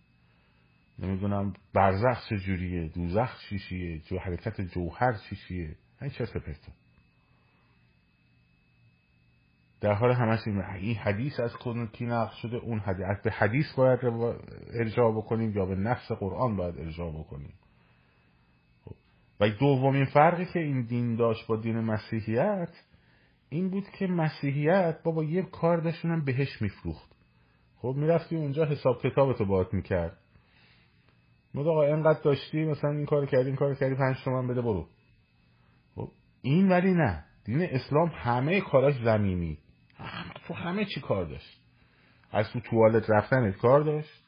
نمی‌دونم 0.99 1.53
برزخ 1.74 2.30
چجوریه 2.30 2.88
دوزخ 2.88 3.39
چیشیه 3.49 3.99
جو 3.99 4.17
حرکت 4.17 4.61
جوهر 4.61 5.13
چیشیه 5.30 5.76
این 6.01 6.11
چه 6.11 6.26
پرتا 6.26 6.72
در 9.82 9.93
حال 9.93 10.11
همش 10.11 10.39
این 10.47 10.95
حدیث 10.95 11.39
از 11.39 11.51
کی 11.93 12.05
نقل 12.05 12.36
شده 12.36 12.57
اون 12.57 12.80
حدیث 12.80 13.22
به 13.24 13.32
حدیث 13.32 13.74
باید 13.74 13.99
ارجاع 14.74 15.11
بکنیم 15.11 15.57
یا 15.57 15.65
به 15.65 15.76
نفس 15.76 16.11
قرآن 16.11 16.55
باید 16.55 16.80
ارجاع 16.80 17.11
بکنیم. 17.11 17.53
و 19.39 19.49
دومین 19.49 20.05
فرقی 20.05 20.45
که 20.45 20.59
این 20.59 20.85
دین 20.85 21.15
داشت 21.15 21.47
با 21.47 21.55
دین 21.55 21.79
مسیحیت 21.79 22.69
این 23.49 23.69
بود 23.69 23.89
که 23.99 24.07
مسیحیت 24.07 24.99
بابا 25.03 25.23
یه 25.23 25.41
کار 25.41 25.77
داشتونم 25.77 26.25
بهش 26.25 26.61
میفروخت. 26.61 27.11
خب 27.77 27.93
می‌رفتی 27.97 28.35
اونجا 28.35 28.65
حساب 28.65 29.01
کتابتو 29.01 29.45
باید 29.45 29.67
می‌کرد. 29.73 30.17
مد 31.53 31.67
آقا 31.67 31.83
اینقدر 31.83 32.21
داشتی 32.21 32.65
مثلا 32.65 32.91
این 32.91 33.05
کار 33.05 33.25
کردی 33.25 33.45
این 33.45 33.55
کار 33.55 33.75
کردی 33.75 33.95
پنج 33.95 34.17
تومن 34.23 34.47
بده 34.47 34.61
برو. 34.61 34.87
خب 35.95 36.11
این 36.41 36.69
ولی 36.69 36.93
نه. 36.93 37.23
دین 37.45 37.61
اسلام 37.61 38.11
همه 38.15 38.61
کاراش 38.61 38.95
زمینی. 39.03 39.57
تو 40.47 40.53
همه 40.53 40.85
چی 40.85 41.01
کار 41.01 41.25
داشت. 41.25 41.61
از 42.31 42.51
تو 42.53 42.59
توالت 42.59 43.09
رفتنت 43.09 43.57
کار 43.57 43.81
داشت. 43.81 44.23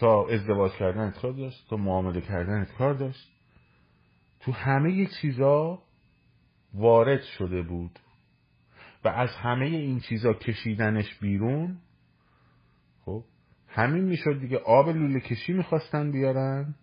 تا 0.00 0.28
ازدواج 0.28 0.72
کردن 0.72 1.10
کار 1.10 1.32
داشت 1.32 1.66
تا 1.70 1.76
معامله 1.76 2.20
کردن 2.20 2.64
کار 2.78 2.94
داشت. 2.94 3.30
تو 4.40 4.52
همه 4.52 5.06
چیزا 5.20 5.82
وارد 6.74 7.22
شده 7.22 7.62
بود 7.62 7.98
و 9.04 9.08
از 9.08 9.28
همه 9.28 9.66
این 9.66 10.00
چیزا 10.00 10.32
کشیدنش 10.32 11.14
بیرون 11.14 11.78
خب 13.04 13.24
همین 13.68 14.04
می‌شد 14.04 14.40
دیگه. 14.40 14.58
آب 14.58 14.88
لوله 14.88 15.20
کشی 15.20 15.52
می‌خواستن 15.52 16.12
بیارن. 16.12 16.74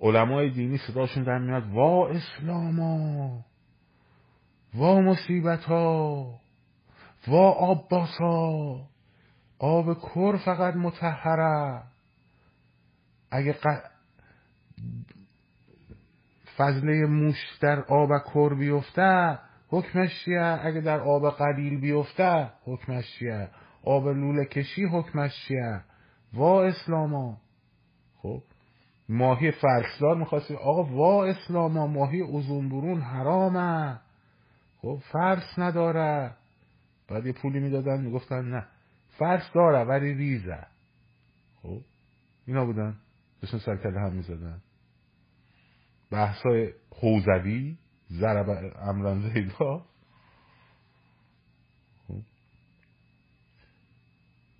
علمای 0.00 0.50
دینی 0.50 0.78
صداشون 0.78 1.22
در 1.22 1.38
میاد 1.38 1.72
وا 1.72 2.08
اسلاما 2.08 3.44
وا 4.74 5.00
مصیبت 5.00 5.64
ها 5.64 6.34
وا 7.28 7.50
آب 7.50 7.88
باسا 7.88 8.80
آب 9.58 10.00
کر 10.00 10.36
فقط 10.44 10.76
متحره 10.76 11.82
اگه 13.30 13.52
ق... 13.52 13.66
فضله 16.56 17.06
موش 17.06 17.36
در 17.60 17.80
آب 17.80 18.10
کر 18.34 18.54
بیفته 18.54 19.38
حکمش 19.68 20.24
چیه؟ 20.24 20.58
اگه 20.62 20.80
در 20.80 21.00
آب 21.00 21.30
قلیل 21.30 21.80
بیفته 21.80 22.50
حکمش 22.64 23.04
چیه؟ 23.18 23.48
آب 23.84 24.08
لوله 24.08 24.44
کشی 24.44 24.84
حکمش 24.84 25.32
چیه؟ 25.48 25.80
وا 26.34 26.64
اسلاما. 26.64 27.36
خب 28.22 28.42
ماهی 29.08 29.50
فرسدار 29.50 30.16
می‌خواستی؟ 30.16 30.54
آقا 30.54 30.84
وا 30.84 31.24
اسلاما 31.24 31.86
ماهی 31.86 32.20
اوزون 32.20 32.68
برون 32.68 33.00
حرامه. 33.00 34.00
خب 34.82 34.98
فرس 35.12 35.58
نداره. 35.58 36.30
بعد 37.08 37.26
یه 37.26 37.32
پولی 37.32 37.60
می‌دادن 37.60 38.00
می‌گفتن 38.00 38.44
نه 38.44 38.66
فرس 39.18 39.52
داره 39.54 39.84
ولی 39.84 40.14
ریزه. 40.14 40.66
خب 41.62 41.80
اینا 42.46 42.64
بودن. 42.64 42.96
داشتن 43.42 43.58
سرکله 43.58 44.00
هم 44.00 44.12
می‌زدن. 44.12 44.62
بحثای 46.10 46.72
حوزوی 46.90 47.76
ضرب 48.12 48.74
امران 48.76 49.20
زیدا 49.20 49.82
خب. 52.08 52.20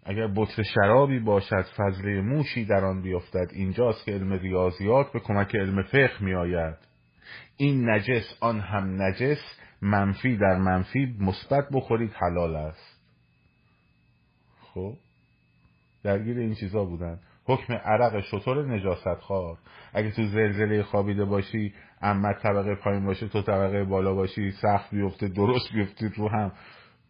اگر 0.04 0.26
بطر 0.36 0.62
شرابی 0.62 1.18
باشد 1.18 1.66
فضله 1.76 2.20
موشی 2.20 2.64
در 2.64 2.84
آن 2.84 3.02
بیفتد. 3.02 3.50
اینجاست 3.52 4.04
که 4.04 4.12
علم 4.12 4.32
ریاضیات 4.32 5.12
به 5.12 5.20
کمک 5.20 5.54
علم 5.54 5.82
فقه 5.82 6.24
می 6.24 6.34
آید 6.34 6.76
این 7.56 7.90
نجس 7.90 8.36
آن 8.40 8.60
هم 8.60 9.02
نجس 9.02 9.38
منفی 9.82 10.36
در 10.36 10.58
منفی 10.58 11.16
مثبت 11.20 11.68
بخورید 11.72 12.12
حلال 12.12 12.56
است. 12.56 13.00
خب. 14.60 14.96
درگیر 16.02 16.38
این 16.38 16.54
چیزا 16.54 16.84
بودن. 16.84 17.20
حکم 17.46 17.72
عرق 17.72 18.20
شطور 18.20 18.74
نجاست 18.74 19.14
خوار 19.14 19.58
اگه 19.92 20.10
تو 20.10 20.26
زلزله 20.26 20.82
خوابیده 20.82 21.24
باشی 21.24 21.74
اما 22.02 22.32
طبقه 22.32 22.74
پایین 22.74 23.04
باشه 23.06 23.28
تو 23.28 23.42
طبقه 23.42 23.84
بالا 23.84 24.14
باشی 24.14 24.50
سخت 24.50 24.90
بیفته 24.90 25.28
درست 25.28 25.72
بیفتید 25.72 26.18
رو 26.18 26.28
هم. 26.28 26.52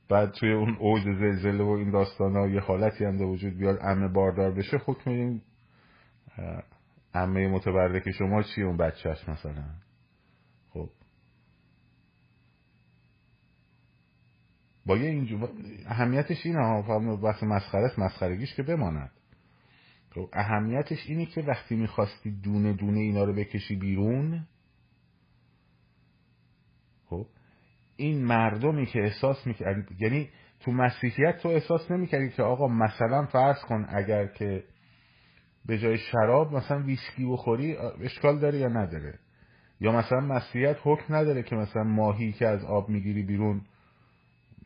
بعد 0.08 0.30
توی 0.30 0.52
اون 0.52 0.76
اوج 0.76 1.02
زلزله 1.02 1.64
و 1.64 1.68
این 1.68 1.90
داستان 1.90 2.36
ها 2.36 2.48
یه 2.48 2.60
حالتی 2.60 3.04
هم 3.04 3.20
وجود 3.20 3.58
بیاد 3.58 3.78
امه 3.82 4.08
باردار 4.08 4.50
بشه 4.50 4.76
حکم 4.86 5.10
این 5.10 5.42
امه 7.14 7.48
متبرک 7.48 8.10
شما 8.10 8.42
چی 8.42 8.62
اون 8.62 8.76
بچهش 8.76 9.28
مثلا؟ 9.28 9.64
خب. 10.72 10.88
با 14.86 14.96
یه 14.96 15.10
اینجور 15.10 15.48
اهمیتش 15.86 16.46
اینه 16.46 16.60
ها 16.60 17.16
بحث 17.16 17.42
مسخره 17.42 17.90
مسخرگیش 17.98 18.54
که 18.54 18.62
بماند. 18.62 19.10
خب 20.16 20.28
اهمیتش 20.32 21.06
اینه 21.06 21.26
که 21.26 21.42
وقتی 21.42 21.76
می‌خواستی 21.76 22.30
دونه 22.30 22.72
دونه 22.72 23.00
اینا 23.00 23.24
رو 23.24 23.32
بکشی 23.32 23.76
بیرون 23.76 24.46
خب 27.06 27.26
این 27.96 28.24
مردمی 28.24 28.86
که 28.86 28.98
احساس 28.98 29.46
می‌کرد 29.46 30.00
یعنی 30.00 30.28
تو 30.60 30.72
مسیحیت 30.72 31.38
تو 31.38 31.48
احساس 31.48 31.90
نمی‌کردی 31.90 32.30
که 32.30 32.42
آقا 32.42 32.68
مثلا 32.68 33.26
فرض 33.26 33.60
کن 33.68 33.86
اگر 33.88 34.26
که 34.26 34.64
به 35.66 35.78
جای 35.78 35.98
شراب 35.98 36.54
مثلا 36.54 36.82
ویسکی 36.82 37.26
بخوری 37.26 37.76
اشکال 37.76 38.38
داره 38.38 38.58
یا 38.58 38.68
نداره؟ 38.68 39.18
یا 39.80 39.92
مثلا 39.92 40.20
مسیحیت 40.20 40.76
حکم 40.82 41.14
نداره 41.14 41.42
که 41.42 41.56
مثلا 41.56 41.84
ماهی 41.84 42.32
که 42.32 42.46
از 42.46 42.64
آب 42.64 42.88
می‌گیری 42.88 43.22
بیرون 43.22 43.60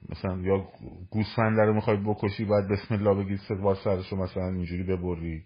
مثلا 0.09 0.37
یا 0.37 0.69
گوسفند 1.11 1.61
رو 1.61 1.75
می‌خوای 1.75 1.97
بکشی 1.97 2.45
باید 2.45 2.69
بسم 2.69 2.95
الله 2.95 3.25
بگی 3.25 3.37
سه 3.37 3.55
بار 3.55 3.75
سرشو 3.75 4.17
مثلا 4.17 4.49
اینجوری 4.49 4.83
ببری. 4.83 5.45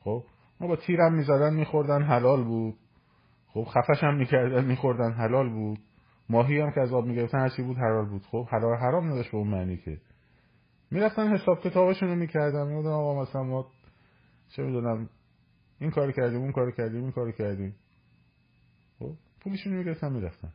خب؟ 0.00 0.24
ما 0.60 0.66
با 0.66 0.76
تیرم 0.76 1.14
می‌زدن 1.14 1.54
میخوردن 1.54 2.02
حلال 2.02 2.44
بود. 2.44 2.74
خب؟ 3.46 3.64
خفش 3.64 4.04
هم 4.04 4.16
می‌کردن 4.16 4.64
میخوردن 4.64 5.12
حلال 5.12 5.48
بود. 5.50 5.78
ماهی 6.28 6.60
هم 6.60 6.70
که 6.70 6.80
از 6.80 6.92
آب 6.92 7.06
می‌گرفتن 7.06 7.38
هرچی 7.38 7.62
بود 7.62 7.76
حلال 7.76 8.08
بود. 8.08 8.22
خب؟ 8.22 8.48
حلال 8.50 8.76
حرام 8.76 9.06
نداشت 9.06 9.30
به 9.30 9.36
اون 9.36 9.48
معنی 9.48 9.76
که. 9.76 10.00
می‌رفتن 10.90 11.34
حساب 11.34 11.60
کتابشون 11.60 12.08
رو 12.08 12.14
می‌کردن. 12.14 12.66
می‌گفتن 12.66 12.88
آقا 12.88 13.22
مثلا 13.22 13.42
ما 13.42 13.66
چه 14.48 14.62
می‌دونم 14.62 15.08
این 15.80 15.90
کار 15.90 16.12
کردیم 16.12 16.40
اون 16.40 16.52
کار 16.52 16.70
کردیم 16.70 17.02
این 17.02 17.12
کار 17.12 17.32
کردیم. 17.32 17.74
خب؟ 18.98 19.12
پولشون 19.40 19.72
می‌گرفتن 19.72 20.12
می‌رفتن. 20.12 20.52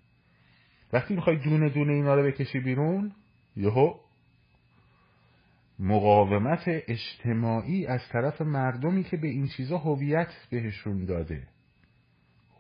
وقتی 0.94 1.16
می‌خوای 1.16 1.38
دونه 1.38 1.70
دونه 1.70 1.94
اینا 1.94 2.16
رو 2.16 2.24
بکشی 2.24 2.60
بیرون 2.60 3.12
یهو 3.56 4.00
مقاومت 5.80 6.64
اجتماعی 6.68 7.86
از 7.86 8.02
طرف 8.12 8.42
مردمی 8.42 9.04
که 9.04 9.18
به 9.18 9.28
این 9.28 9.48
چیزا 9.48 9.78
هویت 9.78 10.34
بهشون 10.50 11.06
داده. 11.06 11.48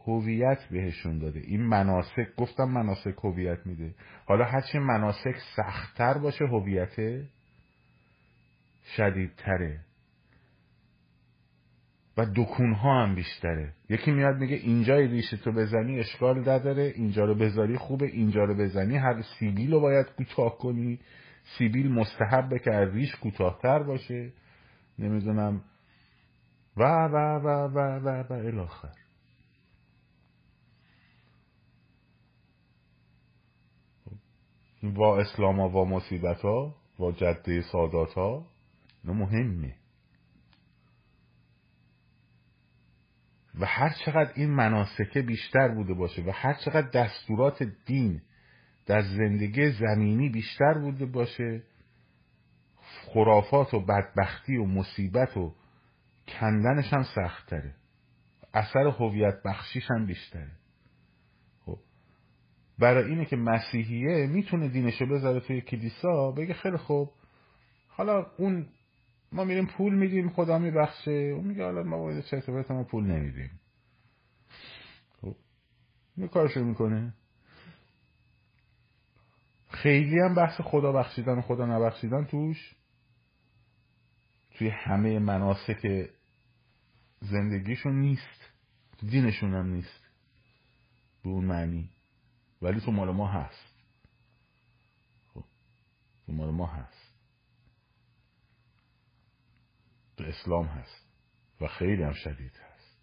هویت 0.06 0.64
بهشون 0.72 1.20
داده. 1.20 1.39
این 1.39 1.62
مناسک 1.62 2.36
گفتم 2.38 2.64
مناسک 2.64 3.16
هویت 3.24 3.66
میده. 3.66 3.96
حالا 4.26 4.46
هرچی 4.46 4.80
مناسک 4.80 5.36
سختتر 5.56 6.18
باشه 6.18 6.46
هویت 6.46 7.24
شدیدتره. 8.96 9.80
و 12.18 12.26
دکونها 12.36 13.03
هم 13.03 13.16
بیشتره. 13.16 13.74
یکی 13.89 14.11
میاد 14.11 14.38
میگه 14.38 14.55
اینجای 14.55 15.07
ریشه 15.07 15.38
تو 15.38 15.51
بزنی 15.51 15.99
اشکال 15.99 16.39
نداره 16.39 16.93
اینجا 16.95 17.26
رو 17.26 17.36
بذاری 17.36 17.78
خوبه 17.78 18.05
اینجا 18.05 18.43
رو 18.43 18.55
بزنی. 18.55 18.97
هر 18.97 19.22
سیبیل 19.22 19.74
رو 19.74 19.80
باید 19.80 20.05
کوتاه 20.18 20.57
کنی. 20.57 20.99
سیبیل 21.57 21.91
مستحبه 21.91 22.59
که 22.59 22.74
از 22.74 22.93
ریش 22.93 23.16
کوتاهتر 23.16 23.84
باشه. 23.84 24.32
نمی‌دونم. 24.99 25.61
و 26.78 26.84
و 26.84 27.16
و 27.16 27.47
و 27.47 27.80
و 27.80 28.24
و 28.30 28.34
الاخر 28.34 28.93
با 34.84 35.20
اسلام 35.20 35.59
ها 35.59 35.70
و 35.70 35.86
مصیبت 35.86 36.41
ها 36.41 36.76
و 36.99 37.11
جده 37.11 37.61
سادات 37.61 38.14
ها 38.14 38.45
مهمه. 39.03 39.76
و 43.60 43.66
هر 43.66 43.89
چقدر 44.06 44.32
این 44.36 44.49
مناسکه 44.49 45.22
بیشتر 45.22 45.68
بوده 45.68 45.93
باشه 45.93 46.22
و 46.22 46.32
هر 46.34 46.54
چقدر 46.54 46.89
دستورات 46.89 47.64
دین 47.86 48.22
در 48.86 49.01
زندگی 49.01 49.72
زمینی 49.72 50.30
بیشتر 50.30 50.74
بوده 50.74 51.06
باشه 51.06 51.64
خرافات 53.14 53.74
و 53.74 53.80
بدبختی 53.80 54.58
و 54.58 54.66
مصیبت 54.66 55.38
و 55.38 55.54
کندنش 56.28 56.93
هم 56.93 57.04
سخت 57.04 57.49
تره 57.49 57.76
اثر 58.54 58.88
هویت 58.88 59.43
بخشیش 59.45 59.91
هم 59.91 60.06
بیشتره. 60.06 60.51
خب 61.66 61.80
برای 62.80 63.10
اینه 63.10 63.26
که 63.26 63.36
مسیحیه 63.36 64.28
می‌تونه 64.28 64.68
دینشو 64.68 65.06
بذاره 65.06 65.39
توی 65.39 65.62
کلیسا 65.62 66.32
بگه 66.32 66.54
خیلی 66.54 66.78
خوب 66.78 67.12
حالا 67.88 68.26
اون 68.38 68.68
ما 69.34 69.44
میریم 69.44 69.66
پول 69.66 69.94
میدیم 69.94 70.30
خدا 70.30 70.60
میبخشه. 70.60 71.12
اون 71.12 71.48
میگه 71.48 71.64
حالا 71.64 71.84
ما 71.84 71.98
باید 71.98 72.26
چرت 72.26 72.50
ما 72.50 72.84
پول 72.84 73.04
نمیدیم. 73.04 73.60
خب 75.22 75.36
این 76.18 76.28
کارشو 76.28 76.64
می‌کنه. 76.64 77.14
خیلی 79.70 80.20
هم 80.20 80.36
بحث 80.36 80.62
خدا 80.62 80.92
بخشیدن 80.92 81.38
و 81.38 81.42
خدا 81.42 81.66
نبخشیدن 81.66 82.26
توش. 82.26 82.76
توی 84.52 84.70
همه 84.70 85.20
مناسک 85.20 86.10
زندگیشون 87.20 88.00
نیست. 88.00 88.50
دینشون 89.10 89.54
هم 89.54 89.74
نیست. 89.74 90.04
به 91.24 91.30
اون 91.30 91.46
معنی. 91.46 91.90
ولی 92.62 92.82
تو 92.82 92.92
مال 92.92 93.12
ما 93.12 93.28
هست. 93.28 93.74
خب 95.34 95.44
تو 96.26 96.32
مال 96.34 96.50
ما 96.52 96.66
هست 96.66 97.04
تو 100.12 100.12
اسلام 100.26 100.65
هست 100.65 101.05
و 101.61 101.67
خیلی 101.67 102.03
هم 102.03 102.13
شدید 102.13 102.51
هست. 102.55 102.97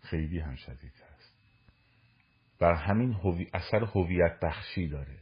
خیلی 0.00 0.38
هم 0.38 0.54
شدید 0.54 0.94
هست. 0.94 1.34
بر 2.58 2.74
همین 2.74 3.12
هوی... 3.12 3.50
اثر 3.54 3.84
هویت 3.84 4.40
بخشی 4.42 4.88
داره. 4.88 5.18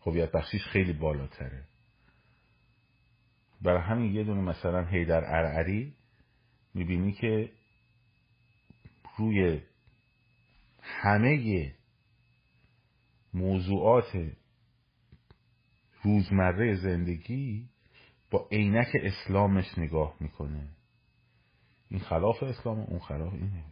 هویت 0.00 0.32
بخشیش 0.32 0.62
خیلی 0.62 0.92
بالاتره. 0.92 1.64
برای 3.62 3.82
همین 3.82 4.14
یه 4.14 4.24
دونه 4.24 4.40
مثلا 4.40 4.84
هیدر 4.84 5.24
ارعری 5.24 5.94
می‌بینی 6.74 7.12
که 7.12 7.52
روی 9.18 9.60
همه 10.82 11.74
موضوعات 13.34 14.32
روزمره 16.02 16.74
زندگی 16.74 17.68
با 18.30 18.48
عینک 18.52 18.88
اسلامش 19.02 19.78
نگاه 19.78 20.14
می‌کنه. 20.20 20.68
این 21.88 22.00
خلاف 22.00 22.42
اسلام 22.42 22.80
اون 22.80 22.98
خلاف 22.98 23.32
اینه 23.32 23.64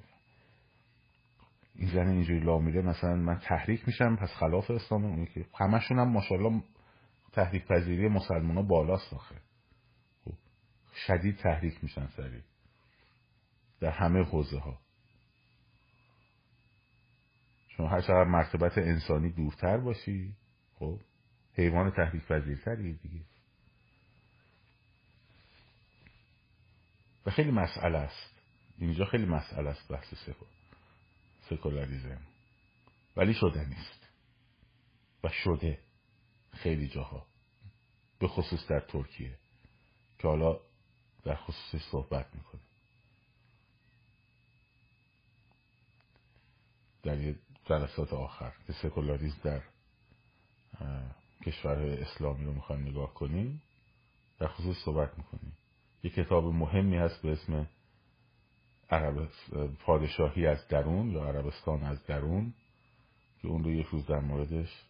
این 1.75 1.89
زن 1.89 2.09
اینجوری 2.09 2.41
لا 2.41 2.59
میره 2.59 2.83
مثلا 2.83 3.17
من 3.17 3.39
تحریک 3.39 3.87
میشم 3.87 4.17
پس 4.17 4.29
خلاف 4.29 4.71
اسلام 4.71 5.05
اون 5.05 5.27
که 5.27 5.47
همشون 5.55 5.99
هم 5.99 6.09
ماشاءالله 6.09 6.63
تحریک 7.33 7.67
پذیری 7.67 8.09
مسلمان 8.09 8.57
ها 8.57 8.63
بالاست 8.63 9.15
آخه. 9.15 9.35
خب، 10.25 10.33
شدید 11.07 11.37
تحریک 11.37 11.85
میشن 11.85 12.07
سریع. 12.07 12.43
در 13.81 13.91
همه 13.91 14.23
حوزه 14.25 14.59
ها 14.59 14.79
شما 17.69 17.89
هر 17.89 18.01
چقدر 18.01 18.25
مرتبت 18.25 18.79
انسانی 18.79 19.31
دورتر 19.31 19.77
باشی 19.77 20.33
خب 20.75 21.01
حیوان 21.55 21.91
تحریک 21.91 22.27
پذیرتری 22.27 22.95
دیگه. 22.95 23.21
و 27.27 27.31
خیلی 27.31 27.51
مسئله 27.51 27.99
است. 27.99 28.35
اینجا 28.79 29.05
خیلی 29.05 29.24
مسئله 29.24 29.70
است 29.70 29.89
بحث 29.89 30.14
سکولاریزم. 31.51 32.20
ولی 33.16 33.35
شده 33.35 33.68
نیست. 33.68 34.09
و 35.24 35.29
شده 35.29 35.79
خیلی 36.53 36.89
جاها. 36.89 37.27
به 38.18 38.29
خصوص 38.29 38.66
در 38.66 38.81
ترکیه. 38.81 39.39
که 40.18 40.29
حالا 40.29 40.61
در 41.24 41.37
خصوصش 41.37 41.85
صحبت 41.85 42.35
می‌کنه 42.35 42.61
در 47.03 47.35
جلسات 47.64 48.12
آخر. 48.12 48.53
که 48.66 48.72
سکولاریزم 48.72 49.41
در 49.45 49.62
کشور 51.47 51.79
اسلامی 51.79 52.45
رو 52.45 52.53
می‌خوایم 52.53 52.89
نگاه 52.89 53.14
کنیم. 53.14 53.62
در 54.39 54.49
خصوص 54.49 54.77
صحبت 54.85 55.18
می‌کنیم. 55.18 55.57
یه 56.07 56.13
کتاب 56.13 56.45
مهمی 56.45 56.97
هست 56.97 57.23
به 57.23 57.33
اسم 57.33 57.67
عرب 58.91 59.29
پادشاهی 59.81 60.47
از 60.47 60.69
درون 60.69 61.11
یا 61.11 61.25
عربستان 61.25 61.83
از 61.83 62.07
درون 62.07 62.55
که 63.43 63.49
اون 63.49 63.65
رو 63.65 63.71
یک 63.71 63.87
روز 63.87 64.07
در 64.07 64.21
موردش 64.21 64.83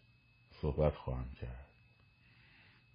صحبت 0.60 0.94
خواهم 0.94 1.30
کرد. 1.40 1.66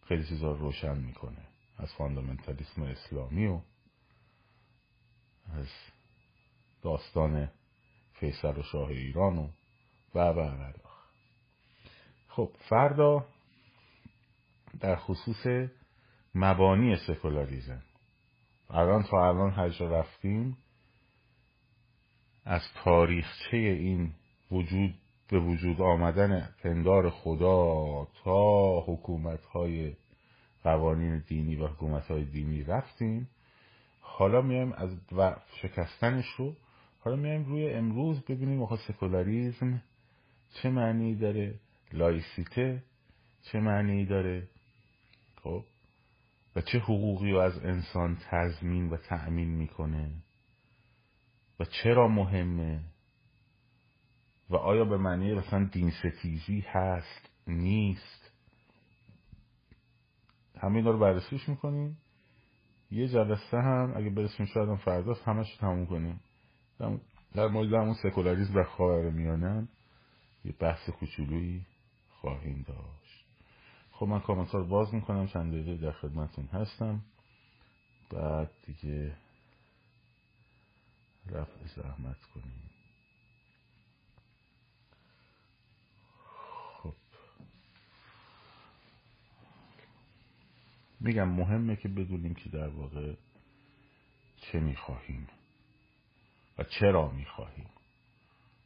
خیلی 0.07 0.27
چیزا 0.27 0.51
روشن 0.51 0.97
می‌کنه 0.97 1.47
از 1.77 1.93
فاندامنتالیسم 1.93 2.81
اسلامی 2.81 3.47
و 3.47 3.61
از 5.53 5.67
داستان 6.81 7.49
فیصل 8.13 8.57
و 8.57 8.63
شاه 8.63 8.89
ایران 8.89 9.37
و 9.37 9.49
و 10.15 10.39
و. 10.39 10.71
خب 12.27 12.51
فردا 12.69 13.25
در 14.79 14.95
خصوص 14.95 15.69
مبانی 16.35 16.97
سکولاریزم. 17.07 17.83
الان 18.73 19.03
تا 19.03 19.29
الان 19.29 19.51
هر 19.51 19.67
رفتیم. 19.67 20.57
از 22.45 22.61
تاریخچه 22.83 23.57
این 23.57 24.13
وجود 24.51 24.93
به 25.29 25.39
وجود 25.39 25.81
آمدن 25.81 26.49
پندار 26.63 27.09
خدا 27.09 28.07
تا 28.23 28.79
حکومت 28.79 29.45
های 29.45 29.93
قوانین 30.63 31.23
دینی 31.27 31.55
و 31.55 31.67
حکومت 31.67 32.11
های 32.11 32.25
دینی 32.25 32.63
رفتیم. 32.63 33.29
حالا 34.01 34.41
میایم 34.41 34.73
از 34.73 34.89
شکستنش 35.61 36.25
رو 36.37 36.55
حالا 36.99 37.15
میایم 37.15 37.45
روی 37.45 37.69
امروز 37.69 38.25
ببینیم 38.25 38.61
آخه 38.61 38.75
سکولاریزم 38.87 39.81
چه 40.53 40.69
معنی 40.69 41.15
داره 41.15 41.53
لایسیته 41.93 42.83
چه 43.43 43.59
معنی 43.59 44.05
داره. 44.05 44.47
خب؟ 45.43 45.63
و 46.55 46.61
چه 46.61 46.79
حقوقی 46.79 47.31
رو 47.31 47.37
از 47.37 47.65
انسان 47.65 48.17
تضمین 48.29 48.89
و 48.89 48.97
تأمین 48.97 49.49
می‌کنه؟ 49.49 50.11
و 51.59 51.65
چرا 51.65 52.07
مهمه؟ 52.07 52.79
و 54.49 54.55
آیا 54.55 54.85
به 54.85 54.97
معنی 54.97 55.33
مثلا 55.33 55.69
دین 55.71 55.91
ستیزی 55.91 56.65
هست 56.67 57.29
نیست؟ 57.47 58.31
همه 60.59 60.81
رو 60.81 60.99
بررسیش 60.99 61.49
می‌کنیم. 61.49 61.97
یه 62.91 63.07
جلسه 63.07 63.57
هم 63.57 63.93
اگه 63.95 64.09
برسیم 64.09 64.45
شاید 64.45 64.69
هم 64.69 64.77
فرداست 64.77 65.27
همش 65.27 65.55
تموم 65.55 65.85
کنیم. 65.85 66.19
در 67.33 67.47
مورد 67.47 67.73
همون 67.73 67.93
سکولاریزم 67.93 68.55
و 68.55 68.63
خواهر 68.63 69.09
میانم 69.09 69.69
یه 70.45 70.51
بحث 70.59 70.89
کوچولویی 70.89 71.65
خواهیم 72.09 72.65
داشت 72.67 73.00
خب 74.01 74.07
من 74.07 74.19
کامنت 74.19 74.53
رو 74.53 74.67
باز 74.67 74.93
می‌کنم 74.93 75.27
چند 75.27 75.53
دقیقه 75.53 75.77
در 75.77 75.91
خدمتون 75.91 76.45
هستم. 76.45 77.01
بعد 78.09 78.51
دیگه 78.65 79.15
رفع 81.25 81.65
زحمت 81.75 82.21
کنیم. 82.33 82.69
خب. 86.83 86.93
میگم 90.99 91.29
مهمه 91.29 91.75
که 91.75 91.89
بدونیم 91.89 92.33
که 92.33 92.49
در 92.49 92.67
واقع 92.67 93.13
چه 94.41 94.59
می‌خواهیم 94.59 95.27
و 96.57 96.63
چرا 96.63 97.11
می‌خواهیم. 97.11 97.69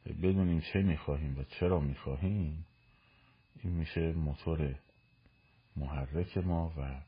بدونیم 0.06 0.60
چه 0.60 0.82
می‌خواهیم 0.82 1.38
و 1.38 1.44
چرا 1.44 1.80
می‌خواهیم 1.80 2.66
این 3.62 3.72
میشه 3.72 4.12
موتور 4.12 4.85
محرک 5.76 6.38
ما 6.38 6.72
و 6.78 7.00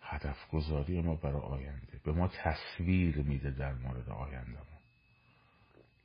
هدف 0.00 0.50
گذاری 0.50 1.02
ما 1.02 1.14
برای 1.14 1.42
آینده. 1.42 2.00
به 2.04 2.12
ما 2.12 2.28
تصویر 2.28 3.16
میده 3.16 3.50
در 3.50 3.72
مورد 3.72 4.08
آینده 4.08 4.58
ما. 4.58 4.80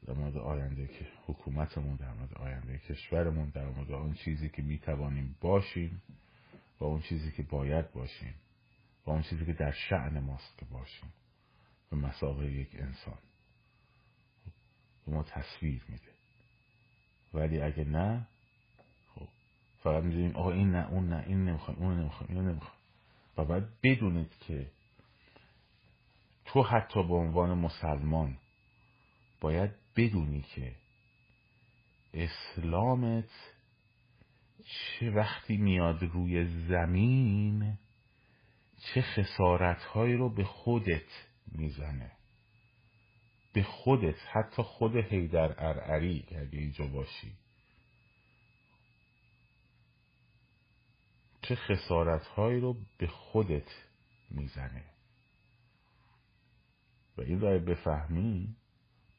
در 0.07 0.13
مورد 0.13 0.38
آینده 0.38 0.88
که 0.88 1.07
حکومتمون 1.28 1.95
در 1.95 2.13
مورد 2.13 2.34
آینده 2.34 2.78
کشورمون 2.78 3.49
در 3.49 3.65
مورد 3.65 3.91
آن 3.91 4.13
چیزی 4.13 4.49
که 4.49 4.61
می‌توانیم 4.61 5.36
باشیم 5.41 6.01
و 6.80 6.84
اون 6.84 7.01
چیزی 7.01 7.32
که 7.32 7.43
باید 7.43 7.91
باشیم 7.91 8.34
و 9.05 9.11
اون 9.11 9.21
چیزی 9.21 9.45
که 9.45 9.53
در 9.53 9.71
شعن 9.71 10.19
ماست 10.19 10.57
که 10.57 10.65
باشیم. 10.65 11.13
به 11.89 11.97
مسابقه 11.97 12.51
یک 12.51 12.76
انسان. 12.76 13.17
به 15.05 15.11
ما 15.11 15.23
تصویر 15.23 15.86
میده. 15.89 16.11
ولی 17.34 17.61
اگه 17.61 17.84
نه 17.84 18.28
فقط 19.86 20.03
می‌دونیم 20.03 20.36
آقا 20.36 20.51
این 20.51 20.71
نه 20.71 20.89
اون 20.91 21.09
نه 21.09 21.23
این 21.27 21.45
نمی‌خوایم 21.45 21.79
اون 21.79 21.99
نمی‌خوایم 21.99 22.38
اینو 22.38 22.51
نمی‌خوایم 22.51 22.79
و 23.38 23.45
باید 23.45 23.63
بدونید 23.83 24.31
که 24.47 24.71
تو 26.45 26.63
حتی 26.63 27.03
به 27.03 27.13
عنوان 27.13 27.57
مسلمان 27.57 28.38
باید 29.41 29.71
بدونی 29.95 30.41
که 30.41 30.75
اسلامت 32.13 33.29
چه 34.65 35.11
وقتی 35.11 35.57
میاد 35.57 36.03
روی 36.03 36.45
زمین 36.67 37.77
چه 38.93 39.01
خسارت 39.01 39.83
هایی 39.83 40.13
رو 40.13 40.29
به 40.36 40.43
خودت 40.43 41.27
می‌زنه. 41.51 42.11
به 43.53 43.63
خودت 43.63 44.15
حتی 44.31 44.63
خود 44.63 44.95
هیدر 44.95 45.65
ارعری 45.65 46.25
اگه 46.29 46.59
اینجا 46.59 46.88
باشی. 46.88 47.45
چه 51.48 51.56
خسارت 51.56 52.28
هایی 52.28 52.60
رو 52.60 52.78
به 52.98 53.08
خودت 53.08 53.68
می‌زنه. 54.32 54.84
و 57.18 57.22
این 57.22 57.41
رو 57.41 57.60
بفهمی 57.60 58.56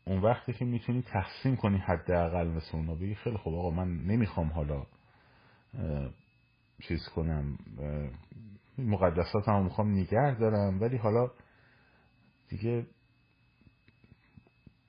اون 0.04 0.22
وقتی 0.22 0.52
که 0.52 0.64
می‌تونی 0.64 1.02
تقسیم 1.02 1.56
کنی 1.56 1.78
حداقل 1.78 2.48
مثل 2.48 2.76
اونا 2.76 2.94
بگی 2.94 3.14
خیلی 3.14 3.36
خوب 3.36 3.54
آقا 3.54 3.70
من 3.70 3.96
نمی‌خوام 3.96 4.48
حالا 4.48 4.86
چیز 6.82 7.08
کنم 7.08 7.58
مقدسات 8.78 9.48
هم 9.48 9.64
می‌خوام 9.64 9.92
نگه 9.92 10.34
دارم 10.34 10.80
ولی 10.80 10.96
حالا 10.96 11.30
دیگه 12.48 12.86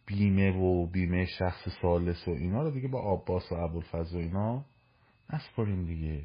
بیمه 0.05 0.51
و 0.51 0.87
بیمه 0.87 1.25
شخص 1.25 1.69
سالس 1.81 2.27
و 2.27 2.31
اینا 2.31 2.63
رو 2.63 2.71
دیگه 2.71 2.87
با 2.87 3.13
عباس 3.13 3.51
و 3.51 3.55
ابوالفضل 3.55 4.17
و 4.17 4.19
اینا 4.19 4.65
نسپاریم 5.33 5.85
دیگه. 5.85 6.23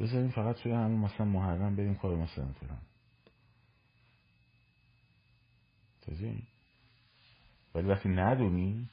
بذاریم 0.00 0.30
فقط 0.30 0.56
توی 0.56 0.72
همون 0.72 1.00
مثلا 1.00 1.26
محرم 1.26 1.76
بریم 1.76 1.94
کار 1.94 2.16
مثلا 2.16 2.52
فلان. 2.52 2.80
ولی 7.74 7.88
وقتی 7.88 8.08
ندونی 8.08 8.88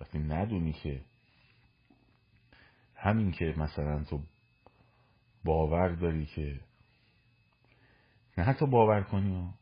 وقتی 0.00 0.18
ندونی 0.18 0.72
که 0.72 1.00
همین 2.94 3.32
که 3.32 3.54
مثلا 3.56 4.04
تو 4.04 4.22
باور 5.44 5.88
داری 5.88 6.26
که 6.26 6.60
نه 8.38 8.44
حتی 8.44 8.66
باور 8.66 9.02
کنی 9.02 9.54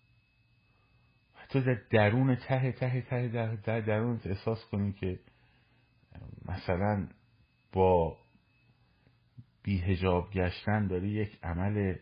حتی 1.34 1.60
در 1.60 1.74
درون 1.90 2.36
ته 2.36 2.72
ته 2.72 3.00
ته 3.00 3.28
در, 3.28 3.54
در 3.54 3.80
درونت 3.80 4.26
احساس 4.26 4.64
کنی 4.64 4.92
که 4.92 5.20
مثلا 6.44 7.08
با 7.72 8.21
بیهجاب 9.62 10.30
گشتن 10.30 10.86
داری 10.86 11.08
یک 11.08 11.38
عمل 11.42 11.96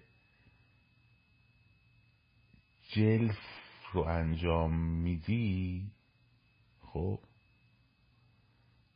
جلف 2.89 3.39
رو 3.93 4.01
انجام 4.01 4.77
میدی 4.77 5.91
خب؟ 6.81 7.21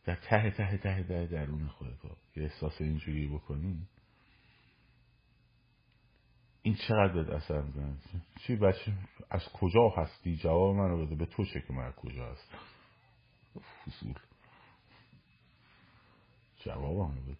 در 0.05 0.15
ته 0.17 0.51
ته 0.51 0.79
ته 0.79 1.03
در 1.03 1.27
درون 1.27 1.69
خودت 1.69 2.05
یه 2.37 2.43
احساس 2.43 2.81
اینجوری 2.81 3.29
بکنی. 3.29 3.89
این 6.63 6.75
چقدر 6.75 7.13
بهت 7.13 7.29
اثر 7.29 7.63
می‌زنه 7.63 7.97
چی 8.47 8.57
بچه 8.57 8.93
از 9.31 9.49
کجا 9.49 9.89
هستی؟ 9.89 10.37
جواب 10.37 10.77
من 10.77 10.89
رو 10.89 11.07
بده. 11.07 11.17
به 11.17 11.27
تو 11.27 11.45
چه 11.45 11.61
که 11.61 11.73
من 11.73 11.93
کجا 11.93 12.33
هستم 12.33 12.59
فضول. 13.87 14.15
جواب 16.65 17.11
هم 17.11 17.15
بده. 17.15 17.37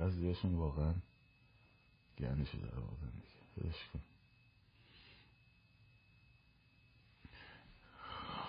دیگهشون 0.00 0.54
واقعا 0.54 0.94
گرنشو 2.16 2.58
در 2.58 2.74
آوردن 2.74 3.12
دیگه 3.56 3.74
کن. 3.92 4.00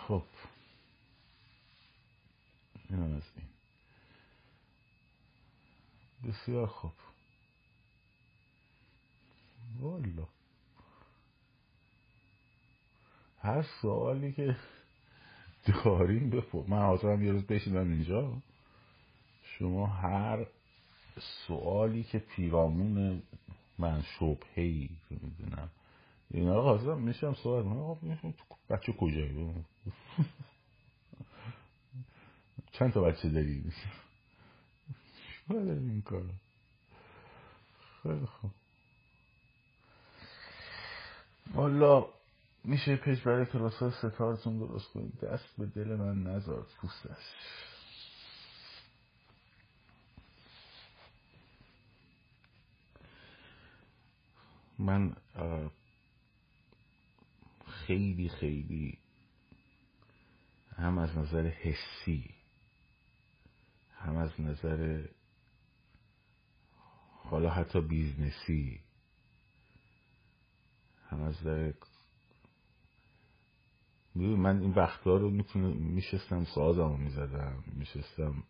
خب. 0.07 0.23
اینم 2.89 3.15
از 3.15 3.23
این. 3.35 3.47
بسیار 6.23 6.67
خوب. 6.67 6.93
والا. 9.79 10.27
هر 13.39 13.65
سوالی 13.81 14.33
که 14.33 14.55
داریم 15.67 16.29
بپر 16.29 16.63
من 16.67 16.81
حاضرم 16.81 17.23
یه 17.23 17.31
روز 17.31 17.43
بشینم 17.43 17.91
اینجا. 17.91 18.41
شما 19.43 19.87
هر 19.87 20.45
سوالی 21.19 22.03
که 22.03 22.19
پیرامون 22.19 23.21
من 23.77 24.01
شبهی 24.01 24.89
می‌دونم. 25.09 25.69
اینا 26.31 26.61
حاضرم 26.61 27.01
میشم 27.01 27.33
سوال 27.33 27.63
من 27.63 27.95
بچه 28.69 28.93
کجایی؟ 28.93 29.53
چند 32.71 32.93
تا 32.93 33.01
بچه 33.01 33.29
داری؟ 33.29 33.63
داری 35.49 35.69
این 35.69 36.01
کار 36.01 36.23
خیلی 38.03 38.25
خوب. 38.25 38.51
والا 41.53 42.05
میشه 42.63 42.95
پیج 42.95 43.21
برای 43.21 43.45
کلاس 43.45 43.83
ستارتون 43.83 44.57
درست 44.57 44.91
کنید. 44.91 45.19
دست 45.19 45.45
به 45.57 45.65
دل 45.65 45.95
من 45.95 46.23
نذار 46.23 46.67
پوستش. 46.81 47.23
من 54.79 55.15
خیلی 57.65 58.29
خیلی 58.29 58.97
هم 60.77 60.97
از 60.97 61.17
نظر 61.17 61.47
حسی 61.47 62.29
هم 63.97 64.15
از 64.15 64.41
نظر 64.41 65.05
حالا 67.23 67.49
حتی 67.49 67.81
بیزنسی 67.81 68.79
هم 71.09 71.21
از 71.21 71.35
نظر 71.41 71.71
من 74.15 74.61
این 74.61 74.71
وقتها 74.71 75.17
رو 75.17 75.29
میشستم 75.75 76.45
سازم 76.45 76.81
رو 76.81 76.97
می‌زدم 76.97 77.63
میشستم 77.75 78.43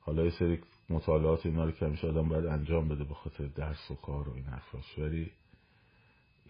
حالا 0.00 0.24
یه 0.24 0.30
سری 0.30 0.62
مطالعات 0.88 1.46
اینا 1.46 1.64
رو 1.64 1.70
که 1.70 1.86
همیشه 1.86 2.08
آدم 2.08 2.28
باید 2.28 2.46
انجام 2.46 2.88
بده 2.88 3.04
به 3.04 3.14
خاطر 3.14 3.46
درس 3.46 3.90
و 3.90 3.94
کار 3.94 4.28
و 4.28 4.34
این 4.34 4.44
حرفاش. 4.44 4.98
ولی 4.98 5.32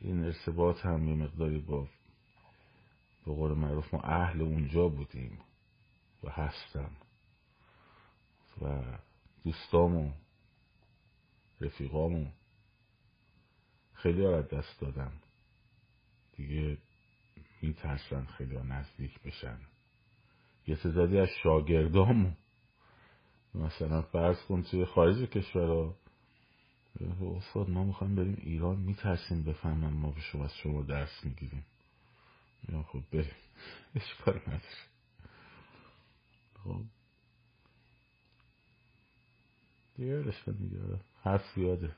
این 0.00 0.24
ارتباط 0.24 0.86
هم 0.86 1.08
یه 1.08 1.14
مقداری 1.14 1.58
با 1.58 1.88
به 3.26 3.34
قول 3.34 3.52
معروف 3.52 3.94
ما 3.94 4.00
اهل 4.00 4.42
اونجا 4.42 4.88
بودیم 4.88 5.38
و 6.24 6.30
هستم. 6.30 6.90
و 8.62 8.82
دوستامو 9.44 10.12
رفیقامو 11.60 12.26
خیلی 13.92 14.24
ها 14.24 14.42
دست 14.42 14.80
دادم. 14.80 15.12
دیگه 16.32 16.78
میترسن 17.62 18.24
خیلی 18.24 18.56
ها 18.56 18.62
نزدیک 18.62 19.22
بشن. 19.22 19.58
یه 20.66 20.76
تعدادی 20.76 21.18
از 21.18 21.28
شاگردامو 21.42 22.30
مثلا 23.54 24.02
فرض 24.02 24.42
کن 24.42 24.62
توی 24.62 24.84
خارج 24.84 25.28
کشور 25.30 25.94
استاد 27.36 27.70
ما 27.70 27.84
می‌خوایم 27.84 28.14
بریم 28.14 28.36
ایران 28.42 28.76
میترسیم 28.76 29.42
بفهمم 29.42 29.92
ما 29.92 30.10
به 30.10 30.20
شما 30.20 30.44
از 30.44 30.56
شما 30.56 30.82
درس 30.82 31.24
می‌گیریم. 31.24 31.64
یا 32.68 32.82
خب 32.82 33.02
بریم. 33.12 33.34
اشکال 33.94 34.40
نداره 34.46 34.60
خب. 36.64 36.82
دیگه 39.96 40.24
اشکال 40.28 40.54
دیگه. 40.54 40.78
حرف 41.22 41.42
زیاده. 41.54 41.96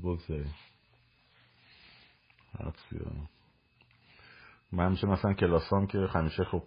بگذاریم. 0.00 0.54
حرف 2.58 2.76
زیاده. 2.90 3.28
من 4.72 4.86
همیشه 4.86 5.06
مثلا 5.06 5.34
کلاسام 5.34 5.86
که 5.86 5.98
همیشه 5.98 6.44
خب 6.44 6.62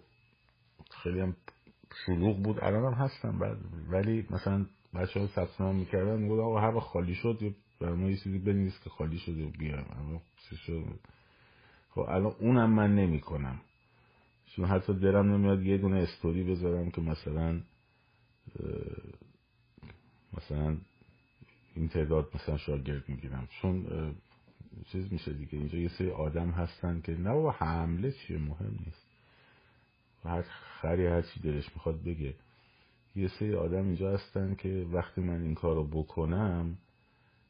خیلی 1.02 1.20
هم 1.20 1.36
شلوغ 2.06 2.42
بود 2.42 2.64
الان 2.64 2.94
هم 2.94 3.04
هستم 3.04 3.38
بعد. 3.38 3.58
ولی 3.88 4.26
مثلا 4.30 4.66
بچه 4.94 5.20
ها 5.20 5.26
ثبت 5.26 5.60
می‌کردن 5.60 6.18
میگود 6.18 6.40
آقا 6.40 6.60
هر 6.60 6.80
خالی 6.80 7.14
شد 7.14 7.54
برای 7.80 7.94
ما 7.94 8.10
یه 8.10 8.16
چیزی 8.16 8.38
بنویس 8.38 8.80
که 8.84 8.90
خالی 8.90 9.18
شده 9.18 9.46
بیارم. 9.46 9.86
اما 9.98 10.20
خب 11.90 12.00
الان 12.00 12.34
اونم 12.38 12.70
من 12.70 12.94
نمی 12.94 13.20
کنم 13.20 13.60
چون 14.46 14.64
حتی 14.64 14.94
درم 14.94 15.32
نمیاد 15.32 15.62
یه 15.62 15.78
دونه 15.78 15.96
استوری 15.98 16.44
بذارم 16.44 16.90
که 16.90 17.00
مثلا 17.00 17.60
مثلا 20.36 20.76
این 21.74 21.88
تعداد 21.88 22.30
مثلا 22.34 22.56
شاگرد 22.56 23.08
می‌گیرم. 23.08 23.48
چون 23.60 23.86
چیز 24.86 25.12
میشه 25.12 25.32
دیگه. 25.32 25.58
اینجا 25.58 25.78
یه 25.78 25.88
سری 25.88 26.10
آدم 26.10 26.50
هستن 26.50 27.00
که 27.00 27.12
نه 27.12 27.32
بابا 27.32 27.50
حمله 27.50 28.12
چیه؟ 28.12 28.38
مهم 28.38 28.78
نیست. 28.86 29.06
هر 30.24 30.42
خری 30.80 31.06
هر 31.06 31.22
چی 31.22 31.40
دلش 31.40 31.68
می‌خواد 31.74 32.02
بگه. 32.02 32.34
یه 33.16 33.28
سری 33.28 33.54
آدم 33.54 33.84
اینجا 33.84 34.14
هستن 34.14 34.54
که 34.54 34.86
وقتی 34.92 35.20
من 35.20 35.42
این 35.42 35.54
کار 35.54 35.74
رو 35.74 35.84
بکنم 35.84 36.78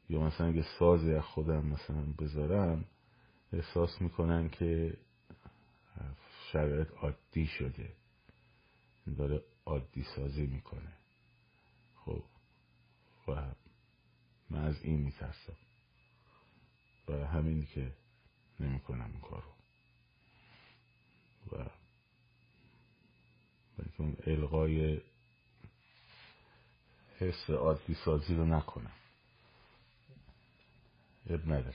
یا 0.08 0.20
مثلا 0.20 0.46
اگه 0.46 0.64
سازی 0.78 1.14
از 1.14 1.24
خودم 1.24 1.66
مثلا 1.66 2.02
بذارم 2.18 2.84
احساس 3.52 4.02
می‌کنن 4.02 4.48
که 4.48 4.96
شرایط 6.52 6.88
عادی 6.90 7.46
شده. 7.46 7.92
داره 9.16 9.42
عادی 9.66 10.04
سازی 10.16 10.46
می‌کنه. 10.46 10.92
خب. 11.96 12.24
و 13.28 13.54
من 14.50 14.64
از 14.64 14.82
این 14.82 15.00
میترسم. 15.00 15.56
و 17.08 17.26
همین 17.26 17.66
که 17.66 17.92
نمی‌کنم 18.60 19.10
این 19.12 19.20
کارو. 19.20 19.52
و 21.52 21.70
اون 23.98 24.16
القای 24.26 25.00
حس 27.23 27.51
عادی 27.51 27.95
سازی 28.05 28.35
رو 28.35 28.45
نکنم. 28.45 28.93
اب 31.31 31.53
نداره. 31.53 31.75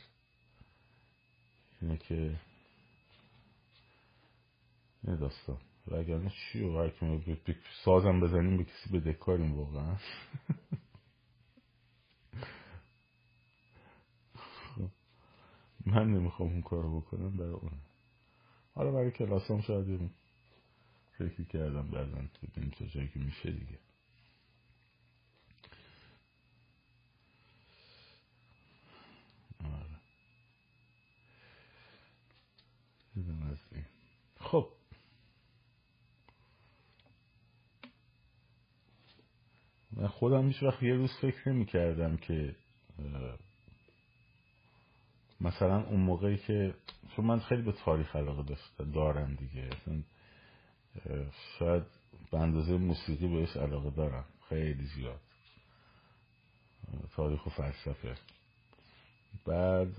اینه 1.81 1.97
که 1.97 2.39
نه 5.03 5.15
داستان. 5.15 5.57
و 5.87 5.95
اگر 5.95 6.29
چی 6.29 6.63
و 6.63 6.91
سازم 7.85 8.19
بزنیم 8.19 8.57
به 8.57 8.63
کسی 8.63 8.89
به 8.91 8.99
دکاریم 8.99 9.53
واقعا. 9.53 9.97
من 15.85 16.11
نمی‌خوام 16.11 16.49
اون 16.49 16.61
کارو 16.61 17.01
بکنم 17.01 17.37
برای 17.37 17.51
اون. 17.51 17.71
حالا 18.75 18.91
برای 18.91 19.11
کلاسام 19.11 19.61
شاید 19.61 20.11
فکر 21.17 21.43
کردم 21.43 21.91
بعدا 21.91 22.27
ببینیم 22.43 22.71
تا 22.79 22.85
جایی 22.85 23.07
که 23.07 23.19
میشه 23.19 23.51
دیگه 23.51 23.79
آره. 29.63 29.97
خب. 34.47 34.67
من 39.91 40.07
خودم 40.07 40.47
هیچ 40.47 40.63
وقت 40.63 40.83
یه 40.83 40.93
روز 40.93 41.11
فکر 41.21 41.49
نمی 41.49 41.65
کردم 41.65 42.17
که 42.17 42.55
مثلا 45.41 45.83
اون 45.83 45.99
موقعی 45.99 46.37
که 46.37 46.75
چون 47.15 47.25
من 47.25 47.39
خیلی 47.39 47.61
به 47.61 47.71
تاریخ 47.71 48.15
علاقه 48.15 48.57
دارم 48.93 49.35
دیگه. 49.35 49.69
شاید 51.59 51.83
به 52.31 52.37
اندازه 52.37 52.77
موسیقی 52.77 53.27
بهش 53.27 53.57
علاقه 53.57 53.89
دارم. 53.89 54.25
خیلی 54.49 54.85
زیاد. 54.85 55.21
تاریخ 57.15 57.45
و 57.45 57.49
فلسفه. 57.49 58.15
بعد 59.45 59.95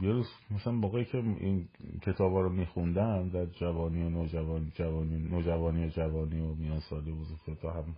یه 0.00 0.12
روز 0.12 0.28
مثلا 0.50 0.72
موقعی 0.72 1.04
که 1.04 1.18
این 1.18 1.68
کتاب 2.02 2.36
رو 2.36 2.48
میخوندم 2.48 3.28
در 3.28 3.46
جوانی 3.46 4.02
و 4.02 4.08
نوجوانی 4.08 4.72
جوانی 4.74 5.18
نوجوانی 5.18 5.86
و 5.86 5.88
جوانی 5.88 6.40
و 6.40 6.54
میان 6.54 6.80
سالی 6.80 7.12
بزرگ 7.12 7.58
تا 7.62 7.72
هم 7.72 7.96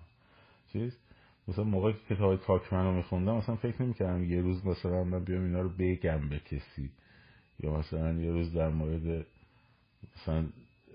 چیز 0.72 0.98
مثلا 1.48 1.64
موقعی 1.64 1.92
که 1.92 2.14
کتاب 2.14 2.36
تاکمن 2.36 2.84
رو 2.84 2.92
میخوندم 2.92 3.36
مثلا 3.36 3.56
فکر 3.56 3.82
نمی‌کردم 3.82 4.24
یه 4.24 4.40
روز 4.40 4.66
مثلا 4.66 5.04
من 5.04 5.24
بیام 5.24 5.44
اینا 5.44 5.60
رو 5.60 5.68
بگم 5.68 6.28
به 6.28 6.38
کسی. 6.38 6.90
یا 7.60 7.78
مثلا 7.78 8.12
یه 8.12 8.30
روز 8.30 8.52
در 8.52 8.68
مورد 8.68 9.26
مثلا 10.16 10.48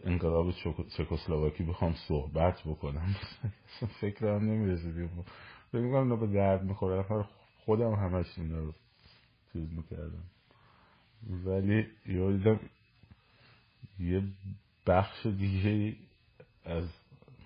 انقلاب 0.03 0.51
چکسلواکی 0.97 1.63
بخوام 1.63 1.95
صحبت 2.07 2.61
بکنم. 2.65 3.15
فکر 4.01 4.27
هم 4.27 4.51
نمی‌رسیدیم. 4.51 5.09
فکر 5.71 5.81
می‌کنم 5.81 6.19
به 6.19 6.27
درد 6.27 6.63
می‌خوره. 6.63 7.25
خودم 7.65 7.93
همش 7.93 8.37
اینا 8.37 8.59
رو 8.59 8.73
چیز 9.53 9.73
می‌کردم. 9.73 10.23
ولی 11.29 11.87
یادم 12.05 12.59
یه 13.99 14.23
بخش 14.87 15.25
دیگه 15.25 15.95
از 16.65 16.87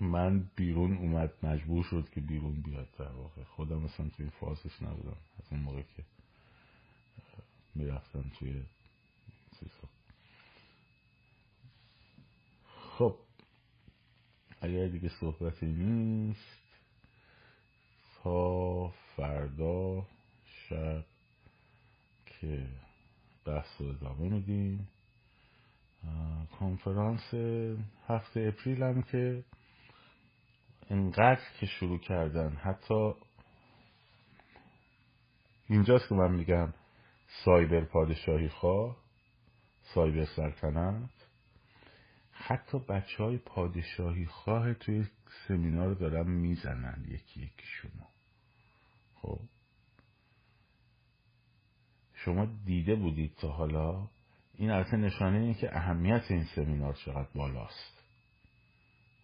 من 0.00 0.50
بیرون 0.56 0.96
اومد 0.96 1.32
مجبور 1.42 1.84
شد 1.84 2.08
که 2.14 2.20
بیرون 2.20 2.62
بیاد 2.62 2.88
در 2.98 3.08
واقع. 3.08 3.42
خودم 3.42 3.78
مثلا 3.78 4.08
توی 4.08 4.30
فازش 4.40 4.82
نبودم. 4.82 5.16
از 5.38 5.44
اون 5.50 5.60
موقع 5.60 5.82
که 5.82 6.02
می‌رفتم 7.74 8.24
توی 8.38 8.62
خب 12.98 13.16
اگر 14.60 14.88
دیگه 14.88 15.08
صحبتی 15.08 15.66
نیست 15.66 16.58
تا 18.22 18.88
فردا 19.16 20.06
شب 20.46 21.04
که 22.26 22.66
بحث 23.48 23.80
رو 23.80 23.86
ادامه 23.86 24.28
میدیم. 24.28 24.88
کنفرانس 26.58 27.34
هفته 28.08 28.40
اپریل 28.40 28.82
هم 28.82 29.02
که 29.02 29.44
انقدر 30.90 31.42
که 31.60 31.66
شروع 31.66 31.98
کردن. 31.98 32.50
حتی 32.50 33.12
اینجاست 35.68 36.08
که 36.08 36.14
من 36.14 36.32
میگم 36.32 36.74
سایبر 37.44 37.84
پادشاهی 37.84 38.48
خواه 38.48 38.96
سایبر 39.94 40.24
سلطنت. 40.24 41.10
حتی 42.32 42.78
بچه 42.78 43.24
های 43.24 43.38
پادشاهی 43.38 44.26
خواه 44.26 44.74
توی 44.74 45.06
سمینار 45.48 45.94
دارن 45.94 46.30
می‌زنن 46.30 47.04
یکی 47.08 47.40
یکی 47.40 47.66
شما 47.66 48.08
خب؟ 49.14 49.40
شما 52.24 52.46
دیده 52.64 52.94
بودید 52.94 53.34
تا 53.36 53.48
حالا 53.48 54.08
این 54.54 54.70
البته 54.70 54.96
نشانه 54.96 55.38
اینه 55.38 55.54
که 55.54 55.76
اهمیت 55.76 56.30
این 56.30 56.44
سمینار 56.44 56.94
چقدر 56.94 57.28
بالاست 57.34 58.02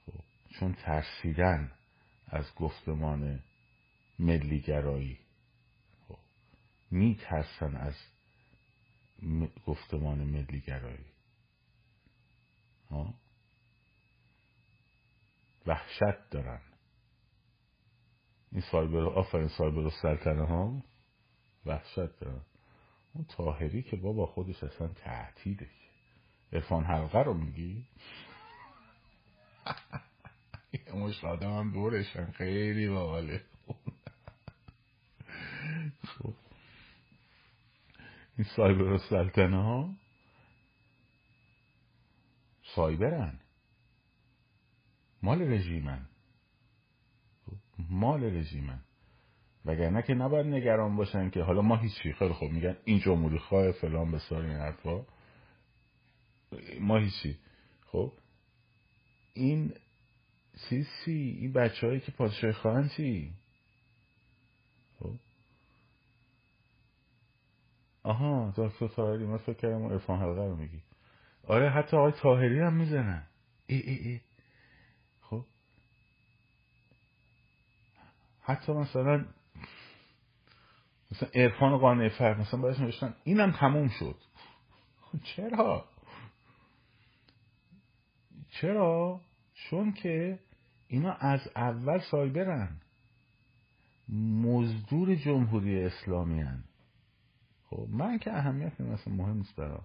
خب. 0.07 0.21
چون 0.51 0.75
ترسیدن 0.75 1.73
از 2.27 2.55
گفتمان 2.55 3.41
ملیگرایی 4.19 5.19
خب. 6.09 6.19
میترسن 6.91 7.77
از 7.77 7.95
گفتمان 9.67 10.19
ملیگرایی 10.25 11.05
وحشت 15.67 16.31
دارن 16.31 16.61
این 18.53 18.63
سایبر 18.71 19.05
آفرین 19.05 19.49
سایبر 19.49 19.91
سلطنه 20.03 20.47
ها 20.47 20.83
وحشت 21.67 22.21
دارن 22.21 22.41
اون 23.15 23.25
تاهری 23.29 23.83
که 23.83 23.97
بابا 23.97 24.27
خودش 24.27 24.65
اصلا 24.65 24.89
تعطیله 24.89 25.69
ارفان 26.53 26.85
حلقه 26.85 27.19
رو 27.19 27.35
میگی؟ 27.35 27.87
مش 30.95 31.25
آدم 31.25 31.59
هم 31.59 31.73
دورشن 31.73 32.31
خیلی 32.31 32.89
باحاله. 32.89 33.43
خب. 36.05 36.35
این 38.39 38.47
سایبر 38.57 38.99
سلطنه 38.99 39.63
ها؟ 39.63 39.95
سایبرن. 42.75 43.41
مال 45.23 45.43
رژیمن. 45.43 46.07
مال 47.79 48.25
رژیمن. 48.25 48.81
وگرنه 49.65 50.03
که 50.03 50.15
نباید 50.15 50.47
نگران 50.47 50.97
باشن 50.97 51.31
که 51.31 51.43
حالا 51.43 51.63
ما 51.63 51.77
هیچی 51.77 52.13
خیلی 52.13 52.35
خوب 52.35 52.51
میگن 52.51 52.77
این 52.85 52.99
جمهوری 52.99 53.39
خواه 53.39 53.73
فلان 53.73 54.11
بسار 54.13 54.43
این 54.43 54.57
حرفا. 54.57 55.05
ما 56.81 56.99
هیچی. 56.99 57.39
خب؟ 57.87 58.13
این 59.35 59.75
سی 61.05 61.39
این 61.41 61.53
بچه 61.53 61.87
هایی 61.87 62.01
که 62.01 62.13
پادشاه 62.13 62.53
خواهن 62.53 62.89
چی؟ 62.89 63.33
خب؟ 65.01 65.15
آها 68.03 68.55
دکتر 68.57 68.89
تاهری 68.89 69.27
من 69.27 69.37
فکر 69.37 69.55
کردم 69.57 69.83
ارفان 69.83 70.21
حلقه 70.21 70.45
رو 70.45 70.57
میگی. 70.57 70.81
آره 71.47 71.71
حتی 71.71 71.97
آقای 71.97 72.13
تاهری 72.13 72.61
هم 72.61 72.73
می‌زنن. 72.73 73.23
ای 73.67 73.81
ای 73.81 74.09
ای. 74.09 74.21
خب؟ 75.21 75.45
حتی 78.43 78.73
مثلا 78.73 79.25
مثلا 81.15 81.29
ارفان 81.35 81.79
قانع 81.79 82.09
فرد 82.09 82.41
مثلا 82.41 82.61
باید 82.61 82.81
نوشتن 82.81 83.15
اینم 83.25 83.53
تموم 83.53 83.89
شد. 83.89 84.17
چرا؟ 85.37 85.85
چرا؟ 88.51 89.21
چون 89.55 89.93
که 89.93 90.39
اینا 90.89 91.13
از 91.13 91.41
اول 91.57 91.99
سایبرن. 92.11 92.81
مزدور 94.43 95.15
جمهوری 95.15 95.85
اسلامی 95.85 96.41
هن. 96.41 96.65
خب 97.71 97.87
من 97.91 98.19
که 98.19 98.33
اهمیت 98.33 98.81
مثلا 98.81 99.15
مهم 99.15 99.37
نیست 99.37 99.57
برام. 99.57 99.85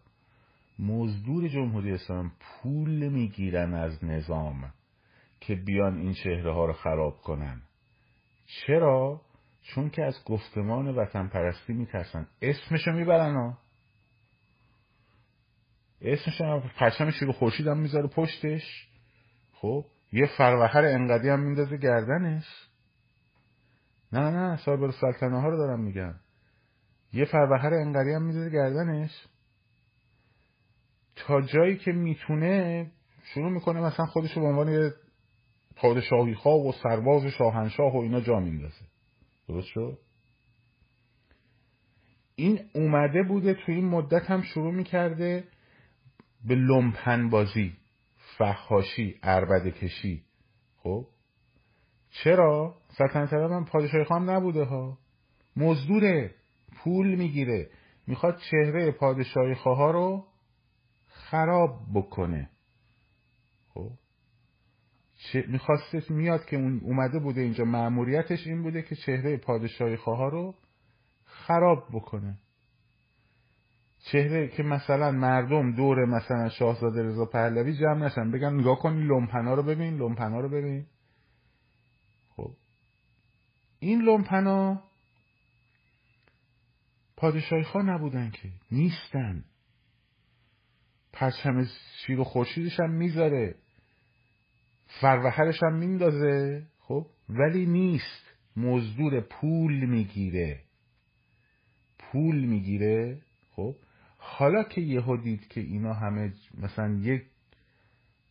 مزدور 0.79 1.47
جمهوری 1.47 1.91
اسلام 1.91 2.31
پول 2.39 3.09
می‌گیرن 3.09 3.73
از 3.73 4.03
نظام 4.03 4.73
که 5.39 5.55
بیان 5.55 5.97
این 5.97 6.13
چهره 6.13 6.53
ها 6.53 6.65
رو 6.65 6.73
خراب 6.73 7.21
کنن. 7.21 7.61
چرا؟ 8.45 9.21
چون 9.75 9.89
که 9.89 10.03
از 10.03 10.23
گفتمان 10.25 10.87
وطن 10.87 11.27
پرستی 11.27 11.73
میترسن. 11.73 12.27
اسمشو 12.41 12.91
می‌برن 12.91 13.35
ها. 13.35 13.57
اسمش 16.01 16.41
هم 16.41 16.71
پرچم 16.77 17.11
شیر 17.11 17.31
خورشید 17.31 17.67
هم 17.67 17.77
می‌ذاره 17.77 18.07
پشتش. 18.07 18.87
خب 19.53 19.85
یه 20.11 20.27
فروهر 20.37 20.85
انقدی 20.85 21.29
هم 21.29 21.39
میندازه 21.39 21.77
گردنش. 21.77 22.45
نه 24.13 24.29
نه 24.31 24.57
سایبر 24.57 24.91
سلطنه 24.91 25.41
ها 25.41 25.49
رو 25.49 25.57
دارم 25.57 25.79
میگم 25.79 26.15
یه 27.13 27.25
فروهر 27.25 27.73
انقری 27.73 28.13
هم 28.13 28.21
می‌ذاره 28.21 28.49
گردنش. 28.49 29.25
تا 31.15 31.41
جایی 31.41 31.77
که 31.77 31.91
می‌تونه 31.91 32.91
شروع 33.23 33.51
می‌کنه 33.51 33.81
مثلا 33.81 34.05
خودش 34.05 34.33
رو 34.33 34.41
به 34.41 34.47
عنوان 34.47 34.91
پادشاهی 35.75 36.35
خواه 36.35 36.67
و 36.67 36.71
سرباز 36.71 37.25
شاهنشاه 37.25 37.93
و 37.93 37.97
اینا 37.97 38.21
جا 38.21 38.39
میندازه. 38.39 38.85
درست 39.49 39.67
شد؟ 39.67 39.99
این 42.35 42.59
اومده 42.73 43.23
بوده 43.23 43.53
تو 43.53 43.71
این 43.71 43.85
مدت 43.85 44.31
هم 44.31 44.41
شروع 44.41 44.73
می‌کرده 44.73 45.43
به 46.47 46.55
لمپن 46.55 47.29
بازی 47.29 47.77
فحاشی 48.37 49.19
اربده 49.23 49.71
کشی. 49.71 50.23
خب؟ 50.77 51.07
چرا؟ 52.09 52.75
سلطنت 52.87 53.33
عرب 53.33 53.51
هم 53.51 53.65
پادشاهی 53.65 54.03
خواهم 54.03 54.29
نبوده 54.29 54.63
ها. 54.63 54.97
مزدوره 55.55 56.35
پول 56.83 57.15
می‌گیره. 57.15 57.69
می‌خواد 58.07 58.37
چهره 58.51 58.91
پادشاهی 58.91 59.55
خواه 59.55 59.91
رو 59.91 60.27
خراب 61.07 61.79
بکنه. 61.93 62.49
میخواستش 65.47 66.11
میاد 66.11 66.45
که 66.45 66.55
اون 66.55 66.79
اومده 66.83 67.19
بوده 67.19 67.41
اینجا. 67.41 67.65
معموریتش 67.65 68.47
این 68.47 68.63
بوده 68.63 68.81
که 68.81 68.95
چهره 68.95 69.37
پادشاهی 69.37 69.95
خواه 69.95 70.31
رو 70.31 70.55
خراب 71.25 71.87
بکنه. 71.93 72.37
چهره 74.11 74.47
که 74.47 74.63
مثلا 74.63 75.11
مردم 75.11 75.75
دور 75.75 76.05
مثلا 76.05 76.49
شاهزاده 76.49 77.03
رضا 77.03 77.25
پهلوی 77.25 77.77
جمع 77.77 78.05
نشن. 78.05 78.31
بگن 78.31 78.53
نگاه 78.53 78.79
کن 78.79 78.93
لومپنا 78.93 79.53
رو 79.53 79.63
ببین 79.63 79.97
لومپنا 79.97 80.39
رو 80.39 80.49
ببین. 80.49 80.85
خب. 82.35 82.51
این 83.79 84.01
لومپنا 84.01 84.83
پادشاهی 87.17 87.63
خواه 87.63 87.85
نبودن 87.85 88.29
که. 88.29 88.49
نیستن. 88.71 89.43
پرچم 91.13 91.65
شیر 91.97 92.19
و 92.19 92.23
خورشیدش 92.23 92.79
هم 92.79 92.89
می‌ذاره. 92.89 93.55
فروهرش 94.89 95.63
هم 95.63 95.75
میندازه 95.75 96.63
خب؟ 96.79 97.07
ولی 97.29 97.65
نیست. 97.65 98.33
مزدور 98.57 99.19
پول 99.19 99.85
می‌گیره. 99.85 100.61
پول 101.99 102.45
می‌گیره 102.45 103.21
خب؟ 103.51 103.75
حالا 104.17 104.63
که 104.63 104.81
یهو 104.81 105.17
دید 105.17 105.47
که 105.47 105.61
اینا 105.61 105.93
همه 105.93 106.33
مثلا 106.57 106.99
یک 107.01 107.23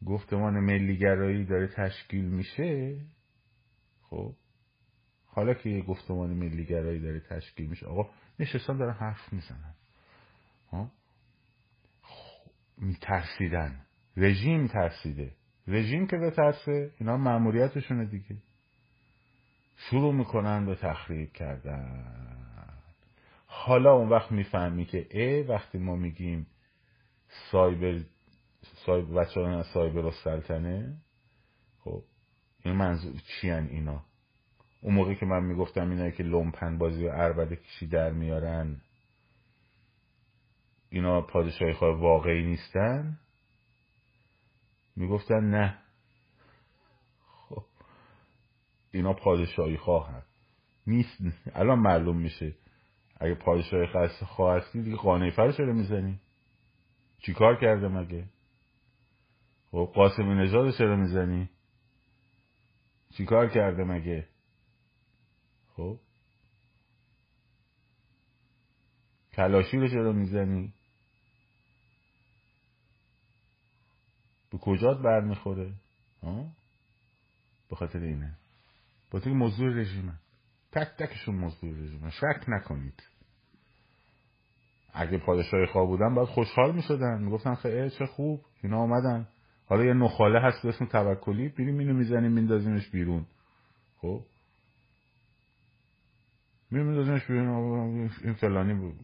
گفتمان 0.06 0.60
ملیگرایی 0.60 1.44
داره 1.44 1.68
تشکیل 1.68 2.24
میشه 2.24 3.00
خب؟ 4.02 4.34
حالا 5.26 5.54
که 5.54 5.70
یه 5.70 5.82
گفتمان 5.82 6.30
ملیگرایی 6.30 7.00
داره 7.00 7.20
تشکیل 7.20 7.66
میشه 7.66 7.86
آقا 7.86 8.10
نشستان 8.38 8.78
دارن 8.78 8.94
حرف 8.94 9.32
می‌زنن. 9.32 9.74
خب 12.02 12.50
میترسیدن. 12.78 13.80
رژیم 14.16 14.66
ترسیده. 14.66 15.37
رژیم 15.68 16.06
که 16.06 16.16
به 16.16 16.30
ترسه 16.30 16.90
اینا 16.98 17.16
معمولیتشونه 17.16 18.04
دیگه. 18.04 18.36
شروع 19.76 20.14
می‌کنن 20.14 20.66
به 20.66 20.74
تخریب 20.74 21.32
کردن. 21.32 22.04
حالا 23.46 23.92
اون 23.92 24.08
وقت 24.08 24.32
می‌فهمی 24.32 24.84
که 24.84 25.06
ا 25.10 25.52
وقتی 25.52 25.78
ما 25.78 25.96
میگیم 25.96 26.46
سایبر 27.50 28.00
سایبر 28.86 29.24
بچه 29.24 29.40
از 29.40 29.66
سایبر 29.66 30.04
و 30.04 30.10
سلطنه 30.10 30.96
خب 31.84 32.02
این 32.64 32.74
منظور 32.74 33.12
چی 33.12 33.50
اینا؟ 33.50 34.04
اون 34.80 34.94
موقعی 34.94 35.16
که 35.16 35.26
من 35.26 35.44
می‌گفتم 35.44 35.90
اینا 35.90 36.10
که 36.10 36.22
لومپن 36.22 36.78
بازی 36.78 37.04
و 37.04 37.10
عربده 37.10 37.56
کشی 37.56 37.86
در 37.86 38.10
میارن 38.10 38.80
اینا 40.90 41.20
پادشاهی 41.20 41.72
خواه 41.72 42.00
واقعی 42.00 42.42
نیستن؟ 42.42 43.18
می‌گفتن 44.98 45.40
نه. 45.50 45.78
خب. 47.26 47.64
اینا 48.90 49.12
پادشاهی 49.12 49.76
خواه 49.76 50.22
نیست. 50.86 51.22
الان 51.54 51.78
معلوم 51.78 52.16
میشه. 52.16 52.54
اگه 53.20 53.34
پادشاه 53.34 53.86
خاص 53.86 54.22
خواستی 54.22 54.82
دیگه 54.82 54.96
قانه 54.96 55.30
فر 55.30 55.52
چرا 55.52 55.72
می‌زنی. 55.72 56.20
چی 57.18 57.32
کار 57.32 57.60
کرده 57.60 57.88
مگه؟ 57.88 58.24
خب 59.70 59.92
قاسم 59.94 60.22
نژاد 60.22 60.70
چرا 60.78 60.96
می‌زنی؟ 60.96 61.48
چی 63.16 63.24
کار 63.24 63.48
کرده 63.48 63.84
مگه؟ 63.84 64.28
خب. 65.76 65.98
کلاشی 69.32 69.76
رو 69.76 69.88
چرا 69.88 70.12
می‌زنی؟ 70.12 70.72
به 74.58 74.64
کجات 74.64 74.98
برمیخوره؟ 74.98 75.72
به 77.70 77.76
خاطر 77.76 77.98
اینه. 77.98 78.32
با 79.10 79.20
تو 79.20 79.30
موضوع 79.30 79.74
رژیمه 79.74 80.12
تک 80.72 80.88
تکشون 80.98 81.34
مزدور 81.34 81.70
رژیمه 81.70 82.10
شک 82.10 82.44
نکنید. 82.48 83.02
اگه 84.92 85.18
پادشاهی 85.18 85.66
خواه 85.66 85.86
بودن 85.86 86.14
باید 86.14 86.28
خوشحال 86.28 86.74
می 86.74 86.82
شدن 86.82 87.22
می 87.22 87.30
گفتن 87.30 87.54
خیلی 87.54 87.90
چه 87.90 88.06
خوب. 88.06 88.40
اینا 88.62 88.78
آمدن 88.78 89.28
حالا 89.66 89.84
یه 89.84 89.94
نخاله 89.94 90.40
هست 90.40 90.62
به 90.62 90.68
اسم 90.68 90.84
توکلی. 90.84 91.48
بیریم 91.48 91.78
اینو 91.78 91.94
می‌زنیم 91.94 92.32
میندازیمش 92.32 92.88
بیرون. 92.90 93.26
خب؟ 93.98 94.24
میندازیمش 96.70 97.26
بیرون. 97.26 98.10
این 98.24 98.34
فلانی 98.34 98.74
بود. 98.74 98.96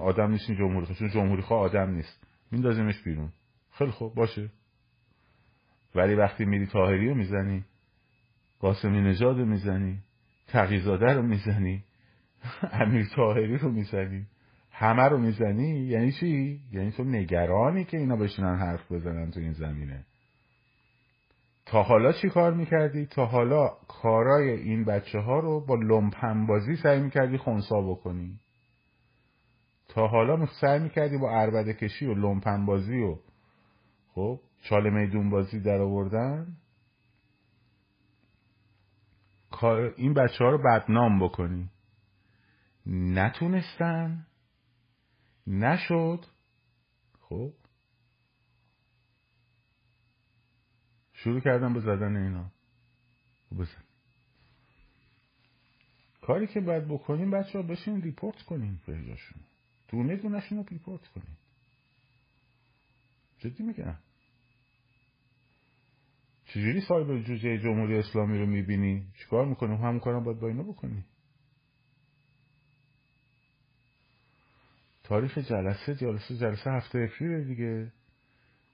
آدم 0.00 0.30
نیست 0.30 0.50
این 0.50 0.58
جمهوری 0.58 0.86
خواه. 0.86 1.10
جمهوری 1.10 1.42
خواه 1.42 1.60
آدم 1.60 1.90
نیست. 1.90 2.26
میندازیمش 2.50 3.02
بیرون. 3.02 3.32
خیلی 3.72 3.90
خوب. 3.90 4.14
باشه. 4.14 4.50
ولی 5.94 6.14
وقتی 6.14 6.44
میری 6.44 6.66
تاهری 6.66 7.08
رو 7.08 7.14
می‌زنی 7.14 7.64
قاسمی 8.60 9.00
نژاد 9.00 9.38
رو 9.38 9.46
می‌زنی 9.46 9.98
تقیزاده 10.48 11.12
رو 11.12 11.22
می‌زنی 11.22 11.84
امیر 12.72 13.06
تاهری 13.16 13.58
رو 13.58 13.70
می‌زنی 13.72 14.26
همه 14.70 15.02
رو 15.02 15.18
می‌زنی 15.18 15.68
یعنی 15.68 16.12
چی؟ 16.12 16.60
یعنی 16.72 16.90
تو 16.90 17.04
نگرانی 17.04 17.84
که 17.84 17.96
اینا 17.98 18.16
بشینن 18.16 18.56
حرف 18.56 18.92
بزنن 18.92 19.30
تو 19.30 19.40
این 19.40 19.52
زمینه 19.52 20.04
تا 21.66 21.82
حالا 21.82 22.12
چی 22.12 22.28
کار 22.28 22.54
می‌کردی؟ 22.54 23.06
تا 23.06 23.26
حالا 23.26 23.68
کارای 23.88 24.50
این 24.50 24.84
بچه 24.84 25.18
ها 25.18 25.38
رو 25.38 25.66
با 25.66 25.74
لمپن 25.74 26.46
بازی 26.46 26.76
سعی 26.76 27.00
می‌کردی 27.00 27.38
خونسا 27.38 27.80
بکنی 27.80 28.40
تا 29.88 30.06
حالا 30.06 30.46
سعی 30.46 30.78
می‌کردی 30.78 31.18
با 31.18 31.30
عربده 31.30 31.74
کشی 31.74 32.06
و 32.06 32.14
لمپن 32.14 32.66
بازی 32.66 32.98
و 32.98 33.16
خب 34.14 34.40
چاله 34.62 34.90
میدون 34.90 35.30
بازی 35.30 35.60
در 35.60 35.80
آوردن. 35.80 36.56
این 39.96 40.14
بچه 40.14 40.44
ها 40.44 40.50
رو 40.50 40.58
بدنام 40.58 41.24
بکنی. 41.24 41.68
نتونستن. 42.86 44.26
نشد. 45.46 46.26
خب. 47.20 47.52
شروع 51.12 51.40
کردم 51.40 51.74
به 51.74 51.80
زدن 51.80 52.16
اینا. 52.16 52.50
خب 53.50 53.56
بزن. 53.56 53.82
کاری 56.22 56.46
که 56.46 56.60
باید 56.60 56.88
بکنیم 56.88 57.30
بچه 57.30 57.58
ها 57.58 57.62
بشین 57.62 58.02
report 58.02 58.42
کنیم 58.42 58.82
page 58.86 59.11
اشون. 59.11 59.42
دونه 59.88 60.16
دونشون 60.16 60.58
رو 60.58 60.64
report 60.70 61.08
کنیم. 61.08 61.38
جدی 63.38 63.62
میگم. 63.62 63.96
چجوری 66.54 66.80
cyber 66.80 67.18
جوجه 67.18 67.58
جمهوری 67.58 67.98
اسلامی 67.98 68.38
رو 68.38 68.46
می‌بینی؟ 68.46 69.06
چیکار 69.18 69.46
می‌کنیم 69.46 69.76
همون 69.76 70.00
کارم 70.00 70.24
باید 70.24 70.40
با 70.40 70.48
اینا 70.48 70.62
بکنی. 70.62 71.04
تاریخ 75.04 75.38
جلسه 75.38 75.94
جلسه 75.94 76.36
جلسه 76.36 76.70
هفت 76.70 76.98
April 76.98 77.44
دیگه. 77.44 77.92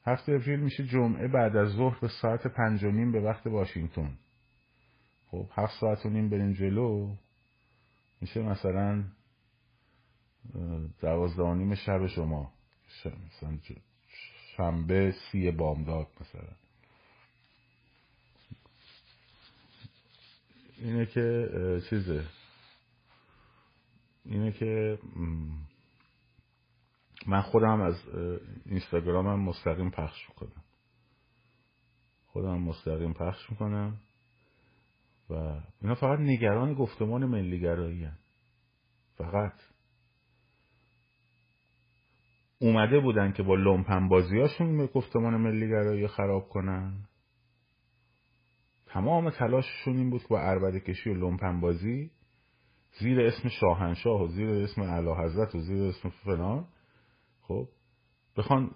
هفت 0.05 0.32
April 0.32 0.60
میشه 0.60 0.86
جمعه 0.86 1.28
بعد 1.28 1.56
از 1.56 1.68
ظهر 1.68 2.00
به 2.00 2.09
ساعت 2.22 2.46
پنج 2.46 2.84
و 2.84 2.90
نیم 2.90 3.12
به 3.12 3.20
وقت 3.20 3.46
واشنگتن. 3.46 4.18
خب 5.30 5.48
هفت 5.52 5.80
ساعت 5.80 6.06
و 6.06 6.10
نیم 6.10 6.28
بریم 6.28 6.52
جلو. 6.52 7.16
میشه 8.20 8.42
مثلا 8.42 9.05
دوازده 11.00 11.42
و 11.42 11.55
نیم 11.55 11.74
شب 11.74 12.06
شما. 12.06 12.52
مثلا 13.06 13.59
شنبه 14.56 15.14
سی 15.32 15.50
بامداد 15.50 16.06
مثلا. 16.20 16.67
اینه 20.78 21.06
که 21.06 21.48
چیزه. 21.90 22.24
اینه 24.24 24.52
که 24.52 24.98
من 27.26 27.40
خودم 27.40 27.80
از 27.80 27.94
اینستاگرامم 28.66 29.40
مستقیم 29.40 29.90
پخش 29.90 30.28
می‌کنم. 30.28 30.64
خودم 32.26 32.59
مستقیم 32.59 33.12
پخش 33.12 33.50
می‌کنم 33.50 34.00
و 35.30 35.34
اینا 35.82 35.94
فقط 35.94 36.18
نگران 36.18 36.74
گفتمان 36.74 37.26
ملیگرایی. 37.26 38.09
فقط. 39.16 39.55
اومده 42.59 43.00
بودن 43.00 43.32
که 43.32 43.42
با 43.42 43.55
لومپن 43.55 44.09
بازیاشون 44.09 44.86
گفتمان 44.86 45.36
ملیگرایی 45.36 46.09
خراب 46.09 46.48
کنن. 46.48 47.07
تمام 48.89 49.31
تلاششون 49.31 49.97
این 49.97 50.10
بود 50.10 50.23
با 50.31 50.40
عربده 50.40 50.81
کشی 50.81 51.10
و 51.10 51.15
لومپن 51.15 51.60
بازی 51.60 52.10
زیر 52.98 53.20
اسم 53.20 53.48
شاهنشاه 53.48 54.23
و 54.23 54.28
زیر 54.28 54.51
اسم 54.51 54.82
اعلی 54.82 55.10
حضرت 55.24 55.55
و 55.55 55.59
زیر 55.59 55.82
اسم 55.82 56.09
فلان 56.09 56.66
خب 57.40 57.69
بخوان 58.36 58.70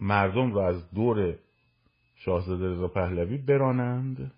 مردم 0.00 0.52
رو 0.52 0.58
از 0.58 0.90
دور 0.90 1.38
شاهزاده 2.14 2.70
رضا 2.70 2.88
پهلوی 2.88 3.38
برانند. 3.38 4.32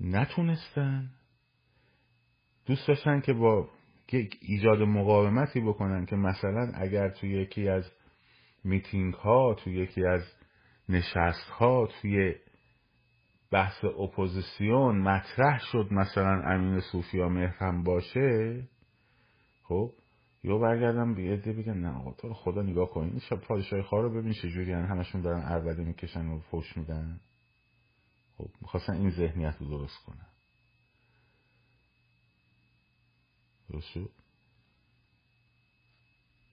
نتونستن. 0.00 1.10
دوست 2.66 2.88
داشتن 2.88 3.20
که 3.20 3.32
با 3.32 3.68
ایجاد 4.40 4.82
مقاومتی 4.82 5.60
بکنن 5.60 6.06
که 6.06 6.16
مثلا 6.16 6.72
اگر 6.74 7.08
توی 7.08 7.30
یکی 7.30 7.68
از 7.68 7.92
میتینگ 8.64 9.14
ها 9.14 9.54
توی 9.54 9.74
یکی 9.74 10.06
از 10.06 10.22
نشست 10.88 11.50
ها 11.50 11.86
توی 11.86 12.34
بحث 13.50 13.84
اپوزیسیون 13.84 14.98
مطرح 14.98 15.58
شد 15.58 15.88
مثلا 15.90 16.42
امین 16.42 16.80
صوفیا 16.80 17.28
مهرم 17.28 17.82
باشه 17.82 18.62
خب 19.62 19.92
یا 20.44 20.58
برگردم 20.58 21.14
به 21.14 21.22
عده 21.22 21.52
بگن 21.52 21.78
نه 21.78 21.98
آقا 21.98 22.12
تو 22.12 22.34
خدا 22.34 22.62
نگاه 22.62 22.90
کن 22.90 23.00
این 23.00 23.18
شب 23.18 23.36
پادشاهی 23.36 23.82
خواه 23.82 24.02
رو 24.02 24.10
ببین 24.10 24.32
چجوری 24.32 24.70
یعنی 24.70 24.86
همشون 24.86 25.20
دارن 25.20 25.42
عربده 25.42 25.84
می‌کشن 25.84 26.26
و 26.26 26.38
فوش 26.38 26.76
میدن. 26.76 27.20
خب 28.38 28.48
می‌خواستن 28.60 28.92
این 28.92 29.10
ذهنیت 29.10 29.56
رو 29.60 29.66
درست 29.68 30.04
کنن. 30.04 30.26
درست 33.70 34.10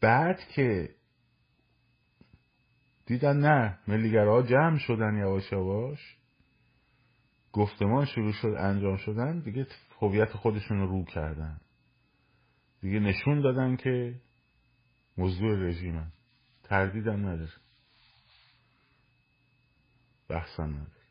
بعد 0.02 0.40
که 0.56 0.96
دیدن 3.12 3.38
نه 3.38 3.80
ملیگرها 3.88 4.42
جمع 4.42 4.78
شدن 4.78 5.18
یواش 5.18 5.52
یواش. 5.52 6.18
گفتمان 7.54 8.06
شروع 8.06 8.32
شد 8.32 8.48
انجام 8.48 8.98
شدن. 8.98 9.40
دیگه 9.40 9.68
هویت 10.02 10.34
خودشون 10.34 10.80
رو 10.80 10.88
رو 10.88 11.06
کردن. 11.06 11.62
دیگه 12.82 13.00
نشون 13.00 13.42
دادن 13.42 13.76
که 13.76 14.16
موضوع 15.18 15.68
رژیمن. 15.68 16.12
تردیدم 16.64 17.28
نداره. 17.28 17.52
بحثم 20.30 20.70
نداره. 20.70 21.02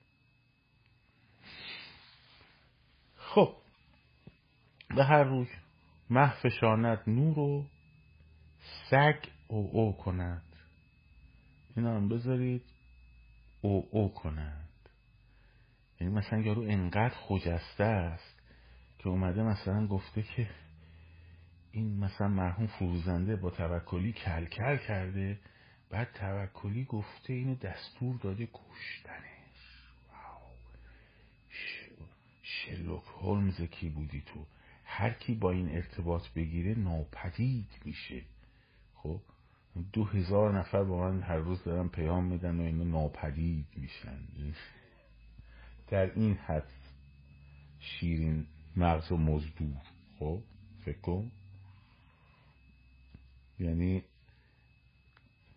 خب 3.17 3.57
به 4.97 5.05
هر 5.05 5.25
روی 5.25 5.47
محفشانت 6.11 7.09
نور 7.09 7.39
و 7.39 7.67
سگ 8.91 9.25
او 9.49 9.71
او 9.73 9.97
کند 9.97 10.50
اینا 11.77 11.97
هم 11.97 12.09
بذارید 12.09 12.63
او 13.61 13.89
او 13.91 14.15
کنند. 14.15 14.69
یعنی 16.01 16.15
مثلا 16.15 16.39
یارو 16.39 16.63
انقدر 16.63 17.15
خجسته 17.15 17.85
است 17.85 18.41
که 18.99 19.09
اومده 19.09 19.43
مثلا 19.43 19.87
گفته 19.87 20.23
که 20.23 20.51
این 21.73 21.99
مثلا 21.99 22.29
مرحوم 22.29 22.67
فروزنده 22.67 23.37
با 23.37 23.51
توکلی 23.51 24.13
کل 24.13 24.45
کل 24.45 24.77
کرده 24.77 25.39
بعد 25.91 26.13
توکلی 26.13 26.85
گفته 26.85 27.33
اینو 27.33 27.55
دستور 27.55 28.17
داده 28.17 28.47
کشتنش 28.47 29.85
واو. 30.13 30.53
شلوک 32.43 33.05
هولمز 33.21 33.63
کی 33.63 33.89
بودی 33.89 34.21
تو؟ 34.27 34.47
هر 34.85 35.11
کی 35.11 35.35
با 35.35 35.51
این 35.51 35.77
ارتباط 35.77 36.29
بگیره 36.37 36.75
ناپدید 36.75 37.69
میشه. 37.85 38.23
خب؟ 38.95 39.21
دو 39.93 40.05
هزار 40.05 40.59
نفر 40.59 40.85
با 40.85 41.11
من 41.11 41.23
هر 41.23 41.37
روز 41.37 41.65
دارن 41.65 41.89
پیام 41.89 42.25
میدن 42.25 42.61
و 42.61 42.63
اینو 42.63 42.85
ناپدید 42.85 43.67
میشن. 43.77 44.19
در 45.89 46.13
این 46.15 46.35
حد 46.35 46.73
شیرین 47.79 48.47
مغز 48.77 49.13
و 49.13 49.17
مزدور. 49.17 49.83
خب 50.19 50.43
فکر 50.85 51.01
کن. 51.01 51.31
یعنی 53.59 54.05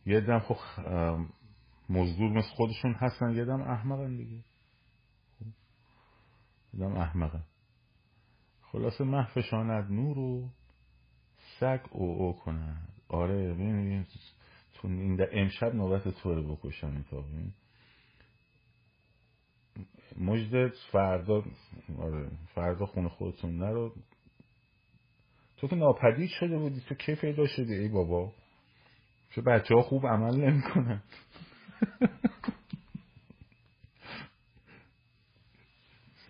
یه 0.05 0.21
دم 0.21 0.39
خب 0.39 0.57
مزدور 1.89 2.31
مثل 2.31 2.49
خودشون 2.55 2.93
هستن 2.93 3.35
یه 3.35 3.45
دم 3.45 3.61
احمقن 3.61 4.17
دیگه. 4.17 4.43
خب. 5.39 5.45
یه 6.73 6.79
دم 6.79 6.95
احمقن. 6.95 7.43
خلاصه 8.61 9.03
محفشاند 9.03 9.91
نور 9.91 10.17
و 10.17 10.49
سگ 11.59 11.79
او 11.91 12.21
او 12.21 12.33
کنند 12.33 12.92
آره 13.13 13.53
ببین 13.53 14.05
تو 14.73 14.87
این 14.87 15.27
امشب 15.31 15.75
نوبت 15.75 16.07
تو 16.07 16.35
رو 16.35 16.55
بکشن 16.55 17.03
تا 17.03 17.21
ببین 17.21 17.53
مجد 20.17 20.73
فردا 20.91 21.43
آره 21.99 22.31
فردا 22.55 22.85
خونه 22.85 23.09
خودتون 23.09 23.57
نرو. 23.57 23.95
تو 25.57 25.67
که 25.67 25.75
ناپدید 25.75 26.29
شده 26.29 26.57
بودی 26.57 26.81
تو 26.81 26.95
کی 26.95 27.15
پیدا 27.15 27.47
شدی؟ 27.47 27.73
ای 27.73 27.87
بابا. 27.87 28.33
چه 29.35 29.41
بچه 29.41 29.75
ها 29.75 29.81
خوب 29.81 30.07
عمل 30.07 30.35
نمی‌کنن. 30.35 31.03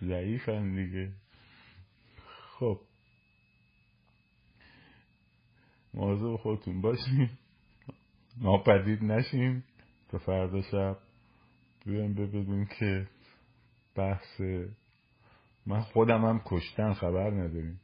ضعیفن 0.00 0.74
دیگه. 0.74 1.12
خب. 2.58 2.80
مواظب 5.94 6.36
خودتون 6.36 6.80
باشیم 6.80 7.38
ناپدید 8.40 9.04
نشیم 9.04 9.64
تا 10.08 10.18
فردا 10.18 10.62
شب. 10.62 10.98
بیایم 11.86 12.14
ببینیم 12.14 12.66
که 12.78 13.08
بحث 13.94 14.40
من 15.66 15.80
خودم 15.80 16.24
هم 16.24 16.42
کشتن 16.44 16.92
خبر 16.92 17.30
نداریم. 17.30 17.80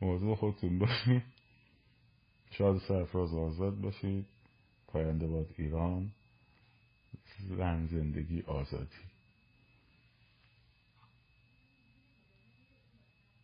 موضوع 0.00 0.36
خودتون 0.36 0.78
باشید 0.78 1.22
شاد 2.50 2.78
سرفراز 2.78 3.34
آزاد 3.34 3.80
باشید 3.80 4.26
پاینده 4.86 5.26
باد 5.26 5.54
ایران. 5.58 6.10
زن 7.48 7.86
زندگی 7.86 8.42
آزادی. 8.42 9.09